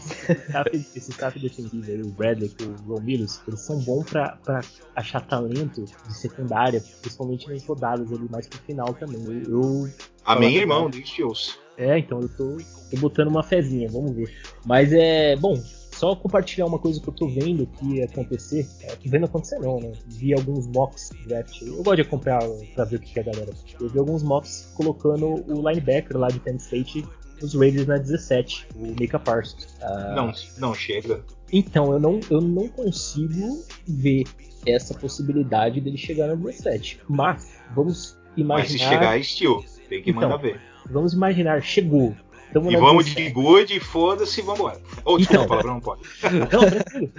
Esse 0.73 1.11
staff 1.11 1.39
defensivo 1.39 1.85
aí, 1.91 2.03
o 2.03 2.11
Bradley 2.11 2.55
e 2.61 2.65
o 2.65 2.95
Romulus, 2.95 3.41
eles 3.47 3.61
são 3.61 3.79
bons 3.81 4.11
para 4.11 4.61
achar 4.95 5.21
talento 5.21 5.85
de 5.85 6.15
secundária, 6.15 6.83
principalmente 7.01 7.49
nas 7.49 7.65
rodadas 7.65 8.13
ali 8.13 8.29
mais 8.31 8.47
pro 8.47 8.59
final 8.61 8.95
também. 8.95 9.23
Eu, 9.25 9.43
eu 9.51 9.91
Amém, 10.25 10.57
irmão, 10.57 10.89
Deus. 10.89 11.59
É, 11.77 11.99
então 11.99 12.21
eu 12.21 12.29
tô, 12.29 12.59
tô 12.91 12.97
botando 12.99 13.29
uma 13.29 13.43
fezinha, 13.43 13.89
vamos 13.91 14.15
ver. 14.15 14.33
Mas 14.65 14.93
é, 14.93 15.35
bom, 15.37 15.61
só 16.03 16.17
compartilhar 16.17 16.67
uma 16.67 16.81
coisa 16.81 17.01
que 17.01 17.09
eu 17.09 17.13
tô 17.13 17.29
vendo 17.29 17.65
que 17.65 18.03
acontecer. 18.03 18.69
É, 18.81 18.97
tô 18.97 19.09
vendo 19.09 19.27
acontecer 19.27 19.61
não, 19.61 19.79
né? 19.79 19.93
Vi 20.09 20.35
alguns 20.35 20.67
mocks 20.67 21.11
draft. 21.29 21.63
Eu 21.63 21.77
gosto 21.77 21.95
de 21.95 22.03
acompanhar 22.03 22.43
pra 22.75 22.85
ver 22.85 22.97
o 22.97 22.99
que 22.99 23.17
é 23.21 23.23
a 23.23 23.27
galera. 23.27 23.53
Eu 23.81 23.89
vi 23.89 23.99
alguns 24.01 24.21
mocks 24.25 24.73
colocando 24.75 25.45
o 25.47 25.71
linebacker 25.71 26.19
lá 26.19 26.27
de 26.27 26.41
Penn 26.41 26.57
State 26.57 27.07
os 27.41 27.55
Raiders 27.55 27.87
na 27.87 27.99
17, 27.99 28.67
o 28.75 28.95
Mika 28.99 29.19
Parsons. 29.19 29.77
Ah, 29.81 30.13
não, 30.17 30.33
não 30.59 30.75
chega. 30.75 31.25
Então, 31.53 31.93
eu 31.93 32.01
não, 32.01 32.21
eu 32.31 32.41
não 32.41 32.67
consigo 32.69 33.65
ver 33.87 34.25
essa 34.67 34.95
possibilidade 34.95 35.81
dele 35.81 35.97
chegar 35.97 36.29
na 36.29 36.35
17. 36.35 37.01
Mas, 37.09 37.61
vamos 37.75 38.19
imaginar. 38.37 38.59
Mas 38.59 38.71
se 38.71 38.79
chegar 38.79 39.17
é 39.17 39.21
estilo, 39.21 39.65
tem 39.89 40.03
que 40.03 40.11
então, 40.11 40.23
mandar 40.23 40.37
ver. 40.37 40.61
Vamos 40.91 41.15
imaginar, 41.15 41.63
chegou. 41.63 42.15
Tamo 42.53 42.71
e 42.71 42.77
vamos 42.77 43.07
de 43.07 43.31
good, 43.31 43.81
foda-se, 43.81 44.43
vamos 44.43 44.61
embora. 44.61 44.81
Ou, 45.05 45.19
desculpa, 45.19 45.45
então, 45.45 45.49
palavrão 45.49 45.75
não 45.75 45.81
pode. 45.81 46.03
Não, 46.33 46.47
tranquilo. 46.49 47.13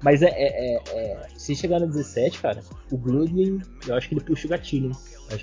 Mas 0.00 0.22
é, 0.22 0.28
é, 0.28 0.76
é, 0.76 0.82
é, 0.92 1.28
se 1.36 1.56
chegar 1.56 1.80
no 1.80 1.88
17, 1.88 2.38
cara, 2.38 2.62
o 2.90 2.96
Gruden, 2.96 3.60
eu 3.86 3.94
acho 3.96 4.08
que 4.08 4.14
ele 4.14 4.22
puxa 4.22 4.46
o 4.46 4.50
gatilho, 4.50 4.92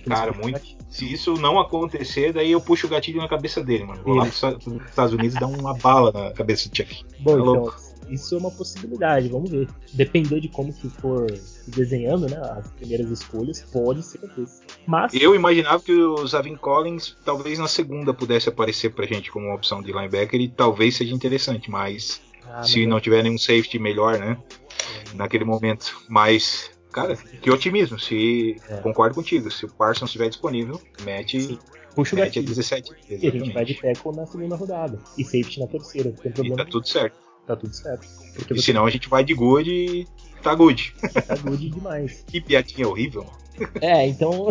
cara, 0.07 0.31
muito. 0.31 0.61
Se 0.89 1.11
isso 1.11 1.33
não 1.33 1.59
acontecer, 1.59 2.31
daí 2.31 2.51
eu 2.51 2.61
puxo 2.61 2.87
o 2.87 2.89
gatilho 2.89 3.19
na 3.19 3.27
cabeça 3.27 3.61
dele, 3.61 3.83
mano. 3.83 4.01
Vou 4.03 4.15
lá 4.15 4.25
pros 4.25 4.41
Estados 4.87 5.13
Unidos 5.13 5.35
e 5.35 5.39
dar 5.39 5.47
uma 5.47 5.73
bala 5.73 6.11
na 6.11 6.31
cabeça 6.31 6.69
do 6.69 6.75
Chuck. 6.77 7.03
Bom, 7.19 7.39
então, 7.39 7.73
isso 8.09 8.35
é 8.35 8.37
uma 8.37 8.51
possibilidade, 8.51 9.27
vamos 9.29 9.49
ver. 9.49 9.67
Depender 9.93 10.39
de 10.39 10.49
como 10.49 10.73
que 10.73 10.89
for 10.89 11.27
desenhando, 11.67 12.29
né, 12.29 12.37
as 12.57 12.71
primeiras 12.71 13.09
escolhas, 13.09 13.61
pode 13.61 14.03
ser 14.03 14.19
que 14.19 14.25
aconteça. 14.25 14.61
Mas 14.85 15.13
eu 15.13 15.35
imaginava 15.35 15.81
que 15.81 15.91
o 15.91 16.25
Zavin 16.27 16.55
Collins 16.55 17.17
talvez 17.23 17.59
na 17.59 17.67
segunda 17.67 18.13
pudesse 18.13 18.49
aparecer 18.49 18.93
pra 18.93 19.05
gente 19.05 19.31
como 19.31 19.47
uma 19.47 19.55
opção 19.55 19.81
de 19.81 19.91
linebacker 19.91 20.39
e 20.39 20.47
talvez 20.47 20.95
seja 20.95 21.13
interessante, 21.13 21.69
mas 21.69 22.21
ah, 22.45 22.63
se 22.63 22.85
não 22.85 22.99
tiver 22.99 23.23
nenhum 23.23 23.37
safety 23.37 23.79
melhor, 23.79 24.19
né, 24.19 24.37
é. 25.11 25.15
naquele 25.15 25.45
momento, 25.45 26.03
mas 26.07 26.71
cara, 26.91 27.15
que 27.15 27.51
otimismo, 27.51 27.99
se 27.99 28.55
é. 28.69 28.77
concordo 28.77 29.15
contigo, 29.15 29.51
se 29.51 29.65
o 29.65 29.69
Parsons 29.69 30.09
estiver 30.09 30.29
disponível, 30.29 30.81
mete 31.03 31.41
Sim. 31.41 31.59
Puxa 31.95 32.13
o 32.13 32.19
gatilho. 32.19 32.45
17. 32.45 32.91
E 33.09 33.25
a 33.25 33.31
gente 33.31 33.53
vai 33.53 33.63
de 33.63 33.75
tackle 33.75 34.11
na 34.13 34.25
segunda 34.25 34.57
rodada. 34.57 34.99
E 35.17 35.23
safety 35.23 35.61
na 35.61 35.67
terceira. 35.67 36.11
Tem 36.11 36.29
problema. 36.29 36.61
E 36.61 36.65
tá 36.65 36.69
tudo 36.69 36.85
certo 36.85 37.24
tá 37.45 37.55
tudo 37.55 37.73
certo. 37.73 38.07
Porque 38.35 38.53
e 38.53 38.61
senão 38.61 38.85
a 38.85 38.89
gente 38.89 39.07
vai 39.09 39.23
de 39.23 39.33
good 39.33 39.69
e 39.69 40.07
tá 40.41 40.53
good. 40.53 40.93
Tá 41.27 41.35
good 41.35 41.69
demais. 41.69 42.23
que 42.27 42.41
piadinha 42.41 42.87
horrível. 42.87 43.25
É, 43.81 44.07
então. 44.07 44.47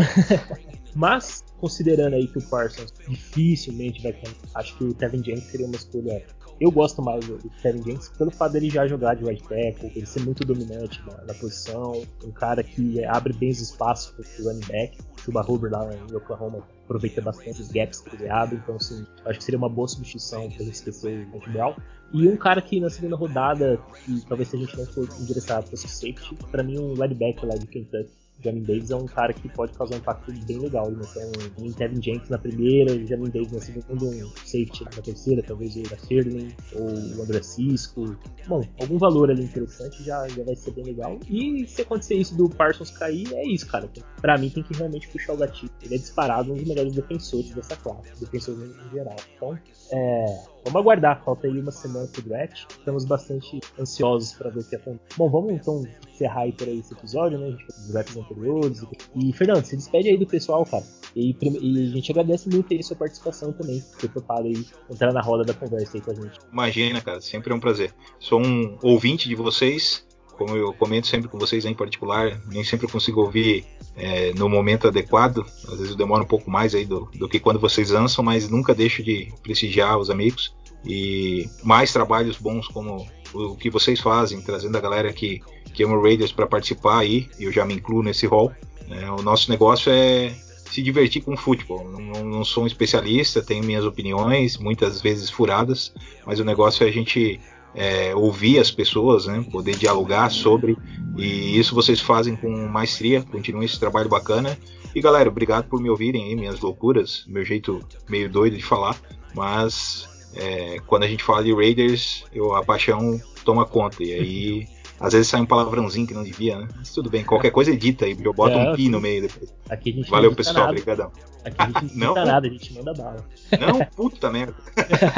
Mas, 0.94 1.42
considerando 1.58 2.14
aí 2.14 2.28
que 2.28 2.38
o 2.38 2.42
Parsons 2.42 2.92
dificilmente 3.08 4.00
vai. 4.02 4.14
Acho 4.54 4.78
que 4.78 4.84
o 4.84 4.94
Kevin 4.94 5.24
James 5.24 5.44
seria 5.44 5.66
uma 5.66 5.76
escolha. 5.76 6.24
Eu 6.60 6.70
gosto 6.70 7.02
mais 7.02 7.26
do 7.26 7.38
Kevin 7.60 7.82
James 7.82 8.08
pelo 8.10 8.30
fato 8.30 8.52
dele 8.52 8.70
já 8.70 8.86
jogar 8.86 9.14
de 9.14 9.24
right 9.24 9.42
tackle, 9.42 9.90
ele 9.94 10.06
ser 10.06 10.20
muito 10.24 10.44
dominante 10.44 11.02
na, 11.06 11.24
na 11.24 11.34
posição, 11.34 12.02
um 12.24 12.30
cara 12.30 12.62
que 12.62 13.04
abre 13.04 13.32
bem 13.32 13.50
os 13.50 13.60
espaços 13.60 14.12
pro 14.12 14.44
running 14.44 14.66
back. 14.66 14.98
O 15.16 15.20
Chuba 15.20 15.40
Hubbard 15.40 15.74
lá 15.74 15.90
em 15.94 16.14
Oklahoma 16.14 16.62
aproveita 16.84 17.20
bastante 17.20 17.60
os 17.60 17.68
gaps 17.68 18.00
que 18.00 18.14
ele 18.14 18.28
abre, 18.28 18.56
então 18.56 18.76
assim, 18.76 19.04
acho 19.24 19.38
que 19.38 19.44
seria 19.44 19.58
uma 19.58 19.68
boa 19.68 19.88
substituição 19.88 20.48
pra 20.50 20.64
gente 20.64 20.74
esquecer 20.74 21.26
o 21.32 21.50
Brown. 21.50 21.74
E 22.12 22.28
um 22.28 22.36
cara 22.36 22.62
que 22.62 22.78
na 22.78 22.88
segunda 22.88 23.16
rodada, 23.16 23.80
que 24.04 24.24
talvez 24.28 24.48
se 24.48 24.56
a 24.56 24.58
gente 24.60 24.76
não 24.76 24.86
for 24.86 25.08
endereçar 25.20 25.62
fosse 25.64 25.88
safety, 25.88 26.36
pra 26.50 26.62
mim 26.62 26.78
um 26.78 26.94
linebacker 26.94 27.48
lá 27.48 27.56
de 27.56 27.66
Kentucky, 27.66 28.10
Jamin 28.42 28.62
Davis 28.62 28.90
é 28.90 28.96
um 28.96 29.06
cara 29.06 29.32
que 29.32 29.48
pode 29.48 29.72
causar 29.72 29.94
um 29.94 29.98
impacto 29.98 30.32
bem 30.46 30.58
legal. 30.58 30.90
Né? 30.90 31.02
Tem 31.14 31.66
um, 31.66 31.72
Kevin 31.72 32.02
Jenkins 32.02 32.28
na 32.28 32.38
primeira, 32.38 32.92
o 32.92 33.06
Jamin 33.06 33.30
Davis 33.30 33.52
na 33.52 33.60
segunda, 33.60 34.04
um 34.04 34.28
safety 34.36 34.84
na 34.84 35.02
terceira, 35.02 35.42
talvez 35.42 35.76
o 35.76 35.82
da 35.82 35.96
Sterling, 35.96 36.54
ou 36.74 37.18
o 37.18 37.22
André 37.22 37.42
Cisco. 37.42 38.16
Bom, 38.46 38.62
algum 38.80 38.98
valor 38.98 39.30
ali 39.30 39.44
interessante 39.44 40.02
já, 40.02 40.26
já 40.28 40.44
vai 40.44 40.54
ser 40.56 40.72
bem 40.72 40.84
legal. 40.84 41.18
E 41.28 41.66
se 41.66 41.82
acontecer 41.82 42.14
isso 42.14 42.36
do 42.36 42.48
Parsons 42.48 42.90
cair, 42.90 43.32
é 43.32 43.46
isso, 43.46 43.66
cara. 43.66 43.88
Pra 44.20 44.36
mim 44.36 44.50
tem 44.50 44.62
que 44.62 44.74
realmente 44.74 45.08
puxar 45.08 45.34
o 45.34 45.36
gatilho. 45.36 45.72
Ele 45.82 45.94
é 45.94 45.98
disparado 45.98 46.52
um 46.52 46.56
dos 46.56 46.64
melhores 46.64 46.92
defensores 46.92 47.50
dessa 47.50 47.76
classe, 47.76 48.18
defensores 48.20 48.60
em 48.60 48.90
geral. 48.90 49.16
Então, 49.36 49.58
é, 49.92 50.24
vamos 50.64 50.80
aguardar. 50.80 51.22
Falta 51.24 51.46
aí 51.46 51.58
uma 51.58 51.72
semana 51.72 52.06
pro 52.08 52.22
draft. 52.22 52.64
Estamos 52.70 53.04
bastante 53.04 53.60
ansiosos 53.78 54.34
para 54.34 54.50
ver 54.50 54.60
o 54.60 54.64
que 54.64 54.76
acontece. 54.76 55.16
Bom, 55.16 55.30
vamos 55.30 55.52
então 55.52 55.82
encerrar 56.14 56.50
por 56.52 56.68
aí 56.68 56.78
esse 56.78 56.94
episódio, 56.94 57.38
né? 57.38 57.46
A 57.46 57.50
gente 57.50 57.66
fez 57.66 57.78
os 57.78 57.88
drafts 57.88 58.16
anteriores. 58.16 58.84
E, 59.16 59.32
Fernando, 59.32 59.64
se 59.64 59.76
despede 59.76 60.08
aí 60.08 60.16
do 60.16 60.26
pessoal, 60.26 60.64
cara. 60.64 60.84
E, 61.14 61.36
e, 61.42 61.88
a 61.88 61.90
gente 61.90 62.10
agradece 62.10 62.48
muito 62.48 62.72
aí 62.72 62.82
sua 62.82 62.96
participação 62.96 63.52
também, 63.52 63.82
ter 64.00 64.08
topado 64.08 64.46
aí 64.46 64.66
entrar 64.90 65.12
na 65.12 65.20
roda 65.20 65.44
da 65.44 65.54
conversa 65.54 65.96
aí 65.96 66.00
com 66.00 66.10
a 66.10 66.14
gente. 66.14 66.38
Imagina, 66.52 67.00
cara, 67.00 67.20
sempre 67.20 67.52
é 67.52 67.56
um 67.56 67.60
prazer. 67.60 67.92
Sou 68.18 68.40
um 68.40 68.78
ouvinte 68.82 69.28
de 69.28 69.34
vocês, 69.34 70.06
como 70.36 70.56
eu 70.56 70.72
comento 70.72 71.06
sempre 71.06 71.28
com 71.28 71.38
vocês 71.38 71.64
em 71.64 71.74
particular, 71.74 72.40
nem 72.46 72.64
sempre 72.64 72.88
consigo 72.88 73.20
ouvir 73.20 73.64
é, 73.96 74.32
no 74.34 74.48
momento 74.48 74.88
adequado. 74.88 75.44
Às 75.68 75.78
vezes 75.78 75.90
eu 75.90 75.96
demoro 75.96 76.24
um 76.24 76.26
pouco 76.26 76.50
mais 76.50 76.74
aí 76.74 76.84
do, 76.84 77.08
do 77.14 77.28
que 77.28 77.38
quando 77.38 77.60
vocês 77.60 77.90
lançam, 77.90 78.24
mas 78.24 78.48
nunca 78.48 78.74
deixo 78.74 79.02
de 79.02 79.32
prestigiar 79.42 79.98
os 79.98 80.10
amigos. 80.10 80.54
E 80.84 81.48
mais 81.62 81.92
trabalhos 81.92 82.36
bons 82.36 82.68
como 82.68 83.08
o 83.32 83.56
que 83.56 83.70
vocês 83.70 84.00
fazem, 84.00 84.40
trazendo 84.42 84.76
a 84.76 84.80
galera 84.80 85.12
que, 85.12 85.40
que 85.74 85.82
ama 85.82 86.00
Raiders 86.00 86.32
para 86.32 86.46
participar 86.46 87.00
aí, 87.00 87.28
eu 87.38 87.52
já 87.52 87.64
me 87.66 87.74
incluo 87.74 88.02
nesse 88.02 88.26
rol. 88.26 88.52
É, 88.88 89.10
o 89.10 89.22
nosso 89.22 89.50
negócio 89.50 89.92
é 89.92 90.32
se 90.70 90.80
divertir 90.80 91.22
com 91.22 91.36
futebol. 91.36 91.88
Não, 91.90 92.24
não, 92.24 92.44
sou 92.44 92.64
um 92.64 92.66
especialista, 92.66 93.42
tenho 93.42 93.64
minhas 93.64 93.84
opiniões, 93.84 94.56
muitas 94.56 95.02
vezes 95.02 95.28
furadas, 95.28 95.92
mas 96.24 96.40
o 96.40 96.44
negócio 96.44 96.84
é 96.84 96.88
a 96.88 96.92
gente 96.92 97.40
é, 97.74 98.14
ouvir 98.14 98.58
as 98.58 98.70
pessoas, 98.70 99.26
né, 99.26 99.44
poder 99.50 99.76
dialogar 99.76 100.30
sobre, 100.30 100.76
e 101.16 101.58
isso 101.58 101.74
vocês 101.74 102.00
fazem 102.00 102.36
com 102.36 102.50
maestria, 102.68 103.22
continuem 103.22 103.66
esse 103.66 103.78
trabalho 103.78 104.08
bacana. 104.08 104.56
E 104.94 105.00
galera, 105.00 105.28
obrigado 105.28 105.68
por 105.68 105.80
me 105.80 105.90
ouvirem 105.90 106.24
aí, 106.24 106.36
minhas 106.36 106.60
loucuras, 106.60 107.24
meu 107.26 107.44
jeito 107.44 107.80
meio 108.08 108.30
doido 108.30 108.56
de 108.56 108.62
falar, 108.62 108.96
mas 109.34 110.08
é, 110.36 110.78
quando 110.86 111.02
a 111.02 111.08
gente 111.08 111.24
fala 111.24 111.42
de 111.42 111.52
Raiders, 111.52 112.24
eu, 112.32 112.54
a 112.54 112.64
paixão 112.64 113.20
toma 113.44 113.66
conta, 113.66 114.02
e 114.02 114.12
aí 114.12 114.73
às 115.04 115.12
vezes 115.12 115.28
sai 115.28 115.40
um 115.40 115.46
palavrãozinho 115.46 116.06
que 116.06 116.14
não 116.14 116.24
devia, 116.24 116.58
né? 116.58 116.68
Mas 116.76 116.90
tudo 116.90 117.10
bem, 117.10 117.22
qualquer 117.24 117.50
coisa 117.50 117.70
edita 117.70 118.06
aí, 118.06 118.16
eu 118.18 118.32
boto 118.32 118.56
é, 118.56 118.70
um 118.70 118.74
pi 118.74 118.88
no 118.88 119.00
meio 119.00 119.22
depois. 119.22 119.54
Aqui 119.68 119.90
a 119.90 119.92
gente 119.92 120.10
Valeu, 120.10 120.30
não 120.30 120.36
pessoal, 120.36 120.56
nada. 120.56 120.70
obrigadão. 120.70 121.12
Aqui 121.44 121.56
a 121.58 121.66
gente 121.66 121.94
não 121.98 122.06
edita 122.06 122.24
nada, 122.24 122.46
a 122.46 122.50
gente 122.50 122.74
manda 122.74 122.94
bala. 122.94 123.24
Não, 123.60 123.84
puta 123.94 124.30
merda. 124.30 124.54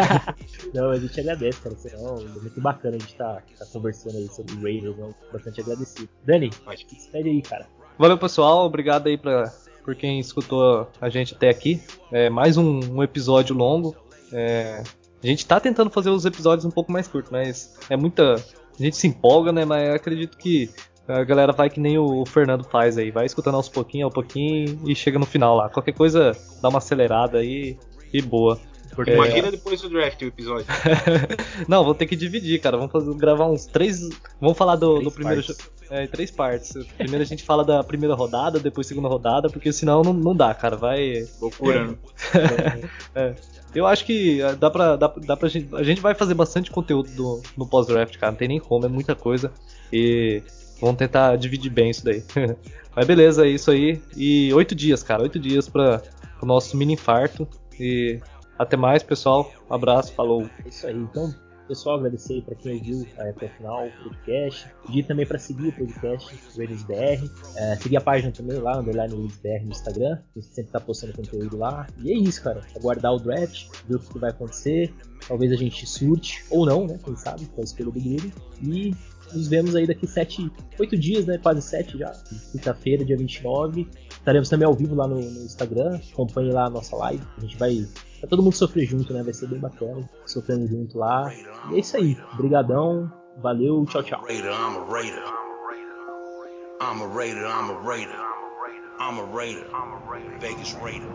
não, 0.75 0.91
a 0.91 0.99
gente 0.99 1.21
agradece, 1.21 1.61
cara. 1.61 1.77
Senão, 1.77 2.17
é 2.19 2.41
muito 2.41 2.61
bacana 2.61 2.97
a 2.97 2.99
gente 2.99 3.15
tá, 3.15 3.43
tá 3.59 3.67
conversando 3.73 4.17
aí 4.17 4.29
sobre 4.29 4.55
o 4.55 4.63
Raiders, 4.63 4.97
né? 4.97 5.15
Bastante 5.33 5.61
agradecido. 5.61 6.09
Dani, 6.25 6.51
despede 6.91 7.29
aí, 7.29 7.43
cara. 7.43 7.67
Valeu, 7.97 8.19
pessoal. 8.19 8.67
Obrigado 8.67 9.07
aí 9.07 9.17
pra, 9.17 9.53
por 9.85 9.95
quem 9.95 10.19
escutou 10.19 10.91
a 11.01 11.09
gente 11.09 11.35
até 11.35 11.49
aqui. 11.49 11.81
É 12.11 12.29
mais 12.29 12.57
um, 12.57 12.81
um 12.93 13.03
episódio 13.03 13.55
longo. 13.55 13.95
É, 14.33 14.83
a 15.23 15.27
gente 15.27 15.47
tá 15.47 15.61
tentando 15.61 15.91
fazer 15.91 16.11
os 16.11 16.25
episódios 16.25 16.65
um 16.65 16.71
pouco 16.71 16.91
mais 16.91 17.07
curtos, 17.07 17.31
mas 17.31 17.79
é 17.89 17.97
muita 17.97 18.37
a 18.79 18.83
gente 18.83 18.97
se 18.97 19.07
empolga, 19.07 19.53
né? 19.53 19.65
Mas 19.65 19.89
eu 19.89 19.95
acredito 19.95 20.37
que 20.37 20.71
a 21.09 21.23
galera 21.23 21.53
vai 21.53 21.71
que 21.71 21.79
nem 21.79 21.99
o 21.99 22.25
Fernando 22.27 22.65
faz 22.65 22.99
aí, 22.99 23.11
vai 23.11 23.27
escutando 23.27 23.55
aos 23.55 23.69
pouquinho, 23.69 24.07
ao 24.07 24.11
pouquinho 24.11 24.81
e 24.87 24.95
chega 24.95 25.19
no 25.19 25.27
final 25.27 25.57
lá. 25.57 25.69
Qualquer 25.69 25.93
coisa 25.93 26.33
dá 26.61 26.69
uma 26.69 26.79
acelerada 26.79 27.39
aí 27.39 27.79
e 28.13 28.21
boa. 28.21 28.59
Porque 28.95 29.13
Imagina 29.13 29.49
é... 29.49 29.51
depois 29.51 29.81
do 29.83 29.91
draft 29.91 30.21
o 30.23 30.25
episódio. 30.25 30.67
Não, 31.69 31.85
vou 31.85 31.95
ter 31.95 32.07
que 32.07 32.17
dividir, 32.17 32.61
cara. 32.61 32.77
Vamos 32.79 32.91
fazer, 32.91 33.15
gravar 33.15 33.47
uns 33.47 33.67
três. 33.67 34.01
Vamos 34.41 34.57
falar 34.57 34.77
do, 34.77 35.01
do 35.01 35.11
primeiro. 35.11 35.43
É, 35.91 36.07
três 36.07 36.31
partes. 36.31 36.73
Primeiro 36.97 37.23
a 37.23 37.27
gente 37.27 37.45
fala 37.45 37.65
da 37.65 37.85
primeira 37.85 38.15
rodada, 38.15 38.59
depois 38.59 38.87
segunda 38.87 39.09
rodada, 39.09 39.49
porque 39.49 39.73
senão 39.73 40.03
não, 40.03 40.13
não 40.13 40.35
dá, 40.35 40.55
cara. 40.55 40.77
Vai. 40.77 41.27
Loucura, 41.41 41.89
né? 41.89 41.97
é. 43.15 43.35
Eu 43.75 43.87
acho 43.87 44.05
que 44.05 44.41
eh, 44.41 44.55
dá 44.55 44.71
pra, 44.71 44.97
dá, 44.97 45.13
dá 45.19 45.37
pra 45.37 45.49
gente. 45.49 45.75
A 45.75 45.83
gente 45.83 46.01
vai 46.01 46.15
fazer 46.15 46.35
bastante 46.35 46.71
conteúdo 46.71 47.11
do, 47.11 47.43
no 47.57 47.67
pós-draft, 47.67 48.17
cara. 48.19 48.33
Não 48.33 48.39
tem 48.39 48.49
nem 48.49 48.61
como, 48.61 48.87
é 48.87 48.89
muita 48.89 49.15
coisa. 49.15 49.53
E 49.93 50.43
vamos 50.81 50.97
tentar 50.97 51.37
dividir 51.37 51.71
bem 51.71 51.91
isso 51.91 52.05
daí. 52.05 52.23
Mas 52.95 53.07
beleza, 53.07 53.47
é 53.47 53.51
isso 53.51 53.71
aí. 53.71 54.01
E 54.17 54.53
oito 54.55 54.75
dias, 54.75 55.03
cara. 55.03 55.23
Oito 55.23 55.39
dias 55.39 55.69
para 55.69 56.03
o 56.41 56.47
nosso 56.47 56.77
mini 56.77 56.95
infarto. 56.95 57.47
E 57.79 58.21
até 58.59 58.77
mais, 58.77 59.03
pessoal. 59.03 59.53
Um 59.71 59.75
abraço, 59.75 60.13
falou. 60.15 60.49
É 60.65 60.69
isso 60.69 60.87
aí. 60.87 60.95
Então, 60.95 61.35
pessoal, 61.67 61.99
agradecer 61.99 62.43
para 62.43 62.55
quem 62.55 62.75
ouviu 62.75 63.07
até 63.19 63.47
o 63.47 63.49
final 63.51 63.87
o 63.87 64.03
podcast. 64.05 64.69
Pedir 64.87 65.03
também 65.05 65.27
para 65.27 65.39
seguir 65.39 65.69
o 65.69 65.73
podcast 65.73 66.35
RadersBR. 66.57 67.31
É, 67.57 67.77
seguir 67.77 67.97
a 67.97 68.01
página 68.01 68.33
também 68.33 68.59
lá, 68.59 68.79
underline 68.79 69.15
RadersBR 69.15 69.65
no 69.65 69.71
Instagram. 69.71 70.19
A 70.35 70.39
gente 70.39 70.55
sempre 70.55 70.73
tá 70.73 70.81
postando 70.81 71.13
conteúdo 71.13 71.57
lá. 71.57 71.87
E 71.99 72.13
é 72.13 72.17
isso, 72.17 72.43
cara. 72.43 72.63
Aguardar 72.77 73.13
o 73.13 73.19
draft, 73.19 73.69
ver 73.89 73.97
o 73.97 73.99
que 73.99 74.19
vai 74.19 74.31
acontecer. 74.31 74.95
Talvez 75.27 75.53
a 75.53 75.57
gente 75.57 75.87
surte 75.87 76.45
ou 76.51 76.65
não, 76.65 76.87
né? 76.87 76.99
Quem 77.05 77.17
sabe, 77.17 77.47
com 77.47 77.61
a 77.61 77.65
escolha 77.65 77.91
do 77.91 77.93
Grilo. 77.93 78.33
E 78.63 78.95
nos 79.33 79.49
vemos 79.49 79.75
aí 79.75 79.87
daqui 79.87 80.07
sete, 80.07 80.51
oito 80.79 80.97
dias, 80.97 81.27
né? 81.27 81.39
Quase 81.39 81.63
sete 81.63 81.99
já. 81.99 82.13
Quinta-feira, 82.53 83.05
dia 83.05 83.17
29. 83.17 83.89
Estaremos 84.27 84.49
também 84.49 84.67
ao 84.67 84.75
vivo 84.75 84.97
lá 84.97 85.07
no, 85.07 85.21
no 85.21 85.45
Instagram. 85.45 86.01
Acompanhe 86.13 86.51
lá 86.51 86.65
a 86.65 86.71
nossa 86.71 86.97
live. 86.97 87.23
A 87.39 87.41
gente 87.43 87.57
vai 87.57 87.87
Pra 88.19 88.29
todo 88.29 88.43
mundo 88.43 88.57
sofrer 88.57 88.85
junto, 88.85 89.15
né? 89.15 89.23
Vai 89.23 89.33
ser 89.33 89.47
bem 89.47 89.61
bacana. 89.61 90.05
Sofrendo 90.25 90.67
junto 90.67 90.99
lá. 90.99 91.33
E 91.71 91.77
é 91.77 91.79
isso 91.79 91.97
aí. 91.97 92.19
Obrigadão. 92.35 93.09
Valeu. 93.39 93.87
Tchau, 93.87 94.03
tchau. 94.03 94.21
I'm 96.81 97.03
a 97.03 97.07
raider. 97.07 97.47
I'm 97.47 97.71
a 97.71 97.79
raider. 97.87 98.17
I'm 98.99 99.21
a 99.21 99.27
raider. 99.33 99.67
I'm 99.73 99.93
a 99.93 100.11
raider. 100.11 100.41
Vegas 100.41 100.73
raider. 100.73 101.07